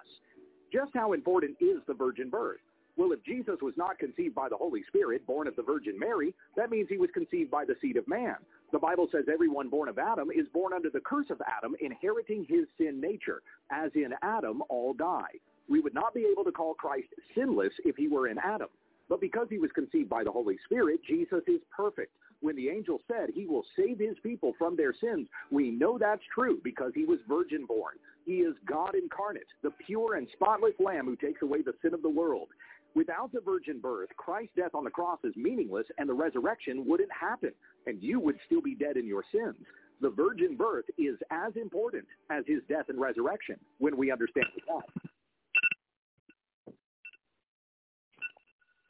Just 0.72 0.92
how 0.94 1.12
important 1.12 1.56
is 1.61 1.78
the 1.86 1.94
virgin 1.94 2.28
birth? 2.28 2.61
Well, 2.98 3.12
if 3.12 3.22
Jesus 3.24 3.59
was 3.62 3.74
not 3.76 3.98
conceived 4.00 4.34
by 4.34 4.48
the 4.48 4.56
Holy 4.56 4.82
Spirit, 4.88 5.24
born 5.24 5.46
of 5.46 5.54
the 5.54 5.62
Virgin 5.62 5.96
Mary, 5.96 6.34
that 6.56 6.68
means 6.68 6.88
he 6.88 6.98
was 6.98 7.11
conceived 7.14 7.48
by 7.48 7.64
the 7.64 7.76
seed 7.80 7.96
of 7.96 8.09
man. 8.09 8.34
The 8.72 8.78
Bible 8.80 9.09
says 9.12 9.26
everyone 9.32 9.68
born 9.68 9.88
of 9.88 9.98
Adam 9.98 10.30
is 10.34 10.48
born 10.52 10.72
under 10.72 10.90
the 10.90 11.00
curse 11.00 11.30
of 11.30 11.40
Adam, 11.46 11.76
inheriting 11.80 12.44
his 12.48 12.66
sin 12.76 13.00
nature. 13.00 13.40
As 13.70 13.92
in 13.94 14.11
Adam, 14.22 14.62
all 14.68 14.94
die. 14.94 15.30
We 15.68 15.78
would 15.78 15.94
not 15.94 16.12
be 16.12 16.26
able 16.30 16.42
to 16.42 16.50
call 16.50 16.74
Christ 16.74 17.09
sinless 17.36 17.72
if 17.84 17.94
he 17.96 18.09
were 18.09 18.26
in 18.26 18.38
Adam. 18.38 18.68
But 19.09 19.20
because 19.20 19.46
he 19.50 19.59
was 19.59 19.70
conceived 19.74 20.09
by 20.09 20.24
the 20.24 20.32
Holy 20.32 20.59
Spirit, 20.64 21.00
Jesus 21.06 21.42
is 21.46 21.61
perfect. 21.74 22.12
When 22.40 22.56
the 22.56 22.68
angel 22.68 23.00
said 23.09 23.30
he 23.34 23.46
will 23.46 23.64
save 23.76 23.98
his 23.98 24.16
people 24.22 24.54
from 24.59 24.76
their 24.76 24.94
sins, 24.94 25.26
we 25.50 25.70
know 25.70 25.98
that's 25.98 26.22
true 26.32 26.61
because 26.62 26.92
he 26.94 27.04
was 27.04 27.18
virgin 27.28 27.66
born. 27.66 27.94
He 28.26 28.40
is 28.40 28.54
God 28.64 28.94
incarnate, 28.94 29.46
the 29.62 29.72
pure 29.86 30.16
and 30.16 30.28
spotless 30.34 30.74
Lamb 30.78 31.06
who 31.06 31.16
takes 31.16 31.42
away 31.42 31.62
the 31.62 31.74
sin 31.82 31.94
of 31.94 32.02
the 32.02 32.09
world. 32.09 32.48
Without 32.94 33.32
the 33.32 33.40
virgin 33.40 33.80
birth, 33.80 34.09
Christ's 34.16 34.54
death 34.56 34.74
on 34.74 34.84
the 34.84 34.90
cross 34.90 35.18
is 35.24 35.34
meaningless 35.36 35.86
and 35.98 36.09
the 36.09 36.14
resurrection 36.14 36.84
wouldn't 36.86 37.12
happen, 37.12 37.52
and 37.86 38.02
you 38.02 38.20
would 38.20 38.36
still 38.46 38.61
be 38.61 38.74
dead 38.74 38.96
in 38.96 39.06
your 39.06 39.24
sins. 39.32 39.56
The 40.00 40.11
virgin 40.11 40.56
birth 40.56 40.84
is 40.96 41.16
as 41.30 41.56
important 41.56 42.04
as 42.30 42.44
his 42.46 42.61
death 42.68 42.88
and 42.88 43.00
resurrection 43.00 43.56
when 43.78 43.96
we 43.96 44.12
understand 44.12 44.46
that. 44.68 45.09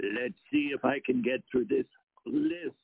Let's 0.02 0.34
see 0.52 0.70
if 0.74 0.84
I 0.84 1.00
can 1.04 1.22
get 1.22 1.42
through 1.50 1.66
this 1.66 1.86
list 2.26 2.76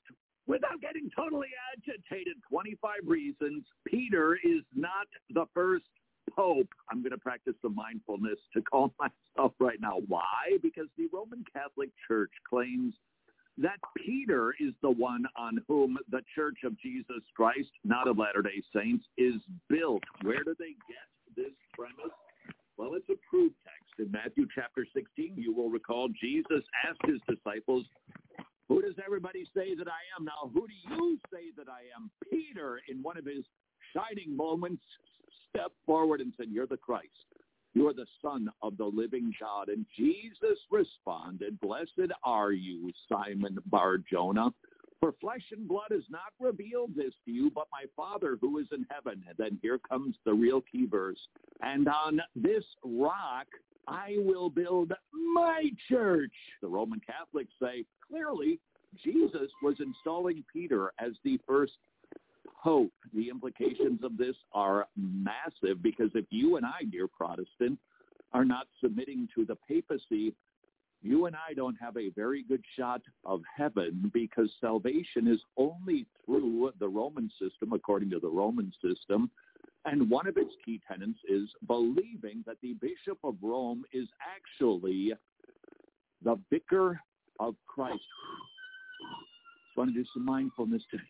without 0.47 0.81
getting 0.81 1.11
totally 1.15 1.49
agitated. 1.73 2.35
25 2.49 2.93
reasons 3.05 3.65
Peter 3.87 4.39
is 4.43 4.63
not 4.75 5.07
the 5.31 5.47
first 5.55 5.85
pope. 6.35 6.69
I'm 6.91 7.03
going 7.03 7.13
to 7.13 7.19
practice 7.19 7.55
some 7.63 7.75
mindfulness 7.75 8.39
to 8.55 8.63
calm 8.63 8.93
myself 9.01 9.53
right 9.59 9.81
now. 9.81 9.99
Why? 10.09 10.59
Because 10.63 10.87
the 10.97 11.09
Roman 11.13 11.45
Catholic 11.53 11.91
Church 12.09 12.33
claims 12.49 12.95
that 13.59 13.79
Peter 13.97 14.55
is 14.59 14.75
the 14.83 14.91
one 14.91 15.25
on 15.37 15.61
whom 15.69 15.97
the 16.11 16.23
Church 16.35 16.59
of 16.65 16.79
Jesus 16.81 17.23
Christ, 17.37 17.71
not 17.85 18.09
of 18.09 18.19
Latter-day 18.19 18.63
Saints, 18.75 19.05
is 19.17 19.35
built. 19.69 20.03
Where 20.23 20.43
do 20.43 20.55
they 20.59 20.75
get 20.89 21.37
this 21.37 21.55
premise? 21.73 22.13
Well, 22.77 22.95
it's 22.95 23.09
a 23.09 23.15
proof 23.29 23.53
text. 23.65 23.99
In 23.99 24.11
Matthew 24.11 24.47
chapter 24.55 24.87
16, 24.93 25.35
you 25.37 25.55
will 25.55 25.71
recall 25.71 26.09
Jesus 26.21 26.65
asked 26.89 27.01
his 27.07 27.21
disciples, 27.29 27.85
who 28.69 28.83
does 28.83 28.95
everybody 29.05 29.45
say 29.55 29.75
that 29.75 29.87
I 29.87 30.03
am? 30.19 30.25
Now, 30.25 30.51
who 30.53 30.67
do 30.67 30.75
you 30.95 31.19
say 31.33 31.53
that 31.57 31.69
I 31.69 31.83
am? 31.97 32.11
Peter, 32.31 32.81
in 32.89 33.03
one 33.03 33.17
of 33.17 33.25
his 33.25 33.45
shining 33.95 34.35
moments, 34.35 34.83
stepped 35.51 35.77
forward 35.87 36.21
and 36.21 36.33
said, 36.37 36.47
you're 36.51 36.67
the 36.67 36.77
Christ. 36.77 37.11
You're 37.75 37.93
the 37.93 38.07
Son 38.23 38.49
of 38.63 38.77
the 38.77 38.85
living 38.85 39.33
God. 39.41 39.69
And 39.69 39.85
Jesus 39.97 40.59
responded, 40.71 41.61
Blessed 41.61 42.13
are 42.23 42.53
you, 42.53 42.91
Simon 43.09 43.59
Bar-Jonah, 43.67 44.51
for 45.01 45.13
flesh 45.21 45.43
and 45.53 45.69
blood 45.69 45.91
has 45.91 46.05
not 46.09 46.33
revealed 46.41 46.93
this 46.97 47.13
to 47.25 47.31
you, 47.31 47.51
but 47.55 47.67
my 47.71 47.85
Father 47.97 48.39
who 48.41 48.59
is 48.59 48.67
in 48.73 48.87
heaven. 48.91 49.23
And 49.29 49.37
then 49.37 49.59
here 49.63 49.79
comes 49.79 50.17
the 50.25 50.33
real 50.33 50.63
key 50.63 50.87
verse. 50.87 51.19
And 51.63 51.89
on 51.89 52.21
this 52.35 52.65
rock 52.85 53.47
I 53.87 54.17
will 54.19 54.49
build 54.49 54.93
my 55.35 55.65
church. 55.89 56.33
The 56.63 56.69
Roman 56.69 57.01
Catholics 57.01 57.53
say, 57.61 57.85
clearly, 58.09 58.61
Jesus 59.03 59.51
was 59.63 59.77
installing 59.81 60.45
Peter 60.53 60.93
as 60.99 61.13
the 61.25 61.39
first 61.47 61.73
pope. 62.63 62.93
The 63.13 63.29
implications 63.29 64.03
of 64.03 64.17
this 64.17 64.37
are 64.53 64.87
massive 64.97 65.83
because 65.83 66.11
if 66.15 66.25
you 66.31 66.57
and 66.57 66.65
I, 66.65 66.85
dear 66.91 67.09
Protestant, 67.09 67.79
are 68.33 68.45
not 68.45 68.67
submitting 68.81 69.29
to 69.35 69.45
the 69.45 69.57
papacy, 69.69 70.35
you 71.05 71.27
and 71.27 71.37
I 71.37 71.53
don't 71.53 71.77
have 71.81 71.97
a 71.99 72.09
very 72.11 72.43
good 72.43 72.65
shot 72.79 73.03
of 73.27 73.43
heaven 73.57 74.11
because 74.15 74.51
salvation 74.59 75.29
is 75.29 75.39
only 75.59 76.07
through 76.25 76.73
the 76.81 76.89
Roman 76.89 77.31
system, 77.39 77.75
according 77.75 78.11
to 78.11 78.19
the 78.19 78.29
Roman 78.29 78.73
system. 78.83 79.31
And 79.85 80.09
one 80.09 80.27
of 80.27 80.39
its 80.39 80.53
key 80.65 80.81
tenets 80.89 81.19
is 81.29 81.51
believing 81.67 82.43
that 82.47 82.57
the 82.63 82.73
Bishop 82.81 83.19
of 83.23 83.37
Rome 83.43 83.85
is 83.93 84.09
actually 84.35 85.13
the 86.25 86.39
vicar 86.51 86.99
of 87.39 87.55
Christ. 87.67 88.01
Just 89.67 89.77
want 89.77 89.91
to 89.91 89.95
do 89.95 90.09
some 90.15 90.25
mindfulness 90.25 90.83
today 90.91 91.05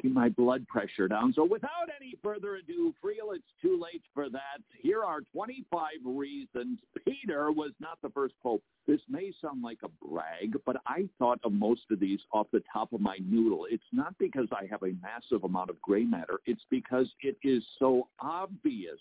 keep 0.00 0.12
my 0.12 0.28
blood 0.28 0.66
pressure 0.68 1.08
down. 1.08 1.32
So 1.34 1.44
without 1.44 1.88
any 1.94 2.14
further 2.22 2.56
ado, 2.56 2.94
Friel, 3.02 3.34
it's 3.34 3.44
too 3.60 3.80
late 3.80 4.02
for 4.14 4.28
that. 4.28 4.60
Here 4.80 5.02
are 5.02 5.20
25 5.32 5.88
reasons 6.04 6.78
Peter 7.04 7.50
was 7.52 7.72
not 7.80 7.98
the 8.02 8.10
first 8.10 8.34
pope. 8.42 8.62
This 8.86 9.00
may 9.08 9.32
sound 9.40 9.62
like 9.62 9.78
a 9.84 10.06
brag, 10.06 10.56
but 10.66 10.76
I 10.86 11.08
thought 11.18 11.40
of 11.44 11.52
most 11.52 11.82
of 11.90 12.00
these 12.00 12.20
off 12.32 12.46
the 12.52 12.62
top 12.72 12.92
of 12.92 13.00
my 13.00 13.18
noodle. 13.24 13.66
It's 13.70 13.82
not 13.92 14.14
because 14.18 14.48
I 14.52 14.66
have 14.70 14.82
a 14.82 14.94
massive 15.02 15.44
amount 15.44 15.70
of 15.70 15.80
gray 15.80 16.04
matter. 16.04 16.40
It's 16.46 16.64
because 16.70 17.08
it 17.22 17.36
is 17.42 17.62
so 17.78 18.08
obvious. 18.20 18.98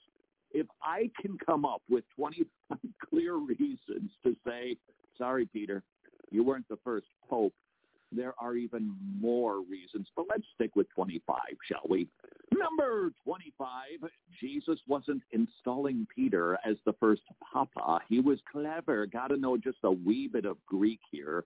If 0.52 0.68
I 0.84 1.10
can 1.22 1.38
come 1.46 1.66
up 1.66 1.82
with 1.90 2.04
25 2.16 2.78
clear 3.10 3.36
reasons 3.36 4.12
to 4.24 4.36
say, 4.46 4.78
sorry, 5.18 5.48
Peter, 5.52 5.84
you 6.32 6.44
weren't 6.44 6.68
the 6.70 6.78
first 6.84 7.08
pope, 7.30 7.54
there 8.12 8.34
are 8.40 8.56
even 8.56 8.96
more 9.20 9.62
reasons, 9.62 10.08
but 10.16 10.26
let's 10.30 10.44
stick 10.56 10.76
with 10.76 10.90
25, 10.90 11.38
shall 11.68 11.84
we? 11.90 12.08
Number 12.58 13.12
25, 13.24 14.10
Jesus 14.40 14.80
wasn't 14.88 15.22
installing 15.32 16.08
Peter 16.14 16.58
as 16.66 16.76
the 16.86 16.94
first 17.00 17.22
papa. 17.54 18.00
He 18.10 18.20
was 18.20 18.40
clever. 18.52 19.06
Got 19.06 19.28
to 19.28 19.38
know 19.38 19.58
just 19.58 19.78
a 19.84 19.92
wee 19.92 20.28
bit 20.28 20.46
of 20.46 20.58
Greek 20.66 21.00
here. 21.12 21.46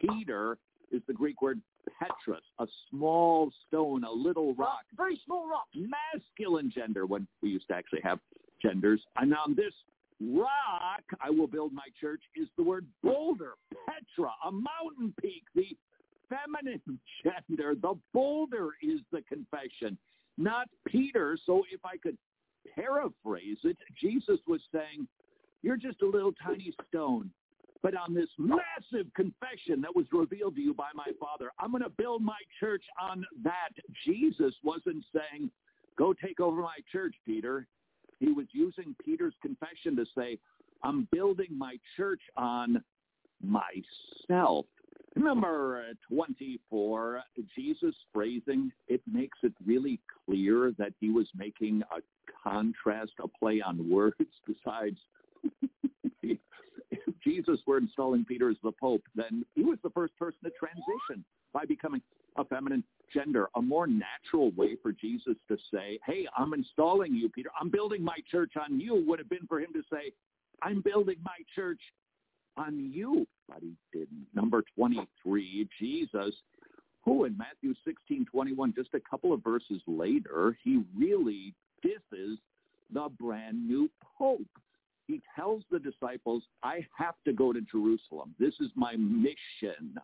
Peter 0.00 0.58
is 0.92 1.02
the 1.06 1.12
Greek 1.12 1.42
word 1.42 1.60
Petros, 1.98 2.42
a 2.60 2.66
small 2.90 3.50
stone, 3.66 4.04
a 4.04 4.10
little 4.10 4.54
rock. 4.54 4.84
Very 4.96 5.20
small 5.24 5.48
rock. 5.48 5.66
Masculine 5.74 6.70
gender 6.70 7.06
when 7.06 7.26
we 7.42 7.50
used 7.50 7.66
to 7.68 7.74
actually 7.74 8.00
have 8.02 8.20
genders. 8.60 9.00
And 9.16 9.34
on 9.34 9.56
this 9.56 9.72
rock 10.20 11.02
I 11.20 11.30
will 11.30 11.46
build 11.46 11.72
my 11.72 11.88
church 12.00 12.22
is 12.36 12.48
the 12.56 12.62
word 12.62 12.86
boulder, 13.02 13.52
Petra, 13.86 14.30
a 14.46 14.52
mountain 14.52 15.14
peak, 15.20 15.44
the 15.54 15.76
feminine 16.28 16.80
gender. 17.24 17.74
The 17.74 17.94
boulder 18.12 18.70
is 18.82 19.00
the 19.10 19.22
confession, 19.22 19.98
not 20.38 20.68
Peter. 20.86 21.38
So 21.44 21.64
if 21.72 21.80
I 21.84 21.96
could 21.96 22.16
paraphrase 22.74 23.58
it, 23.64 23.76
Jesus 24.00 24.38
was 24.46 24.60
saying, 24.72 25.06
you're 25.62 25.76
just 25.76 26.02
a 26.02 26.06
little 26.06 26.32
tiny 26.44 26.74
stone. 26.88 27.30
But 27.82 27.96
on 27.96 28.14
this 28.14 28.28
massive 28.38 29.12
confession 29.14 29.80
that 29.80 29.94
was 29.94 30.06
revealed 30.12 30.54
to 30.54 30.60
you 30.60 30.72
by 30.72 30.90
my 30.94 31.08
Father, 31.18 31.50
I'm 31.58 31.72
going 31.72 31.82
to 31.82 31.88
build 31.88 32.22
my 32.22 32.38
church 32.60 32.84
on 33.00 33.24
that. 33.42 33.70
Jesus 34.04 34.54
wasn't 34.62 35.04
saying, 35.12 35.50
go 35.98 36.12
take 36.12 36.38
over 36.38 36.62
my 36.62 36.78
church, 36.90 37.14
Peter. 37.26 37.66
He 38.22 38.30
was 38.30 38.46
using 38.52 38.94
Peter's 39.04 39.34
confession 39.42 39.96
to 39.96 40.04
say, 40.16 40.38
I'm 40.84 41.08
building 41.10 41.48
my 41.50 41.76
church 41.96 42.20
on 42.36 42.82
myself. 43.42 44.66
Number 45.16 45.84
24, 46.08 47.22
Jesus' 47.54 47.94
phrasing, 48.14 48.70
it 48.86 49.02
makes 49.10 49.36
it 49.42 49.52
really 49.66 49.98
clear 50.24 50.72
that 50.78 50.92
he 51.00 51.10
was 51.10 51.26
making 51.36 51.82
a 51.94 52.00
contrast, 52.48 53.12
a 53.22 53.26
play 53.26 53.60
on 53.60 53.90
words. 53.90 54.16
Besides, 54.46 54.98
if 56.92 57.14
Jesus 57.24 57.58
were 57.66 57.78
installing 57.78 58.24
Peter 58.24 58.50
as 58.50 58.56
the 58.62 58.72
Pope, 58.72 59.02
then 59.14 59.44
he 59.54 59.62
was 59.62 59.78
the 59.82 59.90
first 59.90 60.16
person 60.18 60.38
to 60.44 60.50
transition 60.50 61.24
by 61.52 61.64
becoming 61.64 62.02
a 62.36 62.44
feminine 62.44 62.84
gender, 63.12 63.48
a 63.56 63.62
more 63.62 63.86
natural 63.86 64.50
way 64.52 64.76
for 64.82 64.92
Jesus 64.92 65.34
to 65.48 65.56
say, 65.72 65.98
hey, 66.06 66.26
I'm 66.36 66.54
installing 66.54 67.14
you, 67.14 67.28
Peter. 67.28 67.50
I'm 67.60 67.70
building 67.70 68.02
my 68.02 68.16
church 68.30 68.52
on 68.56 68.80
you 68.80 69.04
would 69.06 69.18
have 69.18 69.28
been 69.28 69.46
for 69.46 69.60
him 69.60 69.72
to 69.74 69.82
say, 69.92 70.12
I'm 70.62 70.80
building 70.80 71.16
my 71.22 71.38
church 71.54 71.80
on 72.56 72.90
you. 72.92 73.26
But 73.48 73.58
he 73.60 73.74
didn't. 73.92 74.26
Number 74.34 74.62
23, 74.76 75.68
Jesus, 75.78 76.34
who 77.04 77.24
in 77.24 77.36
Matthew 77.36 77.74
16, 77.84 78.26
21, 78.30 78.74
just 78.74 78.94
a 78.94 79.00
couple 79.00 79.32
of 79.32 79.42
verses 79.42 79.82
later, 79.86 80.56
he 80.62 80.82
really 80.96 81.54
disses 81.82 82.38
the 82.92 83.08
brand 83.18 83.66
new 83.66 83.90
pope. 84.18 84.40
He 85.12 85.20
tells 85.36 85.62
the 85.70 85.78
disciples, 85.78 86.42
I 86.62 86.86
have 86.96 87.16
to 87.26 87.34
go 87.34 87.52
to 87.52 87.60
Jerusalem. 87.60 88.34
This 88.38 88.54
is 88.60 88.70
my 88.74 88.96
mission 88.96 89.98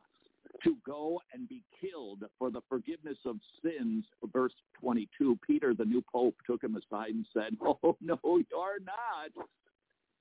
to 0.63 0.77
go 0.85 1.19
and 1.33 1.49
be 1.49 1.63
killed 1.81 2.25
for 2.39 2.51
the 2.51 2.61
forgiveness 2.69 3.17
of 3.25 3.37
sins. 3.63 4.05
Verse 4.31 4.53
22, 4.79 5.39
Peter, 5.47 5.73
the 5.73 5.87
new 5.87 6.05
pope, 6.13 6.35
took 6.47 6.63
him 6.63 6.77
aside 6.77 7.13
and 7.15 7.25
said, 7.33 7.57
oh, 7.63 7.97
no, 8.03 8.19
you're 8.23 8.81
not. 8.85 9.47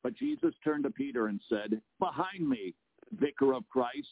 But 0.04 0.16
Jesus 0.16 0.54
turned 0.64 0.86
to 0.86 0.90
Peter 0.90 1.28
and 1.28 1.42
said, 1.50 1.82
behind 2.00 2.48
me, 2.48 2.74
vicar 3.20 3.56
of 3.56 3.68
Christ. 3.68 4.08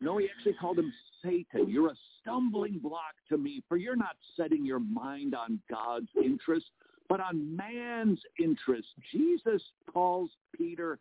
No, 0.00 0.18
he 0.18 0.26
actually 0.36 0.54
called 0.54 0.80
him 0.80 0.92
Satan. 1.22 1.70
You're 1.70 1.92
a 1.92 1.96
stumbling 2.20 2.80
block 2.80 3.14
to 3.28 3.38
me, 3.38 3.62
for 3.68 3.76
you're 3.76 3.94
not 3.94 4.16
setting 4.36 4.66
your 4.66 4.80
mind 4.80 5.36
on 5.36 5.60
God's 5.70 6.08
interest, 6.16 6.66
but 7.08 7.20
on 7.20 7.56
man's 7.56 8.20
interest. 8.38 8.88
Jesus 9.12 9.62
calls 9.92 10.30
Peter 10.56 10.98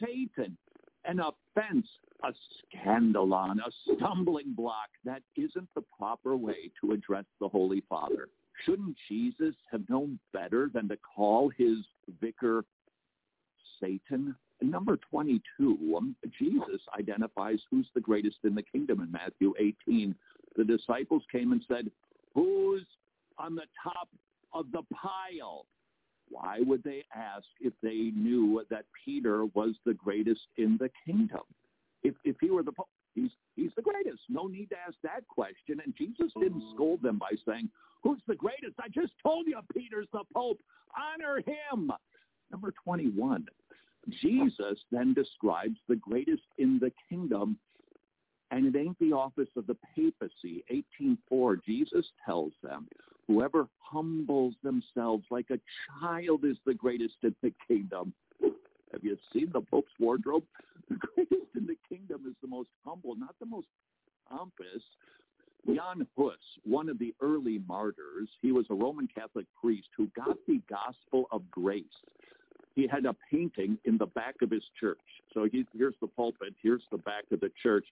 Satan, 0.00 0.56
an 1.04 1.20
offense, 1.20 1.86
a 2.22 2.32
scandalon, 2.74 3.56
a 3.58 3.94
stumbling 3.94 4.52
block. 4.54 4.88
That 5.04 5.22
isn't 5.36 5.68
the 5.74 5.82
proper 5.98 6.36
way 6.36 6.70
to 6.80 6.92
address 6.92 7.24
the 7.40 7.48
Holy 7.48 7.82
Father. 7.88 8.28
Shouldn't 8.64 8.96
Jesus 9.08 9.54
have 9.70 9.88
known 9.88 10.18
better 10.32 10.70
than 10.72 10.88
to 10.88 10.96
call 10.96 11.50
his 11.50 11.78
vicar 12.20 12.64
Satan? 13.80 14.34
Number 14.62 14.96
22, 15.10 15.94
um, 15.96 16.16
Jesus 16.38 16.80
identifies 16.98 17.58
who's 17.70 17.86
the 17.94 18.00
greatest 18.00 18.38
in 18.44 18.54
the 18.54 18.62
kingdom 18.62 19.00
in 19.00 19.12
Matthew 19.12 19.52
18. 19.58 20.14
The 20.56 20.64
disciples 20.64 21.22
came 21.30 21.52
and 21.52 21.62
said, 21.68 21.90
who's 22.34 22.84
on 23.38 23.54
the 23.54 23.66
top 23.82 24.08
of 24.58 24.70
the 24.72 24.82
pile? 24.94 25.66
Why 26.28 26.58
would 26.60 26.82
they 26.82 27.04
ask 27.14 27.46
if 27.60 27.72
they 27.82 28.10
knew 28.16 28.64
that 28.70 28.84
Peter 29.04 29.46
was 29.46 29.74
the 29.84 29.94
greatest 29.94 30.40
in 30.56 30.76
the 30.78 30.90
kingdom? 31.04 31.42
If, 32.02 32.14
if 32.24 32.36
he 32.40 32.50
were 32.50 32.62
the 32.62 32.72
pope, 32.72 32.88
he's, 33.14 33.30
he's 33.54 33.70
the 33.76 33.82
greatest. 33.82 34.22
No 34.28 34.46
need 34.46 34.70
to 34.70 34.76
ask 34.76 34.96
that 35.02 35.26
question. 35.28 35.80
And 35.84 35.94
Jesus 35.96 36.32
didn't 36.40 36.64
scold 36.74 37.02
them 37.02 37.18
by 37.18 37.30
saying, 37.46 37.68
who's 38.02 38.20
the 38.26 38.34
greatest? 38.34 38.74
I 38.80 38.88
just 38.88 39.12
told 39.22 39.46
you 39.46 39.58
Peter's 39.72 40.08
the 40.12 40.24
pope. 40.34 40.60
Honor 40.98 41.38
him. 41.38 41.92
Number 42.50 42.72
21, 42.84 43.46
Jesus 44.22 44.78
then 44.92 45.14
describes 45.14 45.76
the 45.88 45.96
greatest 45.96 46.42
in 46.58 46.78
the 46.80 46.92
kingdom, 47.08 47.58
and 48.50 48.66
it 48.66 48.78
ain't 48.78 48.98
the 48.98 49.12
office 49.12 49.48
of 49.56 49.66
the 49.66 49.76
papacy. 49.94 50.64
18.4, 51.00 51.64
Jesus 51.64 52.06
tells 52.24 52.52
them, 52.62 52.88
whoever 53.26 53.66
humbles 53.78 54.54
themselves 54.62 55.24
like 55.30 55.46
a 55.50 55.58
child 56.00 56.44
is 56.44 56.56
the 56.64 56.74
greatest 56.74 57.16
in 57.22 57.34
the 57.42 57.52
kingdom. 57.66 58.12
Have 58.92 59.02
you 59.02 59.16
seen 59.32 59.50
the 59.52 59.60
Pope's 59.60 59.92
wardrobe? 59.98 60.44
The 60.88 60.94
greatest 60.94 61.50
in 61.56 61.66
the 61.66 61.76
kingdom 61.88 62.22
is 62.28 62.36
the 62.40 62.46
most 62.46 62.68
humble, 62.84 63.16
not 63.16 63.34
the 63.40 63.46
most 63.46 63.66
pompous. 64.30 64.82
Jan 65.66 66.06
Hus, 66.16 66.38
one 66.62 66.88
of 66.88 67.00
the 67.00 67.12
early 67.20 67.60
martyrs, 67.66 68.28
he 68.40 68.52
was 68.52 68.66
a 68.70 68.74
Roman 68.74 69.08
Catholic 69.12 69.46
priest 69.60 69.88
who 69.96 70.08
got 70.14 70.36
the 70.46 70.60
gospel 70.70 71.26
of 71.32 71.50
grace 71.50 71.84
he 72.76 72.86
had 72.86 73.06
a 73.06 73.16
painting 73.30 73.78
in 73.86 73.96
the 73.96 74.06
back 74.06 74.36
of 74.42 74.50
his 74.50 74.62
church. 74.78 75.00
So 75.32 75.48
he, 75.50 75.66
here's 75.76 75.94
the 76.00 76.06
pulpit, 76.06 76.54
here's 76.62 76.82
the 76.92 76.98
back 76.98 77.24
of 77.32 77.40
the 77.40 77.50
church. 77.62 77.86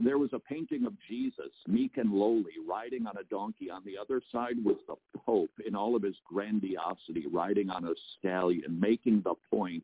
There 0.00 0.16
was 0.16 0.30
a 0.32 0.38
painting 0.38 0.86
of 0.86 0.92
Jesus, 1.08 1.50
meek 1.66 1.96
and 1.96 2.12
lowly, 2.12 2.52
riding 2.66 3.06
on 3.06 3.16
a 3.16 3.24
donkey. 3.24 3.68
On 3.68 3.82
the 3.84 3.98
other 3.98 4.22
side 4.32 4.54
was 4.64 4.76
the 4.86 4.94
Pope 5.26 5.50
in 5.66 5.74
all 5.74 5.96
of 5.96 6.02
his 6.02 6.14
grandiosity, 6.24 7.26
riding 7.30 7.68
on 7.68 7.84
a 7.84 7.94
stallion, 8.18 8.78
making 8.80 9.22
the 9.24 9.34
point. 9.52 9.82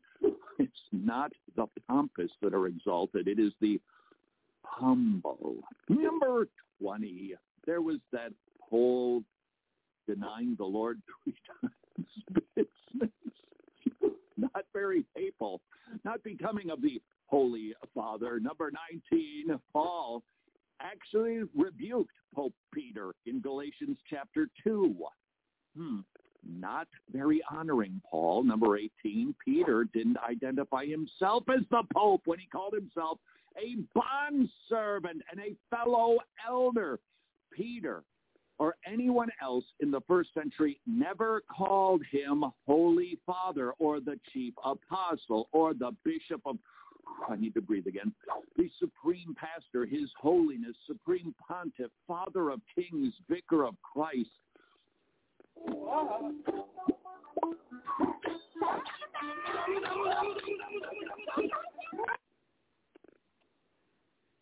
It's 0.57 0.71
not 0.93 1.33
the 1.57 1.67
pompous 1.87 2.31
that 2.41 2.53
are 2.53 2.67
exalted. 2.67 3.27
It 3.27 3.39
is 3.39 3.51
the 3.59 3.79
humble. 4.63 5.57
Number 5.89 6.47
20, 6.81 7.35
there 7.65 7.81
was 7.81 7.97
that 8.13 8.31
whole 8.61 9.21
denying 10.07 10.55
the 10.57 10.65
Lord 10.65 11.01
three 11.23 11.35
times 11.61 11.75
not 14.55 14.65
very 14.73 15.05
papal, 15.15 15.61
not 16.03 16.23
becoming 16.23 16.69
of 16.69 16.81
the 16.81 17.01
Holy 17.27 17.73
Father. 17.93 18.39
Number 18.39 18.71
19, 18.91 19.59
Paul 19.73 20.23
actually 20.81 21.41
rebuked 21.55 22.11
Pope 22.33 22.53
Peter 22.73 23.13
in 23.25 23.41
Galatians 23.41 23.97
chapter 24.09 24.47
2. 24.63 24.95
Hmm. 25.77 25.99
Not 26.47 26.87
very 27.11 27.41
honoring 27.49 28.01
Paul. 28.09 28.43
Number 28.43 28.77
18, 28.77 29.33
Peter 29.43 29.85
didn't 29.93 30.17
identify 30.17 30.85
himself 30.85 31.43
as 31.49 31.63
the 31.71 31.81
Pope 31.91 32.21
when 32.25 32.37
he 32.37 32.45
called 32.45 32.73
himself 32.73 33.17
a 33.57 33.77
bondservant 33.95 35.21
and 35.31 35.39
a 35.39 35.55
fellow 35.75 36.17
elder. 36.47 36.99
Peter 37.51 38.03
or 38.57 38.75
anyone 38.85 39.29
else 39.41 39.65
in 39.79 39.91
the 39.91 40.01
first 40.07 40.33
century 40.33 40.79
never 40.87 41.41
called 41.55 42.01
him 42.11 42.45
Holy 42.65 43.19
Father 43.25 43.73
or 43.79 43.99
the 43.99 44.19
chief 44.33 44.53
apostle 44.63 45.49
or 45.51 45.73
the 45.73 45.91
bishop 46.03 46.41
of, 46.45 46.57
I 47.29 47.35
need 47.35 47.53
to 47.55 47.61
breathe 47.61 47.87
again, 47.87 48.13
the 48.57 48.69
supreme 48.79 49.35
pastor, 49.35 49.85
his 49.85 50.09
holiness, 50.19 50.75
supreme 50.87 51.35
pontiff, 51.45 51.91
father 52.07 52.49
of 52.49 52.61
kings, 52.73 53.13
vicar 53.29 53.65
of 53.65 53.75
Christ. 53.81 54.29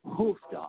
Hoofda. 0.06 0.68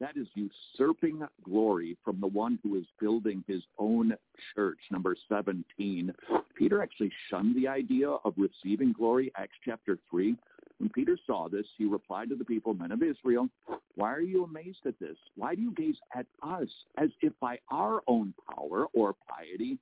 That 0.00 0.16
is 0.16 0.26
usurping 0.34 1.22
glory 1.44 1.96
from 2.02 2.20
the 2.20 2.26
one 2.26 2.58
who 2.62 2.78
is 2.78 2.86
building 2.98 3.44
his 3.46 3.62
own 3.78 4.14
church. 4.54 4.78
Number 4.90 5.14
17. 5.28 6.12
Peter 6.56 6.82
actually 6.82 7.12
shunned 7.28 7.54
the 7.54 7.68
idea 7.68 8.08
of 8.08 8.32
receiving 8.38 8.92
glory. 8.92 9.30
Acts 9.36 9.58
chapter 9.62 9.98
3. 10.10 10.34
When 10.78 10.88
Peter 10.88 11.18
saw 11.26 11.48
this, 11.50 11.66
he 11.76 11.84
replied 11.84 12.30
to 12.30 12.36
the 12.36 12.44
people, 12.44 12.72
men 12.72 12.92
of 12.92 13.02
Israel, 13.02 13.48
why 13.96 14.14
are 14.14 14.22
you 14.22 14.44
amazed 14.44 14.86
at 14.86 14.98
this? 14.98 15.16
Why 15.36 15.54
do 15.54 15.60
you 15.60 15.72
gaze 15.72 15.96
at 16.14 16.24
us 16.42 16.68
as 16.96 17.10
if 17.20 17.34
by 17.38 17.58
our 17.70 18.00
own 18.06 18.32
power 18.54 18.86
or 18.94 19.14
piety 19.28 19.78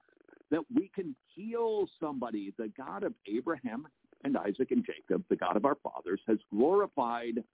that 0.50 0.62
we 0.74 0.90
can 0.92 1.14
heal 1.36 1.88
somebody? 2.00 2.52
The 2.58 2.72
God 2.76 3.04
of 3.04 3.14
Abraham 3.32 3.86
and 4.24 4.36
Isaac 4.36 4.72
and 4.72 4.84
Jacob, 4.84 5.22
the 5.28 5.36
God 5.36 5.56
of 5.56 5.64
our 5.64 5.76
fathers, 5.76 6.20
has 6.26 6.38
glorified 6.52 7.44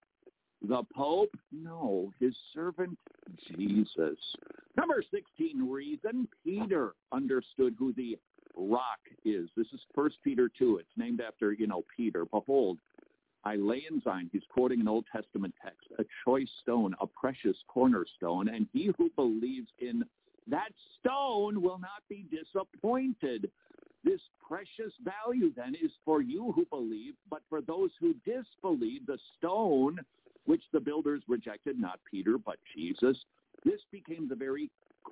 the 0.68 0.82
Pope? 0.94 1.36
No, 1.52 2.12
his 2.20 2.34
servant 2.54 2.98
Jesus. 3.56 4.18
Number 4.76 5.02
16 5.10 5.68
reason 5.68 6.28
Peter 6.44 6.94
understood 7.12 7.74
who 7.78 7.92
the 7.92 8.18
rock 8.56 9.00
is. 9.24 9.48
This 9.56 9.66
is 9.72 9.80
First 9.94 10.16
Peter 10.22 10.50
2. 10.58 10.78
It's 10.78 10.88
named 10.96 11.20
after, 11.20 11.52
you 11.52 11.66
know, 11.66 11.84
Peter. 11.96 12.24
Behold, 12.24 12.78
I 13.44 13.56
lay 13.56 13.84
in 13.90 14.00
Zion, 14.02 14.30
he's 14.32 14.42
quoting 14.48 14.80
an 14.80 14.88
Old 14.88 15.04
Testament 15.12 15.54
text, 15.62 15.86
a 15.98 16.04
choice 16.24 16.48
stone, 16.62 16.94
a 17.00 17.06
precious 17.06 17.56
cornerstone, 17.68 18.48
and 18.48 18.66
he 18.72 18.90
who 18.96 19.10
believes 19.16 19.68
in 19.80 20.02
that 20.46 20.70
stone 20.98 21.60
will 21.60 21.78
not 21.78 22.02
be 22.08 22.24
disappointed. 22.30 23.50
This 24.02 24.20
precious 24.46 24.93
value 25.02 25.52
then 25.55 25.74
is 25.74 25.90
for 26.05 26.22
you 26.22 26.52
who 26.52 26.64
believe, 26.66 27.14
but 27.30 27.43
for 27.48 27.60
those 27.60 27.90
who 28.01 28.14
disbelieve, 28.24 29.06
the 29.06 29.18
stone 29.39 29.98
which 30.46 30.62
the 30.72 30.80
builders 30.80 31.22
rejected, 31.28 31.78
not 31.78 32.00
Peter, 32.10 32.36
but 32.38 32.56
Jesus. 32.76 33.16
This 33.64 33.80
became 33.90 34.28
the 34.28 34.34
very 34.34 34.70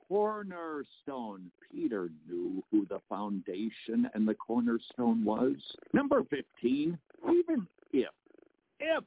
cornerstone. 0.08 1.50
Peter 1.70 2.10
knew 2.28 2.62
who 2.70 2.86
the 2.86 3.00
foundation 3.08 4.08
and 4.14 4.26
the 4.26 4.34
cornerstone 4.34 5.24
was. 5.24 5.54
Number 5.92 6.22
15, 6.24 6.98
even 7.24 7.66
if, 7.92 8.10
if 8.80 9.04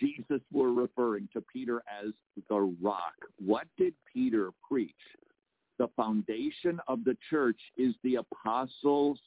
Jesus 0.00 0.40
were 0.52 0.72
referring 0.72 1.28
to 1.32 1.40
Peter 1.40 1.82
as 1.88 2.12
the 2.48 2.72
rock, 2.82 3.14
what 3.44 3.66
did 3.78 3.94
Peter 4.12 4.50
preach? 4.66 4.92
The 5.78 5.88
foundation 5.96 6.80
of 6.88 7.04
the 7.04 7.16
church 7.30 7.58
is 7.76 7.94
the 8.02 8.16
apostles' 8.16 9.18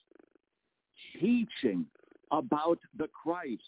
teaching 1.19 1.85
about 2.31 2.80
the 2.97 3.07
Christ 3.07 3.61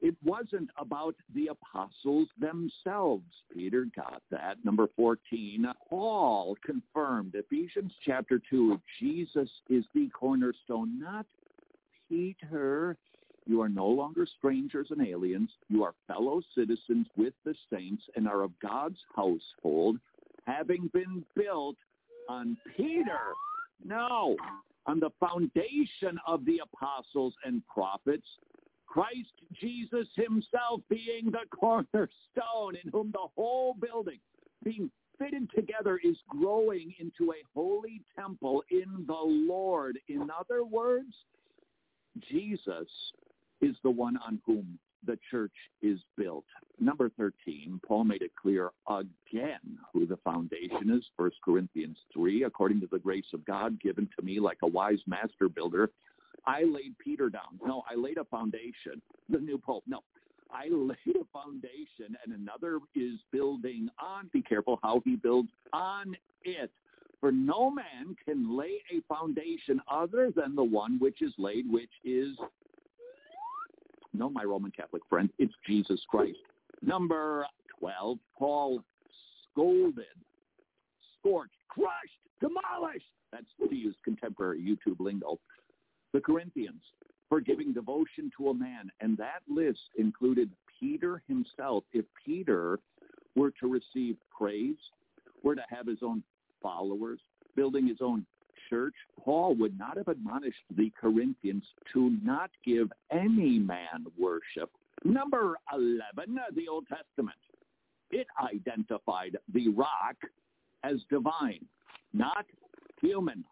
It 0.00 0.16
wasn't 0.22 0.70
about 0.76 1.16
the 1.34 1.48
apostles 1.48 2.28
themselves. 2.38 3.24
Peter 3.52 3.86
got 3.96 4.22
that. 4.30 4.64
Number 4.64 4.86
14, 4.94 5.66
Paul 5.88 6.56
confirmed 6.64 7.34
Ephesians 7.34 7.92
chapter 8.04 8.40
2, 8.50 8.80
Jesus 9.00 9.50
is 9.68 9.84
the 9.94 10.08
cornerstone, 10.10 10.98
not 10.98 11.26
Peter. 12.08 12.96
You 13.46 13.60
are 13.62 13.68
no 13.68 13.88
longer 13.88 14.26
strangers 14.26 14.88
and 14.90 15.06
aliens. 15.06 15.50
You 15.68 15.82
are 15.82 15.94
fellow 16.06 16.42
citizens 16.54 17.08
with 17.16 17.34
the 17.44 17.54
saints 17.72 18.04
and 18.14 18.28
are 18.28 18.42
of 18.42 18.58
God's 18.60 19.00
household, 19.14 19.98
having 20.46 20.88
been 20.92 21.24
built 21.34 21.76
on 22.28 22.56
Peter. 22.76 23.32
No, 23.82 24.36
on 24.86 25.00
the 25.00 25.10
foundation 25.18 26.18
of 26.26 26.44
the 26.44 26.60
apostles 26.60 27.34
and 27.44 27.66
prophets, 27.66 28.26
Christ 28.98 29.30
Jesus 29.60 30.08
himself 30.16 30.80
being 30.90 31.30
the 31.30 31.46
cornerstone 31.56 32.74
in 32.82 32.90
whom 32.90 33.12
the 33.12 33.28
whole 33.36 33.74
building 33.74 34.18
being 34.64 34.90
fitted 35.16 35.48
together 35.54 36.00
is 36.02 36.16
growing 36.28 36.92
into 36.98 37.30
a 37.30 37.44
holy 37.54 38.02
temple 38.18 38.64
in 38.72 39.04
the 39.06 39.22
Lord. 39.24 40.00
In 40.08 40.28
other 40.36 40.64
words, 40.64 41.14
Jesus 42.28 42.88
is 43.60 43.76
the 43.84 43.90
one 43.90 44.16
on 44.26 44.40
whom 44.44 44.80
the 45.06 45.16
church 45.30 45.54
is 45.80 46.00
built. 46.16 46.44
Number 46.80 47.08
13, 47.16 47.80
Paul 47.86 48.02
made 48.02 48.22
it 48.22 48.32
clear 48.34 48.70
again 48.88 49.78
who 49.92 50.06
the 50.06 50.16
foundation 50.24 50.90
is. 50.90 51.04
1 51.16 51.30
Corinthians 51.44 51.98
3, 52.12 52.42
according 52.42 52.80
to 52.80 52.88
the 52.90 52.98
grace 52.98 53.32
of 53.32 53.44
God 53.44 53.80
given 53.80 54.08
to 54.18 54.24
me 54.24 54.40
like 54.40 54.58
a 54.64 54.68
wise 54.68 54.98
master 55.06 55.48
builder, 55.48 55.92
I 56.46 56.64
laid 56.64 56.96
Peter 56.98 57.28
down. 57.28 57.58
No, 57.64 57.82
I 57.90 57.94
laid 57.94 58.18
a 58.18 58.24
foundation. 58.24 59.02
The 59.28 59.38
new 59.38 59.58
pope. 59.58 59.84
No, 59.86 60.00
I 60.50 60.68
laid 60.70 61.16
a 61.16 61.24
foundation 61.32 62.16
and 62.24 62.34
another 62.34 62.78
is 62.94 63.18
building 63.32 63.88
on. 64.00 64.30
Be 64.32 64.42
careful 64.42 64.78
how 64.82 65.02
he 65.04 65.16
builds 65.16 65.50
on 65.72 66.16
it. 66.44 66.70
For 67.20 67.32
no 67.32 67.70
man 67.70 68.14
can 68.24 68.56
lay 68.56 68.80
a 68.92 69.00
foundation 69.12 69.80
other 69.90 70.30
than 70.34 70.54
the 70.54 70.62
one 70.62 70.98
which 71.00 71.20
is 71.20 71.32
laid, 71.36 71.70
which 71.70 71.90
is, 72.04 72.36
no, 74.14 74.30
my 74.30 74.44
Roman 74.44 74.70
Catholic 74.70 75.02
friend, 75.08 75.28
it's 75.38 75.52
Jesus 75.66 76.00
Christ. 76.08 76.38
Number 76.80 77.44
12, 77.80 78.18
Paul 78.38 78.84
scolded, 79.50 80.04
scorched, 81.18 81.50
crushed, 81.68 81.90
demolished. 82.40 83.04
That's 83.32 83.46
to 83.68 83.74
use 83.74 83.96
contemporary 84.04 84.60
YouTube 84.60 85.00
lingo 85.00 85.40
the 86.12 86.20
Corinthians 86.20 86.82
for 87.28 87.40
giving 87.40 87.72
devotion 87.72 88.30
to 88.38 88.48
a 88.48 88.54
man. 88.54 88.90
And 89.00 89.16
that 89.18 89.42
list 89.48 89.80
included 89.96 90.50
Peter 90.80 91.22
himself. 91.28 91.84
If 91.92 92.04
Peter 92.24 92.78
were 93.34 93.52
to 93.60 93.68
receive 93.68 94.16
praise, 94.36 94.76
were 95.42 95.54
to 95.54 95.64
have 95.68 95.86
his 95.86 95.98
own 96.02 96.22
followers, 96.62 97.20
building 97.54 97.86
his 97.86 97.98
own 98.00 98.26
church, 98.68 98.94
Paul 99.22 99.54
would 99.56 99.78
not 99.78 99.96
have 99.96 100.08
admonished 100.08 100.64
the 100.76 100.92
Corinthians 101.00 101.64
to 101.92 102.16
not 102.22 102.50
give 102.64 102.90
any 103.12 103.58
man 103.58 104.06
worship. 104.18 104.70
Number 105.04 105.56
11, 105.72 106.02
the 106.54 106.68
Old 106.68 106.86
Testament. 106.88 107.36
It 108.10 108.26
identified 108.42 109.36
the 109.52 109.68
rock 109.68 110.16
as 110.82 110.96
divine, 111.10 111.64
not 112.12 112.46
human. 113.00 113.44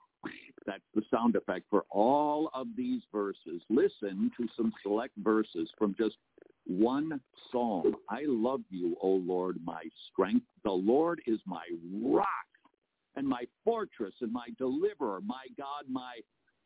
That's 0.66 0.82
the 0.94 1.02
sound 1.10 1.36
effect 1.36 1.66
for 1.70 1.84
all 1.90 2.50
of 2.52 2.66
these 2.76 3.02
verses. 3.12 3.62
Listen 3.68 4.30
to 4.36 4.48
some 4.56 4.72
select 4.82 5.14
verses 5.18 5.68
from 5.78 5.94
just 5.96 6.16
one 6.66 7.20
psalm. 7.52 7.94
I 8.10 8.22
love 8.26 8.62
you, 8.70 8.96
O 9.00 9.08
Lord, 9.08 9.58
my 9.64 9.84
strength. 10.10 10.44
The 10.64 10.72
Lord 10.72 11.22
is 11.26 11.38
my 11.46 11.64
rock 12.02 12.26
and 13.14 13.26
my 13.26 13.44
fortress 13.64 14.14
and 14.20 14.32
my 14.32 14.48
deliverer, 14.58 15.20
my 15.24 15.46
God, 15.56 15.84
my 15.88 16.16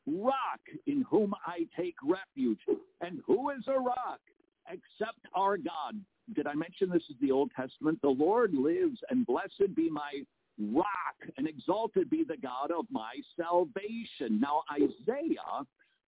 rock 0.06 0.60
in 0.86 1.05
whom 1.09 1.35
I 1.47 1.66
take 1.78 1.94
refuge. 2.02 2.59
And 3.02 3.20
who 3.27 3.51
is 3.51 3.64
a 3.66 3.78
rock 3.78 4.20
except 4.68 5.20
our 5.35 5.56
God? 5.56 6.01
Did 6.35 6.47
I 6.47 6.55
mention 6.55 6.90
this 6.90 7.02
is 7.10 7.16
the 7.20 7.31
Old 7.31 7.51
Testament? 7.55 8.01
The 8.02 8.09
Lord 8.09 8.55
lives 8.55 8.98
and 9.10 9.27
blessed 9.27 9.74
be 9.74 9.90
my 9.90 10.22
rock, 10.61 11.16
and 11.37 11.49
exalted 11.49 12.11
be 12.11 12.24
the 12.24 12.37
God 12.37 12.70
of 12.70 12.87
my 12.91 13.15
salvation. 13.37 14.41
Now 14.41 14.62
Isaiah 14.73 15.65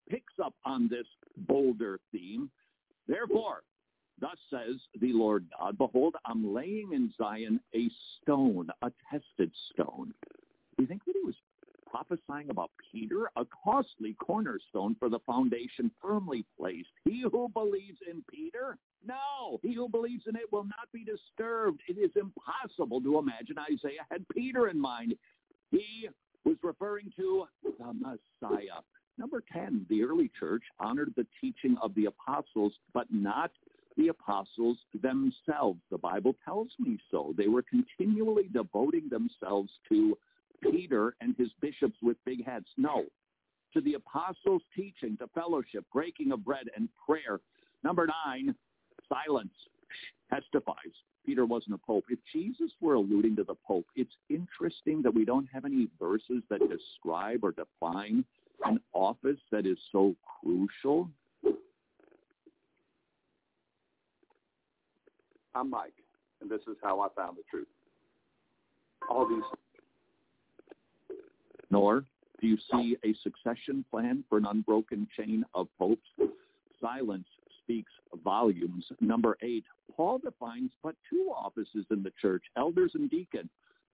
picks 0.10 0.34
up 0.44 0.53
on 0.65 0.88
this 0.90 1.07
bolder 1.48 1.99
theme. 2.11 2.49
Therefore, 3.07 3.64
thus 4.19 4.38
says 4.49 4.76
the 4.99 5.14
Lord 5.14 5.45
God, 5.57 5.78
behold, 5.78 6.15
I'm 6.26 6.53
laying 6.53 6.91
in 6.94 7.14
Zion 7.18 7.60
a 7.76 7.90
stone, 8.22 8.69
a 8.82 8.91
tested 9.10 9.52
stone. 9.73 10.14
Do 10.78 10.84
you 10.84 10.88
think 10.88 11.06
that 11.06 11.15
he 11.19 11.26
was 11.26 11.36
prophesying 11.91 12.49
about 12.49 12.72
Peter, 12.91 13.30
a 13.36 13.45
costly 13.64 14.14
cornerstone 14.14 14.95
for 14.98 15.10
the 15.10 15.19
foundation 15.19 15.91
firmly 16.02 16.45
placed. 16.57 16.90
He 17.03 17.23
who 17.30 17.49
believes 17.49 17.98
in 18.10 18.23
Peter, 18.32 18.78
no, 19.06 19.60
he 19.61 19.73
who 19.73 19.90
believes 19.90 20.23
in 20.28 20.36
it 20.36 20.52
will 20.52 20.64
not 20.64 20.91
be 20.94 21.03
disturbed. 21.03 21.82
It 21.88 21.98
is 21.98 22.11
impossible 22.15 23.02
to 23.02 23.19
imagine 23.19 23.57
Isaiah 23.60 24.06
had 24.10 24.28
Peter 24.30 24.69
in 24.69 24.80
mind. 24.80 25.15
He 25.72 26.07
was 26.44 26.57
referring 26.64 27.11
to 27.18 27.45
the 27.64 27.94
Messiah. 27.94 28.82
Number 29.18 29.44
10, 29.53 29.86
the 29.90 30.03
early 30.03 30.32
church 30.40 30.64
honored 30.80 31.14
the 31.15 31.28
teaching 31.40 31.78
of 31.82 31.94
the 31.95 32.06
apostles, 32.06 32.73
but 32.94 33.07
not 33.11 33.52
the 33.98 34.07
apostles 34.07 34.78
themselves. 35.02 35.80
The 35.91 35.98
Bible 35.98 36.36
tells 36.45 36.69
me 36.80 36.98
so. 37.10 37.34
They 37.38 37.48
were 37.48 37.64
continually 37.64 38.49
devoting 38.52 39.10
themselves 39.10 39.72
to 39.90 40.18
Peter 40.61 41.15
and 41.22 41.36
his 41.38 41.49
bishops 41.60 41.98
with 42.02 42.18
big 42.26 42.45
heads. 42.45 42.68
No. 42.78 43.06
To 43.73 43.82
the 43.82 43.95
apostles' 43.95 44.64
teaching, 44.76 45.18
to 45.18 45.28
fellowship, 45.34 45.86
breaking 45.94 46.32
of 46.32 46.44
bread, 46.44 46.69
and 46.76 46.90
prayer. 47.06 47.40
Number 47.84 48.07
nine, 48.26 48.56
silence 49.11 49.53
testifies. 50.29 50.75
Peter 51.25 51.45
wasn't 51.45 51.75
a 51.75 51.77
pope. 51.77 52.05
If 52.09 52.19
Jesus 52.33 52.71
were 52.81 52.95
alluding 52.95 53.35
to 53.35 53.43
the 53.43 53.55
pope, 53.67 53.85
it's 53.95 54.15
interesting 54.29 55.01
that 55.03 55.13
we 55.13 55.25
don't 55.25 55.47
have 55.53 55.65
any 55.65 55.88
verses 55.99 56.41
that 56.49 56.61
describe 56.69 57.43
or 57.43 57.51
define 57.51 58.25
an 58.65 58.79
office 58.93 59.39
that 59.51 59.65
is 59.65 59.77
so 59.91 60.15
crucial. 60.41 61.09
I'm 65.53 65.69
Mike, 65.69 65.93
and 66.41 66.49
this 66.49 66.61
is 66.67 66.77
how 66.81 67.01
I 67.01 67.07
found 67.15 67.38
the 67.38 67.43
truth. 67.49 67.67
All 69.09 69.27
these 69.27 69.43
nor 71.69 72.03
do 72.41 72.47
you 72.47 72.57
see 72.71 72.97
a 73.05 73.13
succession 73.23 73.85
plan 73.89 74.23
for 74.29 74.38
an 74.38 74.45
unbroken 74.45 75.07
chain 75.17 75.45
of 75.53 75.67
popes. 75.79 76.07
Silence 76.81 77.27
speaks 77.72 77.91
volumes. 78.23 78.85
Number 78.99 79.38
eight, 79.41 79.64
Paul 79.95 80.19
defines 80.19 80.72
but 80.84 80.95
two 81.10 81.31
offices 81.35 81.85
in 81.89 82.03
the 82.03 82.11
church, 82.22 82.43
elders 82.57 82.91
and 82.95 83.10
deacon, 83.10 83.49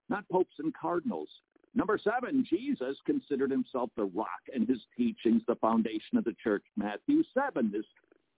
not 0.08 0.28
popes 0.30 0.54
and 0.58 0.74
cardinals. 0.74 1.28
Number 1.74 1.98
seven, 2.02 2.44
Jesus 2.48 2.96
considered 3.04 3.50
himself 3.50 3.90
the 3.96 4.04
rock 4.04 4.28
and 4.54 4.66
his 4.66 4.78
teachings 4.96 5.42
the 5.46 5.56
foundation 5.56 6.16
of 6.16 6.24
the 6.24 6.34
church. 6.42 6.62
Matthew 6.76 7.22
7, 7.34 7.70
this, 7.70 7.84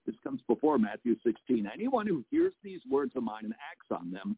this 0.07 0.17
comes 0.25 0.41
before 0.49 0.77
Matthew 0.77 1.15
16. 1.25 1.69
Anyone 1.73 2.07
who 2.09 2.25
hears 2.31 2.53
these 2.65 2.81
words 2.91 3.13
of 3.15 3.23
mine 3.23 3.45
and 3.45 3.55
acts 3.55 3.87
on 3.93 4.11
them 4.11 4.37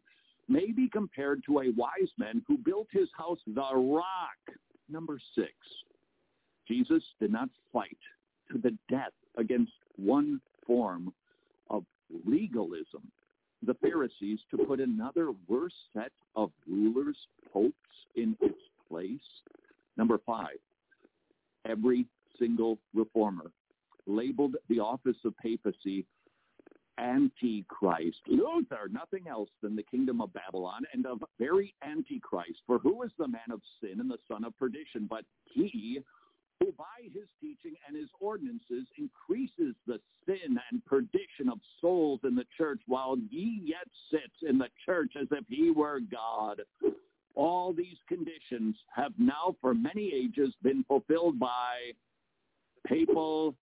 may 0.49 0.71
be 0.71 0.89
compared 0.89 1.43
to 1.47 1.61
a 1.61 1.73
wise 1.77 2.11
man 2.19 2.43
who 2.47 2.59
built 2.59 2.89
his 2.93 3.09
house 3.17 3.39
the 3.47 3.75
rock 3.75 4.59
Number 4.91 5.21
six, 5.35 5.53
Jesus 6.67 7.03
did 7.21 7.31
not 7.31 7.49
fight 7.73 7.97
to 8.51 8.59
the 8.59 8.77
death 8.89 9.13
against 9.37 9.73
one 9.97 10.41
form 10.71 11.13
of 11.69 11.85
legalism. 12.25 13.11
The 13.67 13.75
Pharisees 13.75 14.39
to 14.53 14.59
put 14.59 14.79
another 14.79 15.33
worse 15.49 15.75
set 15.93 16.13
of 16.37 16.53
rulers, 16.69 17.17
popes, 17.53 17.75
in 18.15 18.37
its 18.41 18.61
place. 18.89 19.19
Number 19.97 20.19
five, 20.25 20.59
every 21.67 22.07
single 22.39 22.79
reformer 22.95 23.51
labeled 24.07 24.55
the 24.69 24.79
office 24.79 25.17
of 25.25 25.37
papacy 25.39 26.07
Antichrist. 26.99 28.21
Luther, 28.29 28.89
nothing 28.93 29.27
else 29.29 29.49
than 29.63 29.75
the 29.75 29.83
kingdom 29.83 30.21
of 30.21 30.33
Babylon 30.33 30.83
and 30.93 31.05
of 31.05 31.25
very 31.39 31.75
Antichrist. 31.83 32.61
For 32.67 32.79
who 32.79 33.03
is 33.03 33.11
the 33.19 33.27
man 33.27 33.51
of 33.51 33.61
sin 33.81 33.99
and 33.99 34.11
the 34.11 34.19
son 34.29 34.45
of 34.45 34.57
perdition 34.57 35.09
but 35.11 35.25
he 35.45 36.01
who 36.61 36.73
by 36.73 36.85
his 37.13 37.29
teaching 37.41 37.75
and 37.89 37.97
his 37.97 38.09
ordinances 38.21 38.87
increases 38.99 39.75
the 39.87 39.99
sin 40.27 40.59
and 40.71 40.85
perdition 40.85 41.49
of 41.51 41.59
souls 41.81 42.21
in 42.25 42.35
the 42.35 42.45
church 42.57 42.81
while 42.87 43.17
he 43.31 43.61
yet 43.65 43.89
sits 44.11 44.49
in 44.49 44.59
the 44.59 44.69
church 44.85 45.13
as 45.21 45.27
if 45.31 45.45
he 45.49 45.71
were 45.71 46.01
God. 46.01 46.61
All 47.35 47.73
these 47.73 47.97
conditions 48.09 48.77
have 48.95 49.13
now 49.19 49.57
for 49.61 49.73
many 49.75 50.13
ages 50.15 50.55
been 50.63 50.85
fulfilled 50.85 51.39
by 51.39 51.93
papal 52.87 53.55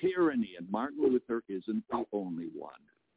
tyranny, 0.00 0.52
and 0.58 0.70
Martin 0.70 1.02
Luther 1.02 1.42
isn't 1.48 1.84
the 1.90 2.04
only 2.12 2.48
one. 2.54 2.72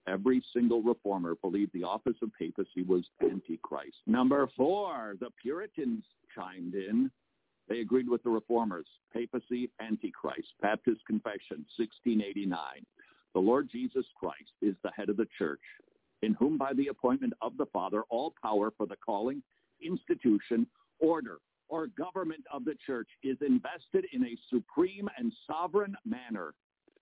Every 0.07 0.41
single 0.53 0.81
reformer 0.81 1.35
believed 1.35 1.73
the 1.73 1.83
office 1.83 2.15
of 2.21 2.31
papacy 2.39 2.83
was 2.87 3.03
antichrist. 3.21 3.97
Number 4.07 4.47
four, 4.55 5.15
the 5.19 5.29
Puritans 5.41 6.03
chimed 6.33 6.75
in. 6.75 7.11
They 7.67 7.79
agreed 7.79 8.09
with 8.09 8.23
the 8.23 8.29
reformers. 8.29 8.87
Papacy, 9.13 9.69
antichrist. 9.81 10.53
Baptist 10.61 11.01
Confession, 11.05 11.65
1689. 11.75 12.59
The 13.33 13.39
Lord 13.39 13.69
Jesus 13.71 14.05
Christ 14.15 14.51
is 14.61 14.75
the 14.83 14.91
head 14.95 15.09
of 15.09 15.17
the 15.17 15.27
church, 15.37 15.61
in 16.21 16.33
whom 16.33 16.57
by 16.57 16.73
the 16.73 16.87
appointment 16.87 17.33
of 17.41 17.57
the 17.57 17.67
Father 17.67 18.03
all 18.09 18.33
power 18.41 18.71
for 18.75 18.87
the 18.87 18.95
calling, 19.05 19.43
institution, 19.81 20.65
order, 20.99 21.37
or 21.69 21.87
government 21.87 22.43
of 22.51 22.65
the 22.65 22.75
church 22.85 23.09
is 23.23 23.37
invested 23.41 24.05
in 24.13 24.23
a 24.23 24.37
supreme 24.49 25.09
and 25.17 25.31
sovereign 25.45 25.95
manner. 26.05 26.53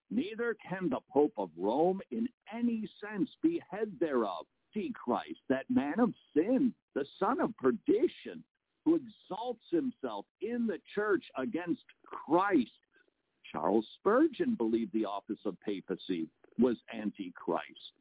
Neither 0.10 0.56
can 0.68 0.90
the 0.90 1.00
Pope 1.12 1.34
of 1.38 1.50
Rome 1.58 2.02
in 2.12 2.28
any 2.54 2.90
sense 3.02 3.30
be 3.42 3.62
head 3.70 3.92
thereof. 4.00 4.46
See 4.74 4.92
Christ, 4.94 5.40
that 5.50 5.70
man 5.70 6.00
of 6.00 6.14
sin, 6.36 6.74
the 6.96 7.06
son 7.20 7.40
of 7.40 7.56
perdition, 7.58 8.44
who 8.86 8.96
exalts 8.96 9.64
himself 9.72 10.26
in 10.42 10.68
the 10.68 10.80
church 10.94 11.24
against 11.38 11.84
Christ. 12.06 12.70
Charles 13.52 13.86
Spurgeon 14.00 14.56
believed 14.56 14.94
the 14.94 15.06
office 15.06 15.40
of 15.46 15.60
papacy 15.62 16.28
was 16.60 16.78
antichrist. 16.94 17.94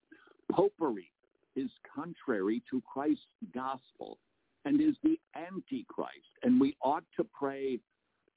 Popery 0.52 1.10
is 1.56 1.70
contrary 1.94 2.62
to 2.70 2.82
Christ's 2.82 3.24
gospel 3.54 4.18
and 4.64 4.80
is 4.80 4.96
the 5.02 5.18
antichrist, 5.34 6.30
and 6.42 6.60
we 6.60 6.76
ought 6.82 7.04
to 7.16 7.26
pray 7.38 7.78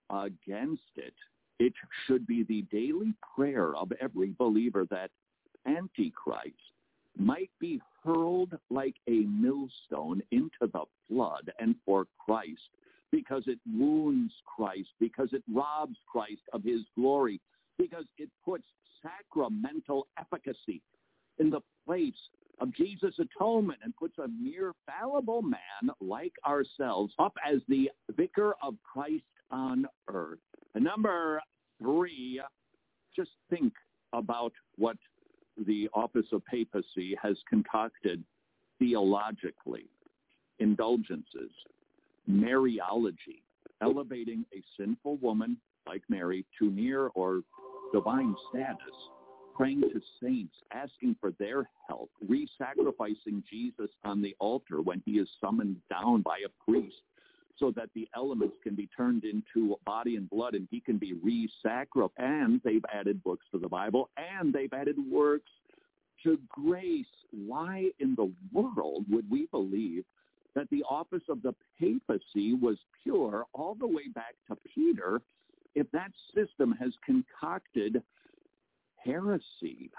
against 0.10 0.82
it. 0.96 1.14
It 1.60 1.74
should 2.06 2.28
be 2.28 2.44
the 2.44 2.64
daily 2.72 3.14
prayer 3.36 3.76
of 3.76 3.92
every 4.00 4.34
believer 4.38 4.86
that 4.90 5.10
antichrist 5.66 6.54
might 7.20 7.50
be 7.60 7.82
hurled 8.04 8.58
like 8.70 8.96
a 9.08 9.26
millstone 9.28 10.22
into 10.32 10.52
the 10.62 10.84
flood 11.08 11.52
and 11.60 11.76
for 11.86 12.08
Christ 12.18 12.70
because 13.12 13.44
it 13.48 13.60
wounds 13.66 14.34
Christ, 14.46 14.90
because 15.00 15.30
it 15.32 15.44
robs 15.54 15.98
Christ 16.12 16.42
of 16.54 16.64
his 16.64 16.82
glory, 16.96 17.40
because 17.78 18.06
it 18.18 18.30
puts 18.44 18.66
sacramental 19.02 20.08
efficacy 20.20 20.82
in 21.40 21.50
the 21.50 21.62
place 21.86 22.14
of 22.60 22.74
Jesus' 22.74 23.20
atonement 23.20 23.80
and 23.84 23.96
puts 23.96 24.18
a 24.18 24.28
mere 24.28 24.74
fallible 24.86 25.42
man 25.42 25.92
like 26.02 26.34
ourselves 26.46 27.14
up 27.20 27.34
as 27.46 27.62
the 27.68 27.90
vicar 28.16 28.56
of 28.62 28.76
Christ 28.84 29.24
on 29.52 29.86
earth. 30.10 30.40
And 30.74 30.84
number 30.84 31.42
three, 31.82 32.42
just 33.16 33.32
think 33.50 33.74
about 34.14 34.54
what 34.78 34.98
the 35.66 35.90
office 35.94 36.28
of 36.32 36.46
papacy 36.46 37.18
has 37.22 37.38
concocted 37.50 38.24
theologically. 38.80 39.86
Indulgences, 40.60 41.52
Mariology, 42.30 43.42
elevating 43.82 44.46
a 44.54 44.62
sinful 44.80 45.18
woman 45.18 45.58
like 45.88 46.02
Mary 46.10 46.46
to 46.60 46.70
near 46.72 47.08
or 47.10 47.42
divine 47.94 48.36
status, 48.50 48.78
praying 49.56 49.82
to 49.82 50.02
saints, 50.22 50.56
asking 50.74 51.16
for 51.20 51.32
their 51.40 51.70
help, 51.88 52.10
re-sacrificing 52.28 53.44
Jesus 53.50 53.90
on 54.04 54.22
the 54.22 54.36
altar 54.40 54.82
when 54.82 55.02
he 55.06 55.14
is 55.14 55.30
summoned 55.40 55.78
down 55.90 56.22
by 56.22 56.38
a 56.46 56.70
priest 56.70 56.96
so 57.60 57.72
that 57.76 57.90
the 57.96 58.08
elements 58.16 58.56
can 58.64 58.76
be 58.76 58.88
turned 58.96 59.24
into 59.24 59.76
body 59.86 60.16
and 60.16 60.30
blood 60.30 60.54
and 60.54 60.68
he 60.70 60.80
can 60.80 60.98
be 60.98 61.14
re-sacrificed. 61.14 62.14
And 62.18 62.62
they've 62.64 62.86
added 62.94 63.24
books 63.24 63.46
to 63.52 63.60
the 63.60 63.68
Bible 63.68 64.10
and 64.18 64.54
they've 64.54 64.74
added 64.74 64.98
works 65.12 65.50
to 66.24 66.38
grace. 66.50 67.06
Why 67.32 67.90
in 68.00 68.16
the 68.16 68.32
world 68.54 69.06
would 69.10 69.30
we 69.30 69.48
believe 69.48 70.04
that 70.56 70.70
the 70.70 70.84
office 70.90 71.24
of 71.30 71.42
the 71.42 71.54
papacy 71.80 72.54
was 72.54 72.78
pure 73.04 73.46
all 73.54 73.76
the 73.76 73.88
way 73.88 74.08
back 74.14 74.36
to 74.50 74.58
Peter 74.74 75.22
if 75.76 75.90
that 75.92 76.12
system 76.36 76.74
has 76.80 76.92
concocted 77.06 78.02
heresy? 79.04 79.92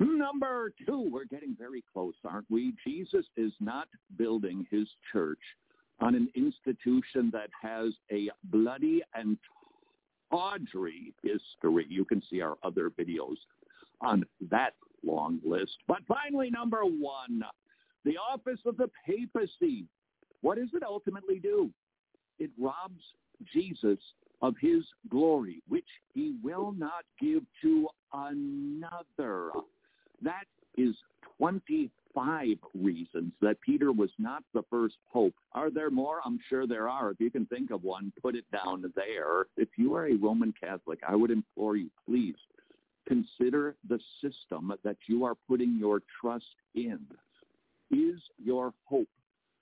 Number 0.00 0.72
two, 0.86 1.10
we're 1.10 1.24
getting 1.24 1.56
very 1.58 1.82
close, 1.92 2.14
aren't 2.24 2.48
we? 2.48 2.72
Jesus 2.86 3.24
is 3.36 3.52
not 3.58 3.88
building 4.16 4.64
his 4.70 4.86
church 5.12 5.40
on 6.00 6.14
an 6.14 6.28
institution 6.34 7.30
that 7.32 7.50
has 7.60 7.92
a 8.12 8.30
bloody 8.44 9.02
and 9.14 9.36
tawdry 10.30 11.12
history. 11.22 11.86
You 11.88 12.04
can 12.04 12.22
see 12.30 12.40
our 12.40 12.56
other 12.62 12.90
videos 12.90 13.36
on 14.00 14.24
that 14.50 14.74
long 15.04 15.40
list. 15.44 15.76
But 15.86 15.98
finally, 16.06 16.50
number 16.50 16.82
one, 16.82 17.42
the 18.04 18.16
office 18.16 18.60
of 18.66 18.76
the 18.76 18.90
papacy. 19.06 19.84
What 20.40 20.56
does 20.56 20.68
it 20.72 20.82
ultimately 20.82 21.40
do? 21.40 21.70
It 22.38 22.50
robs 22.58 23.02
Jesus 23.52 23.98
of 24.40 24.54
his 24.60 24.84
glory, 25.08 25.62
which 25.68 25.88
he 26.14 26.36
will 26.42 26.72
not 26.72 27.04
give 27.20 27.42
to 27.62 27.88
another. 28.12 29.50
That 30.22 30.44
is 30.76 30.94
25 32.18 32.58
reasons 32.74 33.32
that 33.40 33.60
Peter 33.60 33.92
was 33.92 34.10
not 34.18 34.42
the 34.52 34.62
first 34.70 34.96
pope. 35.12 35.34
Are 35.52 35.70
there 35.70 35.90
more? 35.90 36.20
I'm 36.24 36.38
sure 36.48 36.66
there 36.66 36.88
are. 36.88 37.10
If 37.10 37.20
you 37.20 37.30
can 37.30 37.46
think 37.46 37.70
of 37.70 37.84
one, 37.84 38.12
put 38.20 38.34
it 38.34 38.44
down 38.50 38.92
there. 38.96 39.46
If 39.56 39.68
you 39.76 39.94
are 39.94 40.08
a 40.08 40.14
Roman 40.14 40.52
Catholic, 40.60 40.98
I 41.06 41.14
would 41.14 41.30
implore 41.30 41.76
you, 41.76 41.90
please 42.06 42.34
consider 43.06 43.76
the 43.88 44.00
system 44.20 44.72
that 44.84 44.96
you 45.06 45.24
are 45.24 45.34
putting 45.48 45.76
your 45.78 46.00
trust 46.20 46.44
in. 46.74 46.98
Is 47.90 48.20
your 48.42 48.74
hope 48.84 49.08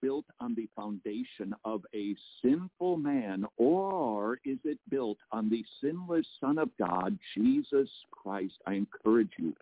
built 0.02 0.24
on 0.40 0.54
the 0.54 0.68
foundation 0.74 1.54
of 1.64 1.82
a 1.94 2.14
sinful 2.42 2.96
man, 2.96 3.44
or 3.56 4.38
is 4.44 4.58
it 4.64 4.78
built 4.88 5.18
on 5.32 5.48
the 5.48 5.64
sinless 5.80 6.26
Son 6.40 6.58
of 6.58 6.70
God, 6.78 7.18
Jesus 7.36 7.88
Christ? 8.10 8.54
I 8.66 8.74
encourage 8.74 9.32
you. 9.38 9.54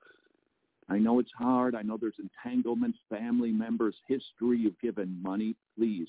I 0.88 0.98
know 0.98 1.18
it's 1.18 1.32
hard. 1.36 1.74
I 1.74 1.82
know 1.82 1.96
there's 1.98 2.14
entanglements, 2.18 2.98
family 3.08 3.52
members, 3.52 3.94
history. 4.06 4.58
You've 4.58 4.80
given 4.80 5.20
money. 5.22 5.56
Please 5.76 6.08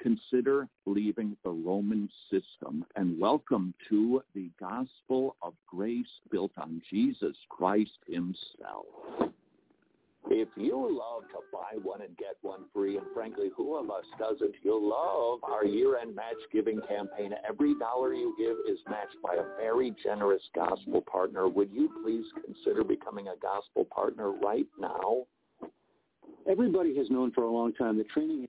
consider 0.00 0.68
leaving 0.86 1.36
the 1.44 1.50
Roman 1.50 2.10
system 2.30 2.84
and 2.96 3.18
welcome 3.18 3.72
to 3.88 4.22
the 4.34 4.50
gospel 4.60 5.36
of 5.42 5.54
grace 5.66 6.06
built 6.30 6.52
on 6.58 6.82
Jesus 6.90 7.36
Christ 7.48 7.98
himself. 8.06 9.23
If 10.36 10.48
you 10.56 10.74
love 10.74 11.22
to 11.30 11.38
buy 11.52 11.78
one 11.80 12.02
and 12.02 12.16
get 12.16 12.36
one 12.42 12.64
free, 12.74 12.96
and 12.96 13.06
frankly, 13.14 13.50
who 13.56 13.76
of 13.76 13.88
us 13.88 14.04
doesn't, 14.18 14.56
you'll 14.64 14.82
love 14.82 15.38
our 15.44 15.64
year-end 15.64 16.12
match 16.12 16.34
giving 16.52 16.80
campaign. 16.88 17.32
Every 17.48 17.78
dollar 17.78 18.12
you 18.12 18.34
give 18.36 18.56
is 18.68 18.80
matched 18.90 19.14
by 19.22 19.34
a 19.34 19.56
very 19.56 19.94
generous 20.02 20.42
gospel 20.52 21.02
partner. 21.02 21.48
Would 21.48 21.70
you 21.70 21.88
please 22.02 22.24
consider 22.44 22.82
becoming 22.82 23.28
a 23.28 23.36
gospel 23.40 23.84
partner 23.84 24.32
right 24.32 24.66
now? 24.76 25.24
Everybody 26.50 26.96
has 26.96 27.08
known 27.10 27.30
for 27.30 27.44
a 27.44 27.50
long 27.52 27.72
time 27.72 27.96
that 27.98 28.08
training 28.08 28.48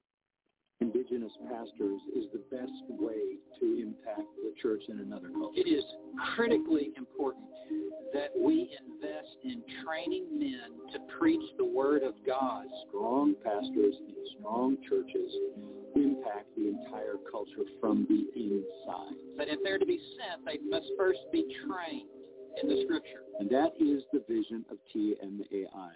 indigenous 0.81 1.31
pastors 1.49 2.01
is 2.15 2.25
the 2.33 2.43
best 2.51 2.71
way 2.89 3.37
to 3.59 3.81
impact 3.81 4.27
the 4.43 4.53
church 4.61 4.83
in 4.89 4.99
another 4.99 5.29
culture. 5.29 5.59
It 5.59 5.69
is 5.69 5.83
critically 6.35 6.91
important 6.97 7.45
that 8.13 8.29
we 8.37 8.69
invest 8.79 9.37
in 9.43 9.61
training 9.83 10.39
men 10.39 10.71
to 10.93 10.99
preach 11.17 11.43
the 11.57 11.65
word 11.65 12.03
of 12.03 12.13
God. 12.25 12.65
Strong 12.87 13.35
pastors 13.43 13.95
in 14.07 14.15
strong 14.39 14.77
churches 14.89 15.31
impact 15.95 16.47
the 16.57 16.69
entire 16.69 17.15
culture 17.31 17.69
from 17.79 18.05
the 18.09 18.25
inside. 18.39 19.15
But 19.37 19.47
if 19.47 19.59
they're 19.63 19.79
to 19.79 19.85
be 19.85 19.99
sent, 20.17 20.45
they 20.45 20.59
must 20.69 20.87
first 20.97 21.19
be 21.31 21.45
trained 21.67 22.09
in 22.61 22.69
the 22.69 22.83
scripture. 22.83 23.23
And 23.39 23.49
that 23.49 23.73
is 23.79 24.03
the 24.13 24.23
vision 24.27 24.65
of 24.69 24.77
TMAI. 24.93 25.91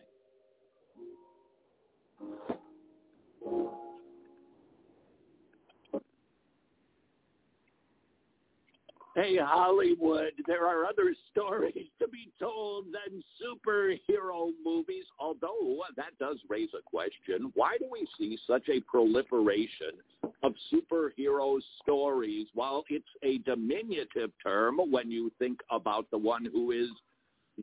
Hey, 9.22 9.36
Hollywood, 9.36 10.32
there 10.48 10.66
are 10.66 10.86
other 10.86 11.14
stories 11.32 11.88
to 12.00 12.08
be 12.08 12.32
told 12.40 12.86
than 12.86 13.22
superhero 13.38 14.52
movies, 14.64 15.04
although 15.20 15.80
that 15.98 16.18
does 16.20 16.38
raise 16.48 16.70
a 16.74 16.82
question. 16.82 17.52
Why 17.54 17.76
do 17.80 17.88
we 17.92 18.08
see 18.18 18.38
such 18.48 18.70
a 18.70 18.80
proliferation 18.80 19.92
of 20.42 20.54
superhero 20.72 21.60
stories 21.82 22.48
while 22.54 22.86
it's 22.88 23.10
a 23.22 23.40
diminutive 23.40 24.32
term 24.42 24.78
when 24.90 25.12
you 25.12 25.34
think 25.38 25.60
about 25.70 26.10
the 26.12 26.18
one 26.18 26.46
who 26.46 26.72
is 26.72 26.88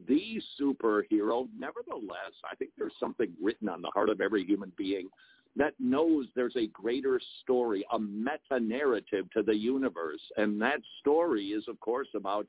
the 0.08 0.38
superhero? 0.60 1.48
Nevertheless, 1.58 2.34
I 2.52 2.54
think 2.56 2.72
there's 2.76 2.92
something 3.00 3.32
written 3.42 3.70
on 3.70 3.80
the 3.80 3.90
heart 3.94 4.10
of 4.10 4.20
every 4.20 4.44
human 4.44 4.72
being 4.76 5.08
that 5.56 5.74
knows 5.78 6.26
there's 6.34 6.56
a 6.56 6.66
greater 6.68 7.20
story, 7.42 7.84
a 7.92 7.98
meta-narrative 7.98 9.26
to 9.32 9.42
the 9.42 9.54
universe. 9.54 10.20
And 10.36 10.60
that 10.60 10.80
story 11.00 11.46
is, 11.48 11.64
of 11.68 11.80
course, 11.80 12.08
about 12.14 12.46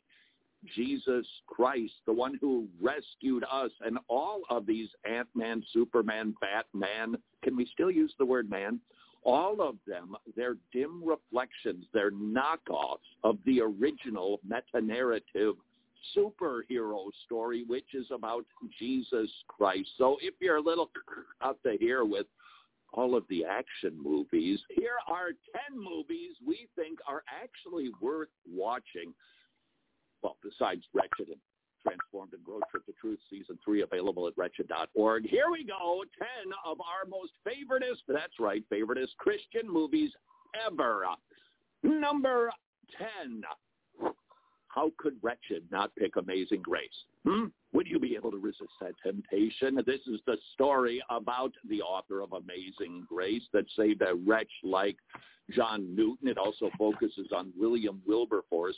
Jesus 0.75 1.25
Christ, 1.47 1.93
the 2.05 2.13
one 2.13 2.38
who 2.41 2.67
rescued 2.81 3.45
us, 3.51 3.71
and 3.85 3.97
all 4.09 4.41
of 4.49 4.65
these 4.65 4.89
Ant-Man, 5.09 5.63
Superman, 5.71 6.35
Batman, 6.41 7.15
can 7.43 7.55
we 7.55 7.69
still 7.71 7.91
use 7.91 8.13
the 8.17 8.25
word 8.25 8.49
man? 8.49 8.79
All 9.23 9.61
of 9.61 9.75
them, 9.85 10.15
they're 10.35 10.57
dim 10.73 11.03
reflections, 11.03 11.85
they're 11.93 12.11
knockoffs 12.11 12.97
of 13.23 13.38
the 13.45 13.61
original 13.61 14.39
meta-narrative 14.47 15.55
superhero 16.15 17.09
story, 17.25 17.63
which 17.67 17.93
is 17.93 18.05
about 18.11 18.45
Jesus 18.79 19.29
Christ. 19.47 19.89
So 19.97 20.17
if 20.21 20.35
you're 20.39 20.57
a 20.57 20.61
little 20.61 20.89
up 21.41 21.61
to 21.63 21.77
here 21.79 22.05
with 22.05 22.27
all 22.98 23.15
of 23.15 23.24
the 23.30 23.45
action 23.45 23.95
movies, 24.02 24.60
here 24.76 24.98
are 25.07 25.30
10 25.69 25.78
movies 25.78 26.32
we 26.45 26.68
think 26.76 26.98
are 27.07 27.22
actually 27.32 27.91
worth 28.02 28.30
watching. 28.52 29.14
Well, 30.24 30.36
besides 30.44 30.82
Wretched 30.94 31.28
and 31.30 31.38
Transformed 31.84 32.34
and 32.34 32.41
Road 32.45 32.64
Trip 32.72 32.84
to 32.88 32.94
Truth 32.99 33.19
Season 33.30 33.57
3 33.64 33.84
available 33.84 34.28
at 34.28 34.34
wretched.org. 34.36 35.28
Here 35.30 35.52
we 35.52 35.64
go, 35.64 36.03
10 36.18 36.28
of 36.65 36.78
our 36.82 37.07
most 37.07 37.34
favoritist, 37.48 38.02
that's 38.07 38.34
right, 38.40 38.64
favoritist 38.74 39.15
Christian 39.19 39.72
movies 39.72 40.11
ever. 40.65 41.03
Number 41.84 42.49
10. 42.98 43.44
How 44.69 44.91
could 44.98 45.18
Wretched 45.22 45.64
not 45.72 45.95
pick 45.95 46.15
Amazing 46.15 46.64
Grace? 46.64 46.90
Hmm? 47.26 47.45
Would 47.77 47.87
you 47.87 47.99
be 47.99 48.15
able 48.15 48.31
to 48.31 48.39
resist 48.39 48.71
that 48.81 48.93
temptation? 49.03 49.75
This 49.85 50.01
is 50.07 50.19
the 50.25 50.37
story 50.55 50.99
about 51.11 51.51
the 51.69 51.83
author 51.83 52.21
of 52.21 52.33
Amazing 52.33 53.05
Grace 53.07 53.43
that 53.53 53.65
saved 53.75 54.01
a 54.01 54.15
wretch 54.15 54.49
like 54.63 54.97
John 55.51 55.95
Newton. 55.95 56.27
It 56.27 56.39
also 56.39 56.71
focuses 56.75 57.27
on 57.31 57.53
William 57.55 58.01
Wilberforce, 58.07 58.75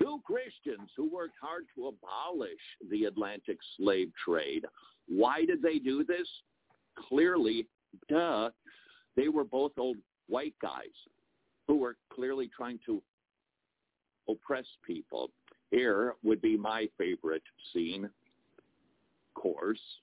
two 0.00 0.20
Christians 0.24 0.88
who 0.96 1.12
worked 1.12 1.34
hard 1.42 1.64
to 1.74 1.88
abolish 1.88 2.52
the 2.88 3.06
Atlantic 3.06 3.58
slave 3.76 4.12
trade. 4.24 4.64
Why 5.08 5.44
did 5.44 5.60
they 5.60 5.80
do 5.80 6.04
this? 6.04 6.28
Clearly, 7.08 7.66
duh, 8.08 8.50
they 9.16 9.26
were 9.26 9.42
both 9.42 9.72
old 9.76 9.96
white 10.28 10.54
guys 10.62 10.94
who 11.66 11.78
were 11.78 11.96
clearly 12.14 12.48
trying 12.56 12.78
to 12.86 13.02
oppress 14.28 14.66
people. 14.86 15.30
Here 15.72 16.14
would 16.22 16.40
be 16.40 16.56
my 16.56 16.88
favorite 16.96 17.42
scene, 17.72 18.08
course. 19.54 20.00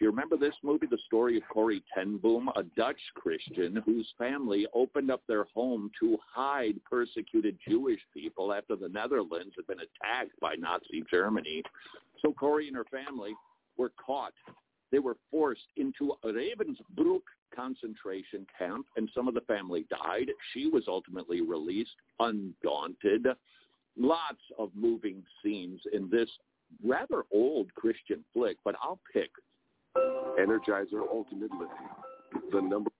You 0.00 0.06
remember 0.06 0.38
this 0.38 0.54
movie, 0.62 0.86
the 0.86 0.96
story 1.04 1.36
of 1.36 1.42
Corey 1.52 1.82
Tenboom, 1.94 2.48
a 2.56 2.62
Dutch 2.74 3.00
Christian 3.14 3.82
whose 3.84 4.08
family 4.16 4.66
opened 4.72 5.10
up 5.10 5.20
their 5.28 5.44
home 5.54 5.90
to 6.00 6.16
hide 6.34 6.80
persecuted 6.88 7.58
Jewish 7.68 8.00
people 8.14 8.54
after 8.54 8.76
the 8.76 8.88
Netherlands 8.88 9.52
had 9.56 9.66
been 9.66 9.80
attacked 9.80 10.40
by 10.40 10.54
Nazi 10.54 11.04
Germany? 11.10 11.62
So 12.22 12.32
Corrie 12.32 12.68
and 12.68 12.76
her 12.76 12.86
family 12.90 13.34
were 13.76 13.92
caught. 14.04 14.32
They 14.90 15.00
were 15.00 15.18
forced 15.30 15.68
into 15.76 16.14
Ravensbrück 16.24 17.20
concentration 17.54 18.46
camp, 18.58 18.86
and 18.96 19.06
some 19.14 19.28
of 19.28 19.34
the 19.34 19.42
family 19.42 19.84
died. 19.90 20.30
She 20.54 20.66
was 20.70 20.84
ultimately 20.88 21.42
released, 21.42 21.90
undaunted. 22.20 23.26
Lots 23.98 24.40
of 24.58 24.70
moving 24.74 25.22
scenes 25.42 25.82
in 25.92 26.08
this 26.08 26.30
rather 26.82 27.24
old 27.30 27.74
Christian 27.74 28.24
flick, 28.32 28.56
but 28.64 28.76
I'll 28.82 29.00
pick 29.12 29.30
Energizer 29.96 31.02
Ultimate 31.12 31.50
Lithium, 31.52 32.50
the 32.52 32.60
number 32.60 32.90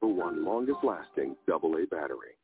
one 0.00 0.44
longest 0.44 0.78
lasting 0.82 1.36
AA 1.52 1.84
battery. 1.90 2.36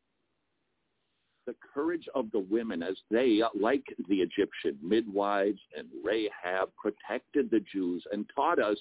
the 1.46 1.54
courage 1.74 2.06
of 2.14 2.30
the 2.32 2.46
women 2.50 2.82
as 2.82 2.96
they, 3.10 3.40
like 3.58 3.84
the 4.08 4.16
Egyptian 4.16 4.78
midwives 4.82 5.60
and 5.76 5.88
Rahab, 6.02 6.70
protected 6.76 7.50
the 7.50 7.60
Jews 7.72 8.02
and 8.12 8.24
taught 8.34 8.58
us 8.58 8.78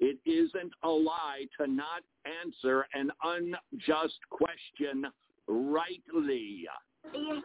it 0.00 0.18
isn't 0.24 0.72
a 0.82 0.88
lie 0.88 1.44
to 1.60 1.66
not 1.66 2.02
answer 2.42 2.86
an 2.94 3.10
unjust 3.22 4.18
question 4.30 5.06
rightly. 5.46 6.66
Yes, 7.12 7.42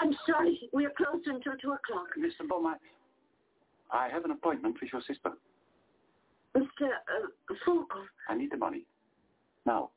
I'm 0.00 0.14
sorry. 0.26 0.58
We're 0.72 0.92
closed 0.96 1.26
until 1.26 1.52
2 1.60 1.72
o'clock. 1.72 2.08
Mr. 2.18 2.48
Beaumont, 2.48 2.80
I 3.92 4.08
have 4.08 4.24
an 4.24 4.30
appointment 4.30 4.76
with 4.80 4.92
your 4.92 5.02
sister. 5.02 5.30
Mr. 6.56 6.86
Uh, 6.86 7.54
Fulker. 7.66 8.06
I 8.28 8.36
need 8.36 8.50
the 8.52 8.56
money. 8.56 8.86
Now. 9.66 9.90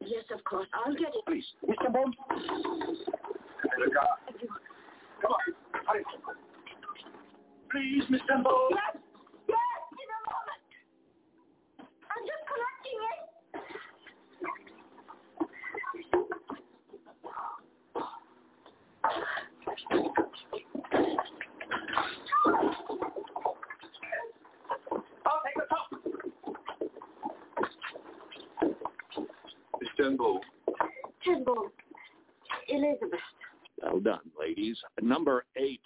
Yes, 0.00 0.24
of 0.32 0.44
course. 0.44 0.68
I'll 0.72 0.94
get 0.94 1.08
it. 1.14 1.24
Please. 1.26 1.44
Mr. 1.68 1.92
Bond. 1.92 2.14
Come 5.20 5.32
on. 5.32 5.38
Hurry. 5.86 6.04
Please, 7.70 8.04
Mr. 8.10 8.42
Bond. 8.42 8.70
Yes, 8.70 8.96
yes, 9.48 9.58
in 9.92 10.08
a 10.14 10.20
moment. 10.30 10.62
I'm 12.10 12.24
just 12.24 12.44
collecting 12.46 13.00
it. 13.10 13.26
I'll 25.26 25.42
take 25.44 25.56
the 25.56 25.66
top. 25.68 25.88
Istanbul. 29.82 30.40
ten 31.24 31.44
Boom. 31.44 31.70
Elizabeth. 32.68 33.20
Well 33.82 34.00
done, 34.00 34.20
ladies. 34.38 34.76
Number 35.00 35.44
eight, 35.56 35.80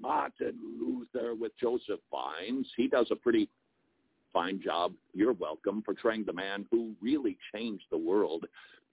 Martin 0.00 0.58
Luther 0.80 1.34
with 1.34 1.52
Joseph 1.60 2.00
Fiennes. 2.10 2.66
He 2.76 2.88
does 2.88 3.06
a 3.10 3.16
pretty 3.16 3.48
fine 4.32 4.60
job. 4.62 4.92
You're 5.14 5.34
welcome, 5.34 5.82
portraying 5.82 6.24
the 6.24 6.32
man 6.32 6.66
who 6.70 6.94
really 7.00 7.36
changed 7.54 7.84
the 7.90 7.98
world 7.98 8.46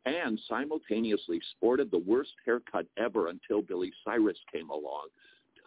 and 0.06 0.40
simultaneously 0.48 1.41
sported 1.52 1.91
the 1.91 1.99
worst 1.99 2.32
haircut 2.45 2.86
ever 2.98 3.28
until 3.28 3.61
Billy 3.61 3.91
Cyrus 4.06 4.38
came 4.52 4.70
along. 4.70 5.07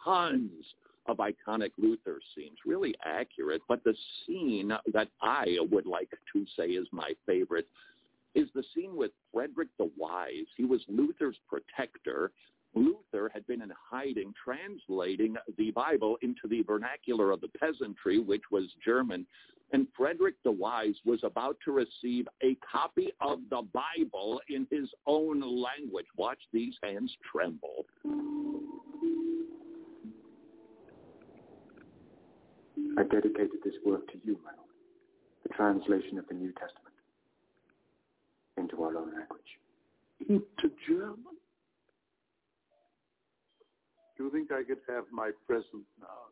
Tons 0.05 0.65
of 1.07 1.19
iconic 1.19 1.73
Luther 1.79 2.21
seems 2.37 2.57
really 2.65 2.95
accurate. 3.05 3.63
But 3.69 3.83
the 3.85 3.95
scene 4.27 4.73
that 4.93 5.09
I 5.21 5.59
would 5.71 5.87
like 5.87 6.11
to 6.33 6.47
say 6.57 6.69
is 6.69 6.87
my 6.93 7.13
favorite 7.27 7.67
is 8.35 8.49
the 8.55 8.65
scene 8.75 8.97
with 8.97 9.11
Frederick 9.33 9.69
the 9.79 9.91
Wise. 9.97 10.47
He 10.57 10.65
was 10.65 10.81
Luther's 10.89 11.37
protector. 11.49 12.33
Luther 12.75 13.31
had 13.33 13.47
been 13.47 13.61
in 13.61 13.73
hiding, 13.91 14.33
translating 14.43 15.37
the 15.59 15.71
Bible 15.73 16.17
into 16.23 16.49
the 16.49 16.63
vernacular 16.63 17.31
of 17.31 17.43
the 17.43 17.49
peasantry, 17.49 18.19
which 18.19 18.45
was 18.51 18.65
German. 18.85 19.27
And 19.73 19.87
Frederick 19.97 20.37
the 20.45 20.53
Wise 20.53 20.95
was 21.05 21.21
about 21.23 21.57
to 21.65 21.73
receive 21.73 22.27
a 22.43 22.57
copy 22.57 23.11
of 23.21 23.41
the 23.51 23.63
Bible 23.73 24.41
in 24.49 24.67
his 24.71 24.89
own 25.07 25.41
language. 25.41 26.07
Watch 26.17 26.41
these 26.53 26.75
hands 26.83 27.15
tremble. 27.31 27.87
I 32.99 33.03
dedicated 33.05 33.63
this 33.65 33.75
work 33.85 34.07
to 34.13 34.19
you, 34.25 34.39
my 34.45 34.51
Lord, 34.57 34.69
the 35.43 35.49
translation 35.51 36.19
of 36.19 36.27
the 36.29 36.35
New 36.35 36.53
Testament 36.53 36.95
into 38.57 38.83
our 38.83 38.97
own 38.97 39.13
language. 39.15 39.59
Into 40.29 40.75
German? 40.87 41.37
Do 44.17 44.25
you 44.25 44.31
think 44.31 44.53
I 44.53 44.63
could 44.63 44.79
have 44.89 45.05
my 45.11 45.31
present 45.47 45.85
now? 46.01 46.31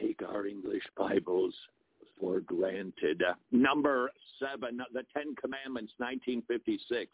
Take 0.00 0.20
our 0.22 0.46
English 0.46 0.82
Bibles 0.96 1.54
for 2.20 2.40
granted. 2.40 3.22
Number 3.50 4.10
seven, 4.38 4.80
the 4.92 5.04
Ten 5.12 5.34
Commandments, 5.40 5.92
1956. 5.98 7.10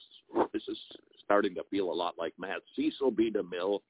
This 0.52 0.62
is 0.69 0.78
starting 1.24 1.55
to 1.55 1.62
feel 1.70 1.90
a 1.90 1.94
lot 1.94 2.15
like 2.19 2.35
math. 2.39 2.61
Cecil 2.77 3.11
B. 3.11 3.31
DeMille, 3.31 3.81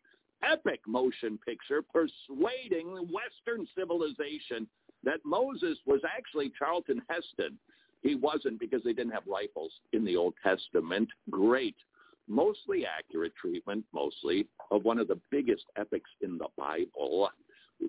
epic 0.43 0.81
motion 0.87 1.39
picture 1.45 1.83
persuading 1.83 3.09
Western 3.12 3.67
civilization 3.77 4.67
that 5.03 5.21
Moses 5.25 5.79
was 5.87 6.01
actually 6.05 6.53
Charlton 6.59 7.03
Heston. 7.09 7.59
He 8.03 8.15
wasn't 8.15 8.61
because 8.61 8.83
they 8.85 8.93
didn't 8.93 9.12
have 9.12 9.25
rifles 9.27 9.73
in 9.93 10.05
the 10.05 10.17
Old 10.17 10.35
Testament. 10.43 11.09
Great, 11.31 11.77
mostly 12.29 12.87
accurate 12.87 13.33
treatment, 13.41 13.85
mostly, 13.93 14.47
of 14.71 14.85
one 14.85 14.99
of 14.99 15.09
the 15.09 15.21
biggest 15.31 15.65
epics 15.77 16.11
in 16.23 16.39
the 16.39 16.49
Bible. 16.57 17.31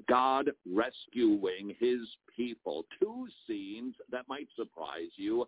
God 0.07 0.51
rescuing 0.71 1.75
his 1.79 2.01
people. 2.35 2.85
Two 2.99 3.27
scenes 3.47 3.95
that 4.11 4.27
might 4.27 4.47
surprise 4.55 5.11
you. 5.15 5.47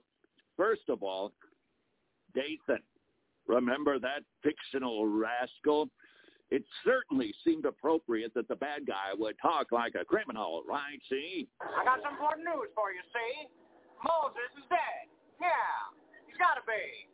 First 0.57 0.89
of 0.89 1.03
all, 1.03 1.33
Dathan. 2.35 2.81
Remember 3.47 3.99
that 3.99 4.23
fictional 4.41 5.07
rascal? 5.07 5.89
It 6.49 6.63
certainly 6.85 7.33
seemed 7.43 7.65
appropriate 7.65 8.33
that 8.35 8.47
the 8.47 8.55
bad 8.55 8.85
guy 8.85 9.11
would 9.17 9.35
talk 9.41 9.71
like 9.71 9.95
a 9.99 10.05
criminal, 10.05 10.63
right? 10.67 10.99
See? 11.09 11.47
I 11.59 11.83
got 11.83 11.99
some 12.03 12.13
important 12.13 12.45
news 12.45 12.69
for 12.75 12.91
you, 12.91 13.01
see? 13.11 13.49
Moses 14.05 14.51
is 14.57 14.63
dead. 14.69 15.09
Yeah. 15.41 15.91
He's 16.27 16.37
got 16.37 16.55
to 16.55 16.61
be. 16.67 17.09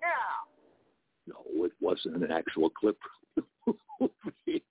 Yeah. 0.00 0.48
No, 1.26 1.64
it 1.66 1.72
wasn't 1.80 2.24
an 2.24 2.32
actual 2.32 2.70
clip 2.70 2.98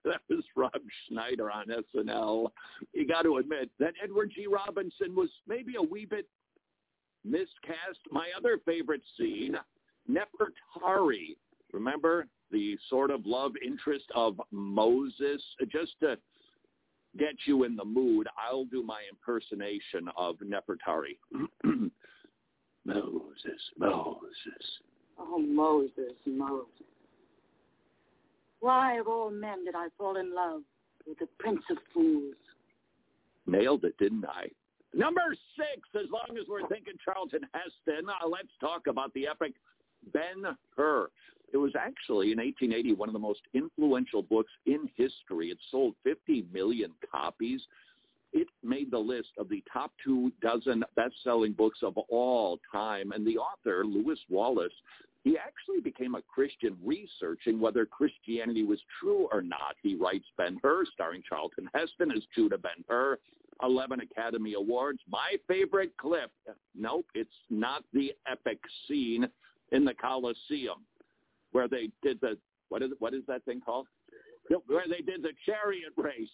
that 0.06 0.22
was 0.30 0.44
Rob 0.56 0.72
Schneider 1.08 1.52
on 1.52 1.66
SNL. 1.68 2.50
You 2.94 3.08
got 3.08 3.24
to 3.24 3.38
admit 3.38 3.70
that 3.80 3.94
Edward 4.04 4.32
G. 4.36 4.48
Robinson 4.48 5.16
was 5.16 5.30
maybe 5.48 5.74
a 5.78 5.82
wee 5.82 6.06
bit 6.06 6.28
miscast. 7.26 8.00
My 8.12 8.28
other 8.38 8.60
favorite 8.66 9.02
scene, 9.18 9.56
Nefertari. 10.10 11.36
Remember 11.74 12.28
the 12.52 12.78
sort 12.90 13.12
of 13.12 13.26
love 13.26 13.54
interest 13.66 14.06
of 14.16 14.40
Moses? 14.52 15.42
Just 15.70 15.94
to 16.02 16.18
get 17.18 17.36
you 17.46 17.64
in 17.64 17.76
the 17.76 17.86
mood, 17.86 18.28
I'll 18.38 18.66
do 18.66 18.84
my 18.84 19.02
impersonation 19.10 20.10
of 20.16 20.38
Nefertari. 20.38 21.18
Moses, 22.86 23.62
Moses. 23.78 24.64
Oh, 25.20 25.40
Moses, 25.40 26.14
Moses. 26.26 26.68
Why 28.60 28.98
of 28.98 29.08
all 29.08 29.30
men 29.30 29.66
did 29.66 29.76
I 29.76 29.88
fall 29.98 30.18
in 30.18 30.34
love 30.34 30.62
with 31.08 31.20
the 31.20 31.28
Prince 31.40 31.62
of 31.70 31.78
Fools? 31.94 32.36
Nailed 33.46 33.86
it, 33.86 33.98
didn't 33.98 34.26
I? 34.26 34.48
Number 34.94 35.22
six, 35.56 35.88
as 35.96 36.10
long 36.12 36.38
as 36.38 36.48
we're 36.48 36.68
thinking 36.68 36.94
Charlton 37.04 37.42
Heston, 37.54 38.10
uh, 38.10 38.28
let's 38.28 38.48
talk 38.60 38.88
about 38.88 39.14
the 39.14 39.28
epic 39.28 39.54
Ben-Hur. 40.14 41.10
It 41.54 41.58
was 41.58 41.74
actually 41.80 42.32
in 42.32 42.40
1880 42.40 42.94
one 42.94 43.10
of 43.10 43.14
the 43.14 43.20
most 43.20 43.42
influential 43.54 44.22
books 44.22 44.52
in 44.66 44.90
history. 44.96 45.50
It 45.50 45.58
sold 45.72 45.96
50 46.04 46.46
million 46.52 46.92
copies. 47.10 47.62
It 48.34 48.48
made 48.64 48.92
the 48.92 49.00
list 49.00 49.30
of 49.38 49.48
the 49.48 49.64
top 49.72 49.92
two 50.04 50.32
dozen 50.42 50.84
best-selling 50.96 51.54
books 51.54 51.80
of 51.84 51.98
all 51.98 52.60
time. 52.72 53.12
And 53.14 53.26
the 53.26 53.38
author, 53.38 53.86
Lewis 53.86 54.20
Wallace, 54.30 54.74
he 55.28 55.38
actually 55.38 55.82
became 55.82 56.16
a 56.16 56.22
Christian 56.22 56.78
researching 56.82 57.60
whether 57.60 57.86
Christianity 57.86 58.64
was 58.64 58.80
true 58.98 59.28
or 59.30 59.42
not. 59.42 59.76
He 59.84 59.94
writes 59.96 60.24
Ben-Hur, 60.38 60.86
starring 60.94 61.22
Charlton 61.28 61.70
Heston 61.76 62.12
as 62.12 62.24
Judah 62.34 62.58
Ben-Hur, 62.58 63.20
11 63.62 64.00
Academy 64.00 64.54
Awards. 64.54 65.00
My 65.10 65.36
favorite 65.46 65.92
clip, 65.98 66.32
nope, 66.74 67.08
it's 67.14 67.30
not 67.50 67.84
the 67.92 68.14
epic 68.26 68.60
scene 68.88 69.28
in 69.74 69.84
the 69.84 69.94
Colosseum 69.94 70.86
where 71.52 71.68
they 71.68 71.90
did 72.02 72.22
the, 72.22 72.38
what 72.70 72.82
is, 72.82 72.92
what 73.00 73.14
is 73.14 73.24
that 73.28 73.44
thing 73.44 73.60
called? 73.60 73.88
Where 74.68 74.86
they 74.88 75.02
did 75.02 75.24
the 75.24 75.34
chariot 75.46 75.92
race. 75.98 76.30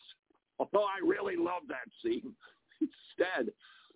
Although 0.59 0.85
I 0.85 0.99
really 1.03 1.35
love 1.35 1.63
that 1.67 1.89
scene. 2.03 2.31
Instead, 2.79 3.51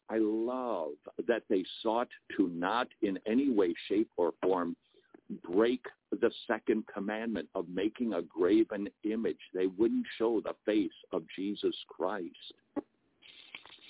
I 0.10 0.18
love 0.18 0.94
that 1.28 1.44
they 1.50 1.64
sought 1.84 2.08
to 2.36 2.48
not 2.48 2.88
in 3.04 3.20
any 3.28 3.52
way, 3.52 3.76
shape, 3.88 4.10
or 4.18 4.34
form 4.42 4.76
break 5.30 5.86
the 6.12 6.32
second 6.46 6.86
commandment 6.94 7.48
of 7.56 7.68
making 7.70 8.14
a 8.14 8.22
graven 8.22 8.88
image. 9.04 9.40
They 9.54 9.68
wouldn't 9.68 10.06
show 10.18 10.42
the 10.42 10.54
face 10.66 10.92
of 11.12 11.24
Jesus 11.36 11.76
Christ. 11.88 12.54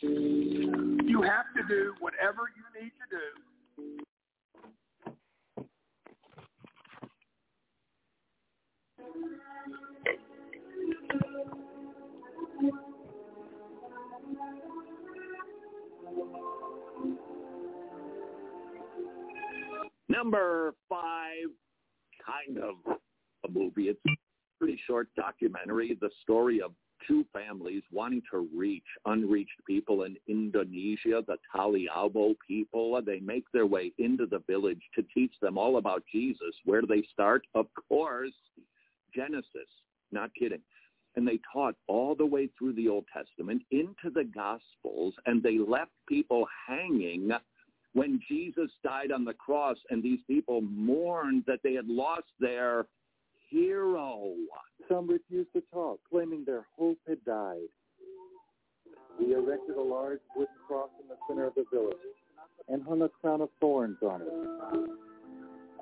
You 0.01 1.21
have 1.23 1.45
to 1.55 1.63
do 1.67 1.93
whatever 1.99 2.49
you 2.55 2.81
need 2.81 2.91
to 2.91 3.07
do. 3.11 3.17
Number 20.17 20.73
five, 20.89 21.45
kind 22.25 22.57
of 22.57 22.97
a 23.47 23.51
movie. 23.51 23.89
It's 23.89 23.99
a 24.07 24.11
pretty 24.57 24.79
short 24.87 25.09
documentary. 25.15 25.95
The 26.01 26.09
story 26.23 26.59
of 26.59 26.71
two 27.07 27.23
families 27.31 27.83
wanting 27.91 28.23
to 28.31 28.49
reach 28.55 28.83
unreached 29.05 29.63
people 29.67 30.05
in 30.05 30.17
Indonesia, 30.27 31.23
the 31.27 31.37
Taliabo 31.55 32.33
people. 32.47 32.99
They 33.05 33.19
make 33.19 33.43
their 33.53 33.67
way 33.67 33.93
into 33.99 34.25
the 34.25 34.41
village 34.47 34.81
to 34.95 35.03
teach 35.13 35.33
them 35.39 35.55
all 35.55 35.77
about 35.77 36.03
Jesus. 36.11 36.55
Where 36.65 36.81
do 36.81 36.87
they 36.87 37.03
start? 37.13 37.45
Of 37.53 37.67
course, 37.87 38.33
Genesis. 39.15 39.69
Not 40.11 40.31
kidding. 40.33 40.61
And 41.15 41.27
they 41.27 41.39
taught 41.53 41.75
all 41.85 42.15
the 42.15 42.25
way 42.25 42.49
through 42.57 42.73
the 42.73 42.87
Old 42.87 43.05
Testament 43.13 43.61
into 43.69 44.09
the 44.11 44.23
Gospels, 44.23 45.13
and 45.27 45.43
they 45.43 45.59
left 45.59 45.91
people 46.09 46.47
hanging 46.67 47.29
when 47.93 48.19
Jesus 48.27 48.69
died 48.83 49.11
on 49.11 49.25
the 49.25 49.33
cross, 49.33 49.77
and 49.89 50.03
these 50.03 50.19
people 50.27 50.61
mourned 50.61 51.43
that 51.47 51.59
they 51.63 51.73
had 51.73 51.87
lost 51.87 52.27
their 52.39 52.85
hero. 53.49 54.33
Some 54.89 55.07
refused 55.07 55.53
to 55.53 55.63
talk, 55.73 55.99
claiming 56.09 56.43
their 56.45 56.65
hope 56.77 56.99
had 57.07 57.23
died. 57.25 57.69
We 59.19 59.33
erected 59.33 59.75
a 59.77 59.81
large 59.81 60.19
wooden 60.35 60.53
cross 60.67 60.89
in 61.01 61.07
the 61.07 61.15
center 61.27 61.47
of 61.47 61.55
the 61.55 61.65
village 61.71 61.97
and 62.67 62.83
hung 62.83 63.01
a 63.01 63.09
crown 63.09 63.41
of 63.41 63.49
thorns 63.59 63.97
on 64.03 64.21
it. 64.21 64.27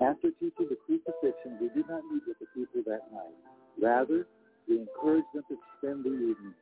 After 0.01 0.29
teaching 0.31 0.67
the 0.69 0.77
crucifixion, 0.85 1.57
we 1.59 1.69
did 1.69 1.87
not 1.89 2.03
meet 2.11 2.23
with 2.27 2.37
the 2.39 2.45
people 2.53 2.83
that 2.85 3.11
night. 3.11 3.35
Rather, 3.81 4.27
we 4.67 4.79
encouraged 4.79 5.27
them 5.33 5.43
to 5.49 5.57
spend 5.77 6.03
the 6.03 6.09
evening 6.09 6.53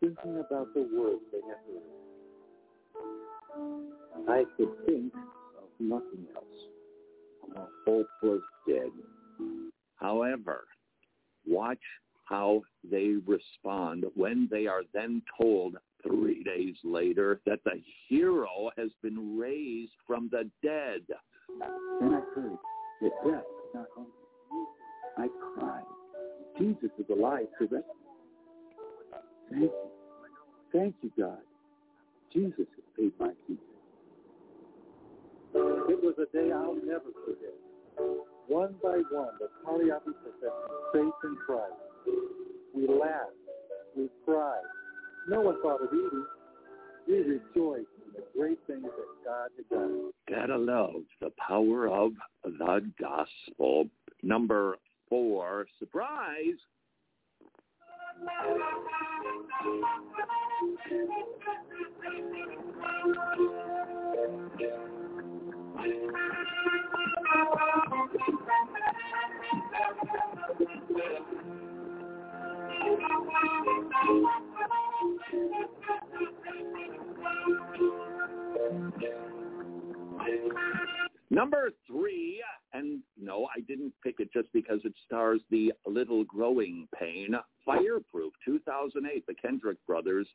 thinking 0.00 0.38
about 0.38 0.72
the 0.74 0.88
words 0.94 1.22
they 1.32 1.40
had 1.48 1.58
heard. 1.66 2.07
I 4.28 4.44
could 4.56 4.68
think 4.86 5.12
of 5.14 5.68
nothing 5.80 6.26
else. 6.34 7.68
Hope 7.86 8.06
was 8.22 8.40
dead. 8.68 8.90
However, 9.96 10.64
watch 11.46 11.78
how 12.24 12.62
they 12.88 13.14
respond 13.26 14.04
when 14.14 14.48
they 14.50 14.66
are 14.66 14.82
then 14.92 15.22
told 15.40 15.76
three 16.02 16.44
days 16.44 16.76
later 16.84 17.40
that 17.46 17.64
the 17.64 17.82
hero 18.08 18.70
has 18.76 18.90
been 19.02 19.38
raised 19.38 19.92
from 20.06 20.28
the 20.30 20.48
dead. 20.62 21.02
Then 22.00 22.14
I 22.14 22.20
heard 22.34 22.58
that 23.00 23.10
death 23.24 23.44
not 23.74 23.86
home. 23.96 24.06
I 25.16 25.28
cried. 25.54 25.82
Jesus 26.58 26.90
is 26.98 27.06
alive 27.10 27.46
to. 27.58 27.68
Thank 29.50 29.62
you. 29.62 29.72
Thank 30.72 30.94
you, 31.02 31.10
God. 31.18 31.38
Jesus 32.32 32.66
has 32.76 32.84
paid 32.96 33.12
my 33.18 33.30
keep. 33.46 33.60
It 35.54 36.02
was 36.02 36.14
a 36.18 36.36
day 36.36 36.52
I'll 36.52 36.74
never 36.74 37.10
forget. 37.24 37.54
One 38.46 38.74
by 38.82 39.02
one, 39.10 39.34
the 39.40 39.48
Taliabo 39.66 40.12
professed 40.22 40.92
faith 40.92 41.12
in 41.24 41.36
Christ. 41.44 41.72
We 42.74 42.86
laughed. 42.86 43.32
We 43.96 44.08
cried. 44.24 44.62
No 45.28 45.40
one 45.40 45.60
thought 45.62 45.82
of 45.82 45.88
eating. 45.92 46.26
We 47.06 47.14
rejoiced 47.14 47.88
in 48.04 48.12
the 48.14 48.24
great 48.36 48.58
things 48.66 48.84
that 48.84 49.24
God 49.24 49.50
had 49.56 49.68
done. 49.70 50.10
Gotta 50.28 50.56
love 50.56 51.02
the 51.20 51.30
power 51.38 51.88
of 51.88 52.12
the 52.44 52.90
gospel. 53.00 53.88
Number 54.22 54.76
four, 55.08 55.66
surprise. 55.78 56.58
Number 81.30 81.70
three, 81.86 82.42
and 82.72 83.00
no, 83.20 83.48
I 83.56 83.60
didn't 83.60 83.92
pick 84.02 84.16
it 84.20 84.32
just 84.32 84.52
because 84.52 84.80
it 84.84 84.92
stars 85.06 85.40
the 85.50 85.72
little 85.86 86.24
growing 86.24 86.88
pain. 86.98 87.34
Fireproof, 87.64 88.32
2008, 88.44 89.26
the 89.26 89.34
Kendrick 89.34 89.78
brothers 89.86 90.26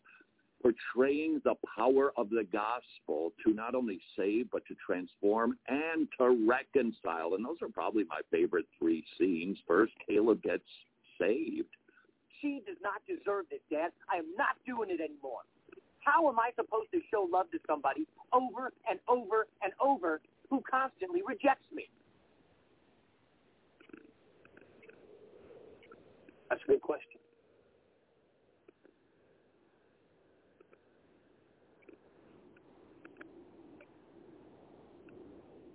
portraying 0.63 1.41
the 1.43 1.55
power 1.77 2.13
of 2.15 2.29
the 2.29 2.45
gospel 2.51 3.33
to 3.45 3.53
not 3.53 3.75
only 3.75 3.99
save, 4.17 4.49
but 4.49 4.65
to 4.65 4.75
transform 4.85 5.57
and 5.67 6.07
to 6.17 6.47
reconcile. 6.47 7.35
And 7.35 7.45
those 7.45 7.57
are 7.61 7.67
probably 7.67 8.05
my 8.05 8.21
favorite 8.31 8.65
three 8.79 9.03
scenes. 9.19 9.57
First, 9.67 9.91
Caleb 10.07 10.41
gets 10.41 10.63
saved. 11.19 11.67
She 12.41 12.61
does 12.65 12.77
not 12.81 13.01
deserve 13.07 13.45
this, 13.51 13.59
Dad. 13.69 13.91
I 14.11 14.17
am 14.17 14.25
not 14.37 14.55
doing 14.65 14.89
it 14.89 15.01
anymore. 15.01 15.43
How 15.99 16.27
am 16.29 16.39
I 16.39 16.51
supposed 16.55 16.91
to 16.91 16.99
show 17.11 17.27
love 17.31 17.51
to 17.51 17.59
somebody 17.67 18.07
over 18.33 18.71
and 18.89 18.99
over 19.07 19.47
and 19.63 19.73
over 19.79 20.21
who 20.49 20.61
constantly 20.69 21.21
rejects 21.25 21.67
me? 21.73 21.87
That's 26.53 26.63
a 26.65 26.71
good 26.73 26.81
question. 26.83 27.19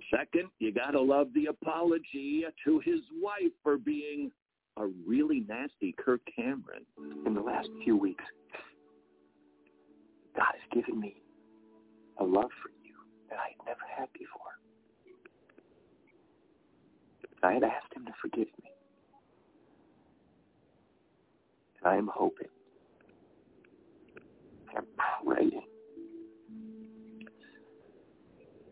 Second, 0.09 0.51
you 0.61 0.73
got 0.73 0.93
to 0.93 1.01
love 1.01 1.31
the 1.35 1.47
apology 1.47 2.45
to 2.65 2.79
his 2.85 3.01
wife 3.21 3.51
for 3.65 3.77
being 3.77 4.31
a 4.77 4.87
really 5.05 5.45
nasty 5.49 5.97
Kirk 5.99 6.21
Cameron. 6.37 6.87
In 7.27 7.35
the 7.35 7.41
last 7.41 7.69
few 7.83 7.97
weeks, 7.97 8.23
God 10.37 10.47
has 10.53 10.85
given 10.85 11.01
me 11.01 11.17
a 12.21 12.25
love 12.25 12.51
for 12.63 12.71
you 12.85 12.95
that 13.31 13.39
I 13.41 13.49
had 13.49 13.67
never 13.67 13.81
had 13.99 14.13
before. 14.13 14.55
I 17.43 17.55
had 17.55 17.65
asked 17.65 17.93
him 17.97 18.07
to 18.07 18.13
forgive 18.23 18.47
me. 18.63 18.68
And 21.83 21.93
I 21.93 21.97
am 21.97 22.11
hoping, 22.13 22.49
I'm 24.77 24.85
praying 25.25 25.63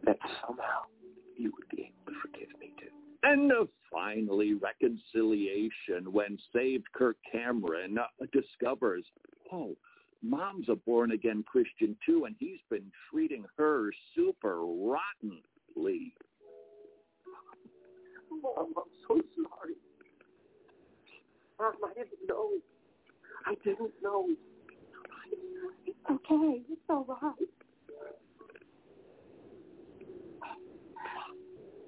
that 0.04 0.18
somehow 0.46 0.82
you 1.36 1.52
would 1.56 1.68
be 1.68 1.82
able 1.82 2.12
to 2.12 2.20
forgive 2.20 2.48
me 2.60 2.72
too. 2.78 2.86
And 3.22 3.50
uh, 3.50 3.64
finally, 3.92 4.54
reconciliation 4.54 6.12
when 6.12 6.38
saved 6.54 6.86
Kirk 6.92 7.16
Cameron 7.30 7.98
uh, 7.98 8.26
discovers, 8.32 9.04
oh, 9.52 9.76
mom's 10.22 10.68
a 10.68 10.76
born-again 10.76 11.44
Christian 11.46 11.96
too, 12.06 12.24
and 12.24 12.36
he's 12.38 12.60
been 12.70 12.90
treating 13.10 13.44
her 13.58 13.90
super 14.14 14.60
rottenly. 14.64 16.14
Mom, 18.42 18.72
I'm 18.76 18.90
so 19.08 19.20
sorry. 19.36 19.74
Mom, 21.58 21.72
I 21.84 21.94
didn't 21.94 22.28
know. 22.28 22.50
I 23.46 23.54
didn't 23.64 23.92
know. 24.02 24.26
It's 25.86 25.98
okay. 26.10 26.62
It's 26.68 26.80
all 26.88 27.04
right. 27.08 27.34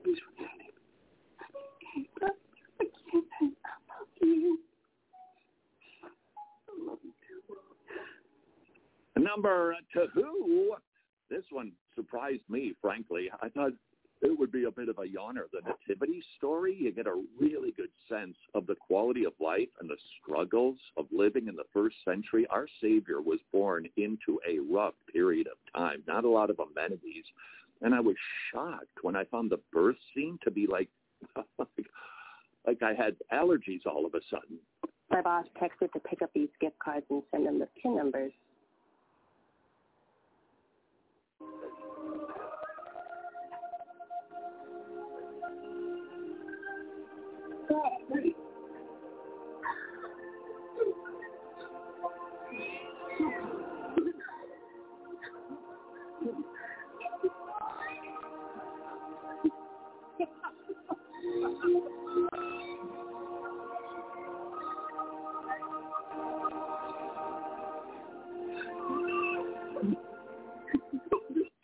Please 0.05 0.19
forgive 0.27 0.53
me. 0.59 0.67
Caleb, 2.19 2.37
forgive 2.79 3.25
him. 3.41 3.57
I 3.65 3.69
love 3.99 4.09
you. 4.21 4.59
I 6.69 6.91
love 6.91 6.99
you 7.03 7.13
too. 9.17 9.23
Number 9.23 9.75
two, 9.93 10.77
this 11.31 11.45
one 11.51 11.73
surprised 11.95 12.43
me, 12.49 12.75
frankly. 12.81 13.31
I 13.43 13.49
thought 13.49 13.73
it 14.21 14.39
would 14.39 14.51
be 14.51 14.65
a 14.65 14.71
bit 14.71 14.89
of 14.89 14.99
a 14.99 15.03
yawner. 15.03 15.45
The 15.53 15.61
nativity 15.65 16.23
story, 16.37 16.77
you 16.79 16.93
get 16.93 17.07
a 17.07 17.23
really 17.39 17.73
good 17.73 17.91
sense 18.09 18.37
of 18.55 18.67
the 18.67 18.75
quality 18.75 19.25
of 19.25 19.33
life 19.41 19.69
and 19.81 19.89
the 19.89 19.97
struggles 20.21 20.77
of 20.97 21.07
living 21.13 21.47
in 21.47 21.55
the 21.55 21.65
first 21.73 21.97
century. 22.05 22.47
Our 22.51 22.67
Savior 22.81 23.21
was 23.21 23.39
born 23.53 23.87
into 23.97 24.41
a 24.49 24.59
rough 24.59 24.95
period 25.13 25.47
of 25.47 25.59
time, 25.73 26.03
not 26.07 26.25
a 26.25 26.29
lot 26.29 26.51
of 26.51 26.59
amenities. 26.59 27.25
And 27.81 27.95
I 27.95 28.01
was 28.01 28.17
shocked 28.53 28.99
when 29.03 29.15
I 29.15 29.25
found 29.25 29.51
the 29.51 29.61
birth 29.73 29.97
scene 30.15 30.39
to 30.43 30.51
be 30.51 30.67
like, 30.67 30.89
like 32.67 32.83
I 32.83 32.95
had 32.95 33.17
allergies 33.33 33.87
all 33.87 34.05
of 34.05 34.15
a 34.15 34.21
sudden. 34.29 34.59
My 35.11 35.23
boss 35.23 35.47
texted 35.63 35.93
to 35.93 36.01
pick 36.01 36.23
up 36.23 36.31
these 36.35 36.51
gift 36.61 36.79
cards 36.81 37.07
and 37.09 37.23
send 37.31 37.47
them 37.47 37.61
the 37.61 37.69
PIN 37.81 37.97
numbers. 37.97 38.33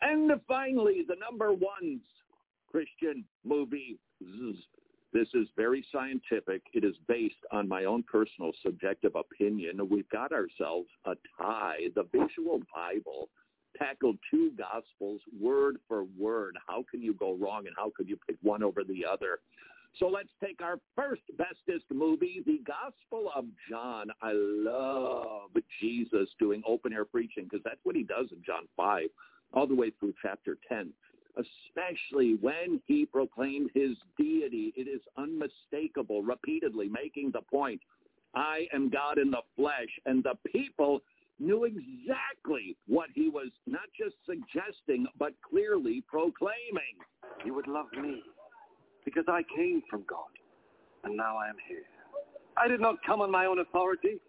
And 0.01 0.31
finally, 0.47 1.03
the 1.07 1.15
number 1.19 1.51
one 1.53 1.99
Christian 2.71 3.25
movie. 3.43 3.99
This 5.15 5.29
is 5.33 5.47
very 5.55 5.85
scientific. 5.93 6.61
It 6.73 6.83
is 6.83 6.93
based 7.07 7.39
on 7.49 7.69
my 7.69 7.85
own 7.85 8.03
personal 8.03 8.51
subjective 8.61 9.13
opinion. 9.15 9.79
We've 9.89 10.09
got 10.09 10.33
ourselves 10.33 10.89
a 11.05 11.13
tie. 11.37 11.87
The 11.95 12.03
visual 12.11 12.59
Bible 12.75 13.29
tackled 13.77 14.17
two 14.29 14.51
gospels 14.57 15.21
word 15.39 15.77
for 15.87 16.03
word. 16.19 16.57
How 16.67 16.83
can 16.91 17.01
you 17.01 17.13
go 17.13 17.33
wrong 17.35 17.65
and 17.65 17.73
how 17.77 17.93
could 17.95 18.09
you 18.09 18.17
pick 18.27 18.35
one 18.41 18.61
over 18.61 18.83
the 18.83 19.05
other? 19.09 19.39
So 19.97 20.09
let's 20.09 20.27
take 20.43 20.61
our 20.61 20.81
first 20.97 21.21
bestest 21.37 21.85
movie, 21.89 22.43
The 22.45 22.59
Gospel 22.67 23.31
of 23.33 23.45
John. 23.69 24.07
I 24.21 24.33
love 24.33 25.51
Jesus 25.79 26.27
doing 26.39 26.61
open 26.67 26.91
air 26.91 27.05
preaching 27.05 27.45
because 27.45 27.63
that's 27.63 27.79
what 27.83 27.95
he 27.95 28.03
does 28.03 28.27
in 28.33 28.43
John 28.45 28.67
5 28.75 29.05
all 29.53 29.65
the 29.65 29.75
way 29.75 29.91
through 29.97 30.13
chapter 30.21 30.57
10, 30.67 30.91
especially 31.37 32.37
when 32.41 32.81
he 32.85 33.05
proclaimed 33.05 33.69
his 33.73 33.97
deity. 34.17 34.73
It 34.75 34.87
is 34.87 35.01
unmistakable, 35.17 36.21
repeatedly 36.21 36.89
making 36.89 37.31
the 37.31 37.41
point, 37.41 37.81
I 38.33 38.67
am 38.73 38.89
God 38.89 39.17
in 39.17 39.31
the 39.31 39.41
flesh. 39.55 39.89
And 40.05 40.23
the 40.23 40.35
people 40.51 41.01
knew 41.39 41.65
exactly 41.65 42.77
what 42.87 43.09
he 43.13 43.29
was 43.29 43.49
not 43.67 43.89
just 43.97 44.15
suggesting, 44.25 45.07
but 45.17 45.33
clearly 45.47 46.03
proclaiming. 46.07 46.95
You 47.43 47.53
would 47.53 47.67
love 47.67 47.87
me 47.93 48.23
because 49.03 49.25
I 49.27 49.41
came 49.55 49.83
from 49.89 50.03
God, 50.07 50.31
and 51.03 51.15
now 51.15 51.37
I 51.37 51.49
am 51.49 51.55
here. 51.67 51.83
I 52.57 52.67
did 52.67 52.79
not 52.79 52.95
come 53.05 53.21
on 53.21 53.29
my 53.29 53.45
own 53.45 53.59
authority, 53.59 54.19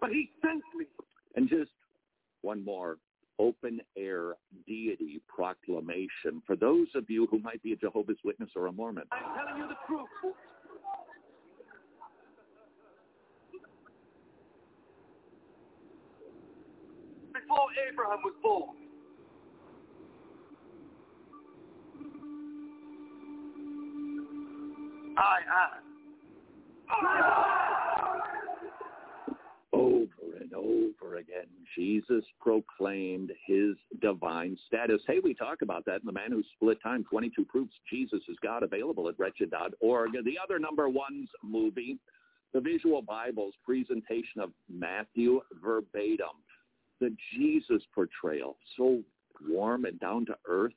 but 0.00 0.10
he 0.10 0.30
sent 0.42 0.62
me. 0.76 0.86
And 1.36 1.48
just 1.48 1.70
one 2.42 2.64
more 2.64 2.98
open 3.38 3.80
air 3.96 4.34
deity 4.66 5.20
proclamation 5.28 6.42
for 6.46 6.56
those 6.56 6.88
of 6.94 7.08
you 7.08 7.26
who 7.30 7.38
might 7.40 7.62
be 7.62 7.72
a 7.72 7.76
Jehovah's 7.76 8.18
Witness 8.24 8.50
or 8.56 8.66
a 8.66 8.72
Mormon. 8.72 9.04
I'm 9.12 9.46
telling 9.46 9.62
you 9.62 9.68
the 9.68 9.76
truth. 9.86 10.34
Before 17.32 17.68
Abraham 17.90 18.18
was 18.24 18.34
born, 18.42 18.76
I 25.16 25.38
am. 25.64 25.82
Over 29.72 30.36
and 30.40 30.54
again, 31.16 31.46
Jesus 31.76 32.24
proclaimed 32.40 33.32
his 33.46 33.76
divine 34.00 34.56
status. 34.66 35.00
Hey, 35.06 35.18
we 35.22 35.34
talk 35.34 35.62
about 35.62 35.84
that 35.86 36.00
in 36.00 36.06
The 36.06 36.12
Man 36.12 36.30
Who 36.30 36.42
Split 36.54 36.78
Time, 36.82 37.04
22 37.08 37.44
Proofs 37.44 37.74
Jesus 37.90 38.20
is 38.28 38.36
God, 38.42 38.62
available 38.62 39.08
at 39.08 39.18
wretched.org. 39.18 40.12
The 40.12 40.38
other 40.42 40.58
number 40.58 40.88
one's 40.88 41.28
movie, 41.42 41.98
the 42.52 42.60
Visual 42.60 43.02
Bible's 43.02 43.54
presentation 43.64 44.40
of 44.40 44.50
Matthew 44.68 45.40
verbatim. 45.62 46.36
The 47.00 47.14
Jesus 47.36 47.82
portrayal, 47.94 48.56
so 48.76 49.02
warm 49.48 49.84
and 49.84 49.98
down 49.98 50.26
to 50.26 50.36
earth, 50.48 50.72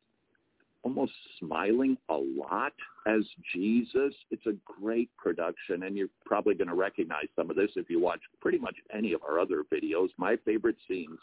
almost 0.88 1.12
smiling 1.38 1.98
a 2.08 2.16
lot 2.16 2.72
as 3.08 3.24
Jesus. 3.54 4.14
It's 4.32 4.46
a 4.46 4.54
great 4.64 5.10
production, 5.18 5.84
and 5.84 5.98
you're 5.98 6.08
probably 6.26 6.56
going 6.56 6.70
to 6.70 6.76
recognize 6.76 7.26
some 7.36 7.50
of 7.50 7.58
this 7.58 7.72
if 7.76 7.90
you 7.90 8.00
watch 8.00 8.22
pretty 8.40 8.58
much 8.58 8.76
any 8.96 9.12
of 9.12 9.22
our 9.24 9.38
other 9.38 9.64
videos. 9.72 10.08
My 10.18 10.38
favorite 10.46 10.78
scenes, 10.88 11.20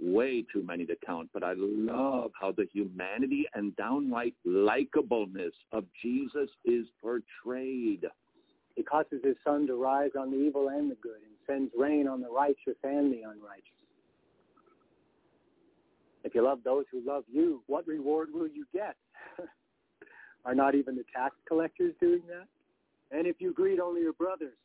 way 0.00 0.42
too 0.50 0.62
many 0.62 0.86
to 0.86 0.96
count, 1.04 1.28
but 1.34 1.44
I 1.44 1.52
love 1.54 2.30
how 2.40 2.52
the 2.52 2.66
humanity 2.72 3.44
and 3.52 3.76
downright 3.76 4.34
likableness 4.46 5.52
of 5.72 5.84
Jesus 6.02 6.48
is 6.64 6.86
portrayed. 7.02 8.06
He 8.74 8.82
causes 8.82 9.20
his 9.22 9.36
sun 9.44 9.66
to 9.66 9.74
rise 9.74 10.12
on 10.18 10.30
the 10.30 10.38
evil 10.38 10.68
and 10.68 10.90
the 10.90 10.94
good 10.94 11.20
and 11.26 11.34
sends 11.46 11.72
rain 11.76 12.08
on 12.08 12.22
the 12.22 12.30
righteous 12.30 12.78
and 12.82 13.12
the 13.12 13.20
unrighteous. 13.20 13.77
If 16.28 16.34
you 16.34 16.44
love 16.44 16.58
those 16.62 16.84
who 16.92 17.00
love 17.06 17.24
you, 17.26 17.62
what 17.68 17.86
reward 17.86 18.28
will 18.34 18.48
you 18.48 18.66
get? 18.70 18.96
Are 20.44 20.54
not 20.54 20.74
even 20.74 20.94
the 20.94 21.04
tax 21.10 21.34
collectors 21.48 21.94
doing 22.00 22.20
that? 22.28 22.46
And 23.16 23.26
if 23.26 23.36
you 23.38 23.54
greet 23.54 23.80
only 23.80 24.02
your 24.02 24.12
brothers, 24.12 24.58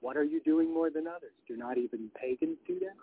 what 0.00 0.16
are 0.16 0.22
you 0.22 0.40
doing 0.42 0.72
more 0.72 0.90
than 0.90 1.08
others? 1.08 1.32
Do 1.48 1.56
not 1.56 1.76
even 1.76 2.08
pagans 2.14 2.58
do 2.68 2.78
that? 2.78 2.94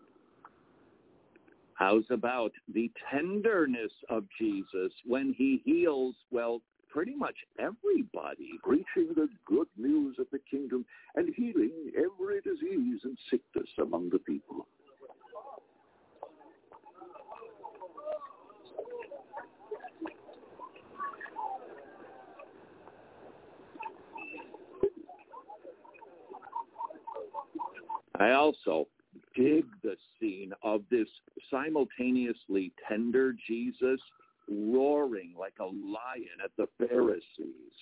How's 1.74 2.06
about 2.10 2.54
the 2.74 2.90
tenderness 3.12 3.92
of 4.10 4.24
Jesus 4.40 4.94
when 5.06 5.36
he 5.38 5.62
heals, 5.66 6.16
well, 6.32 6.62
pretty 6.88 7.16
much 7.16 7.36
everybody? 7.60 8.52
Preaching 8.64 9.14
the 9.14 9.28
good 9.46 9.68
news 9.76 10.16
of 10.20 10.28
the 10.32 10.40
kingdom 10.50 10.86
and 11.16 11.36
healing 11.36 11.92
every 11.98 12.40
disease 12.40 13.02
and 13.04 13.18
sickness 13.30 13.68
among 13.78 14.10
the 14.10 14.20
people. 14.20 14.68
I 28.20 28.32
also 28.32 28.88
dig 29.36 29.66
the 29.84 29.96
scene 30.20 30.52
of 30.64 30.84
this 30.90 31.08
simultaneously 31.52 32.72
tender 32.88 33.34
Jesus 33.48 34.00
roaring 34.50 35.34
like 35.38 35.54
a 35.60 35.66
lion 35.66 36.40
at 36.44 36.52
the 36.58 36.68
Pharisees. 36.78 37.76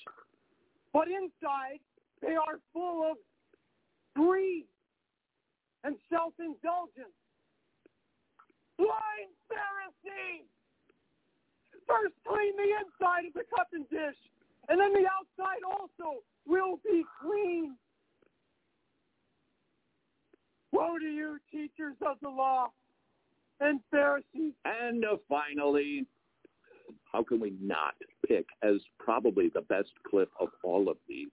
But 0.94 1.08
inside, 1.08 1.80
they 2.22 2.36
are 2.36 2.60
full 2.74 3.12
of 3.12 3.18
greed 4.16 4.66
and 5.84 5.96
self-indulgence. 6.10 7.16
Blind 8.78 9.32
Pharisee! 9.52 10.44
First 11.88 12.16
clean 12.28 12.56
the 12.58 12.72
inside 12.82 13.28
of 13.28 13.34
the 13.34 13.46
cup 13.56 13.68
and 13.72 13.88
dish, 13.90 14.18
and 14.70 14.80
then 14.80 14.92
the 14.94 15.08
outside 15.08 15.62
also 15.64 16.24
will 16.48 16.80
be 16.84 17.06
clean. 17.22 17.76
Woe 20.76 20.98
to 21.00 21.06
you, 21.06 21.38
teachers 21.52 21.96
of 22.06 22.18
the 22.22 22.30
law 22.30 22.68
and 23.60 23.80
Pharisees. 23.92 24.54
And 24.66 25.06
uh, 25.06 25.18
finally, 25.30 26.06
how 27.12 27.24
can 27.24 27.40
we 27.40 27.54
not 27.62 27.94
pick 28.28 28.46
as 28.62 28.76
probably 29.00 29.50
the 29.54 29.62
best 29.62 29.92
clip 30.10 30.30
of 30.40 30.50
all 30.64 30.90
of 30.90 30.98
these? 31.08 31.30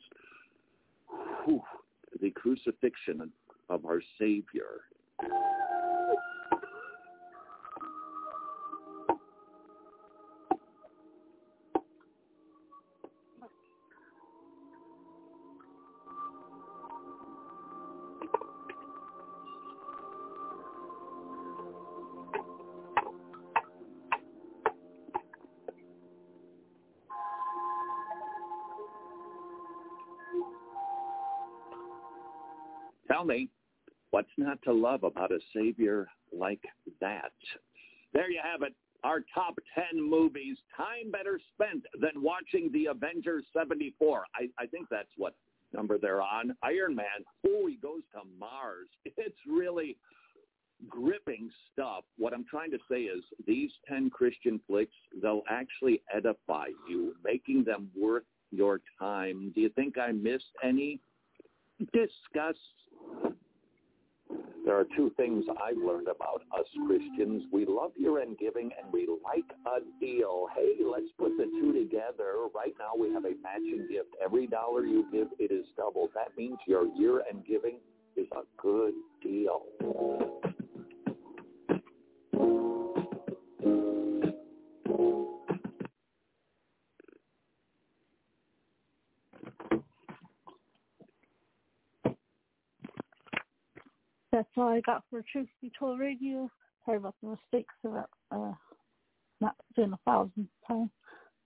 Whew, 1.44 1.62
the 2.20 2.30
crucifixion 2.30 3.32
of 3.68 3.84
our 3.84 4.00
Savior. 4.18 4.82
Tell 33.12 33.24
me, 33.24 33.50
what's 34.10 34.30
not 34.38 34.62
to 34.62 34.72
love 34.72 35.04
about 35.04 35.32
a 35.32 35.38
Savior 35.54 36.08
like 36.36 36.62
that? 37.00 37.32
There 38.14 38.30
you 38.30 38.40
have 38.42 38.62
it. 38.62 38.74
Our 39.04 39.20
top 39.34 39.58
10 39.74 40.00
movies, 40.00 40.56
time 40.76 41.10
better 41.10 41.40
spent 41.54 41.84
than 42.00 42.22
watching 42.22 42.70
The 42.72 42.86
Avengers 42.86 43.44
74. 43.52 44.24
I, 44.34 44.48
I 44.58 44.66
think 44.66 44.86
that's 44.90 45.10
what 45.16 45.34
number 45.74 45.98
they're 45.98 46.22
on. 46.22 46.56
Iron 46.62 46.94
Man, 46.94 47.06
oh, 47.46 47.66
he 47.66 47.76
goes 47.76 48.02
to 48.14 48.20
Mars. 48.38 48.88
It's 49.16 49.36
really 49.46 49.96
gripping 50.88 51.50
stuff. 51.72 52.04
What 52.16 52.32
I'm 52.32 52.46
trying 52.48 52.70
to 52.70 52.78
say 52.90 53.02
is 53.02 53.22
these 53.46 53.70
10 53.88 54.10
Christian 54.10 54.60
flicks, 54.66 54.94
they'll 55.20 55.42
actually 55.50 56.02
edify 56.14 56.66
you, 56.88 57.14
making 57.24 57.64
them 57.64 57.88
worth 57.98 58.24
your 58.50 58.80
time. 58.98 59.52
Do 59.54 59.60
you 59.60 59.68
think 59.70 59.98
I 59.98 60.12
missed 60.12 60.50
any? 60.64 61.00
Discuss. 61.92 62.56
There 64.64 64.78
are 64.78 64.86
two 64.96 65.10
things 65.16 65.44
I've 65.62 65.76
learned 65.76 66.06
about 66.06 66.42
us 66.56 66.66
Christians. 66.86 67.44
We 67.52 67.66
love 67.66 67.90
year-end 67.96 68.38
giving 68.38 68.70
and 68.80 68.92
we 68.92 69.08
like 69.24 69.44
a 69.66 69.80
deal. 70.00 70.46
Hey, 70.54 70.84
let's 70.84 71.10
put 71.18 71.36
the 71.36 71.46
two 71.60 71.72
together. 71.72 72.46
Right 72.54 72.74
now 72.78 72.92
we 72.98 73.12
have 73.12 73.24
a 73.24 73.34
matching 73.42 73.88
gift. 73.90 74.14
Every 74.24 74.46
dollar 74.46 74.84
you 74.84 75.04
give, 75.10 75.28
it 75.38 75.50
is 75.52 75.66
doubled. 75.76 76.10
That 76.14 76.36
means 76.36 76.58
your 76.66 76.86
year-end 76.96 77.44
giving 77.46 77.78
is 78.16 78.26
a 78.32 78.42
good 78.60 78.94
deal. 79.22 79.62
I 94.68 94.80
got 94.80 95.02
for 95.10 95.24
Truth 95.30 95.48
Be 95.60 95.70
Told 95.78 96.00
Radio. 96.00 96.50
Sorry 96.84 96.98
about 96.98 97.14
the 97.22 97.30
mistakes 97.30 97.74
about 97.84 98.10
uh, 98.30 98.52
not 99.40 99.54
doing 99.76 99.92
a 99.92 99.98
thousand 100.04 100.48
times, 100.66 100.90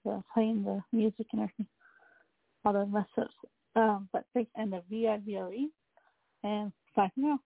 uh, 0.09 0.21
playing 0.33 0.65
the 0.65 0.81
music 0.93 1.27
and 1.33 1.43
everything, 1.43 1.67
all 2.65 2.73
the 2.73 2.87
mess. 2.87 3.07
Um, 3.75 4.09
but 4.13 4.25
thank 4.33 4.49
and 4.57 4.73
the 4.73 4.83
VIVLE 4.91 5.69
and 6.43 6.73
bye 6.95 7.11
for 7.15 7.21
now. 7.21 7.39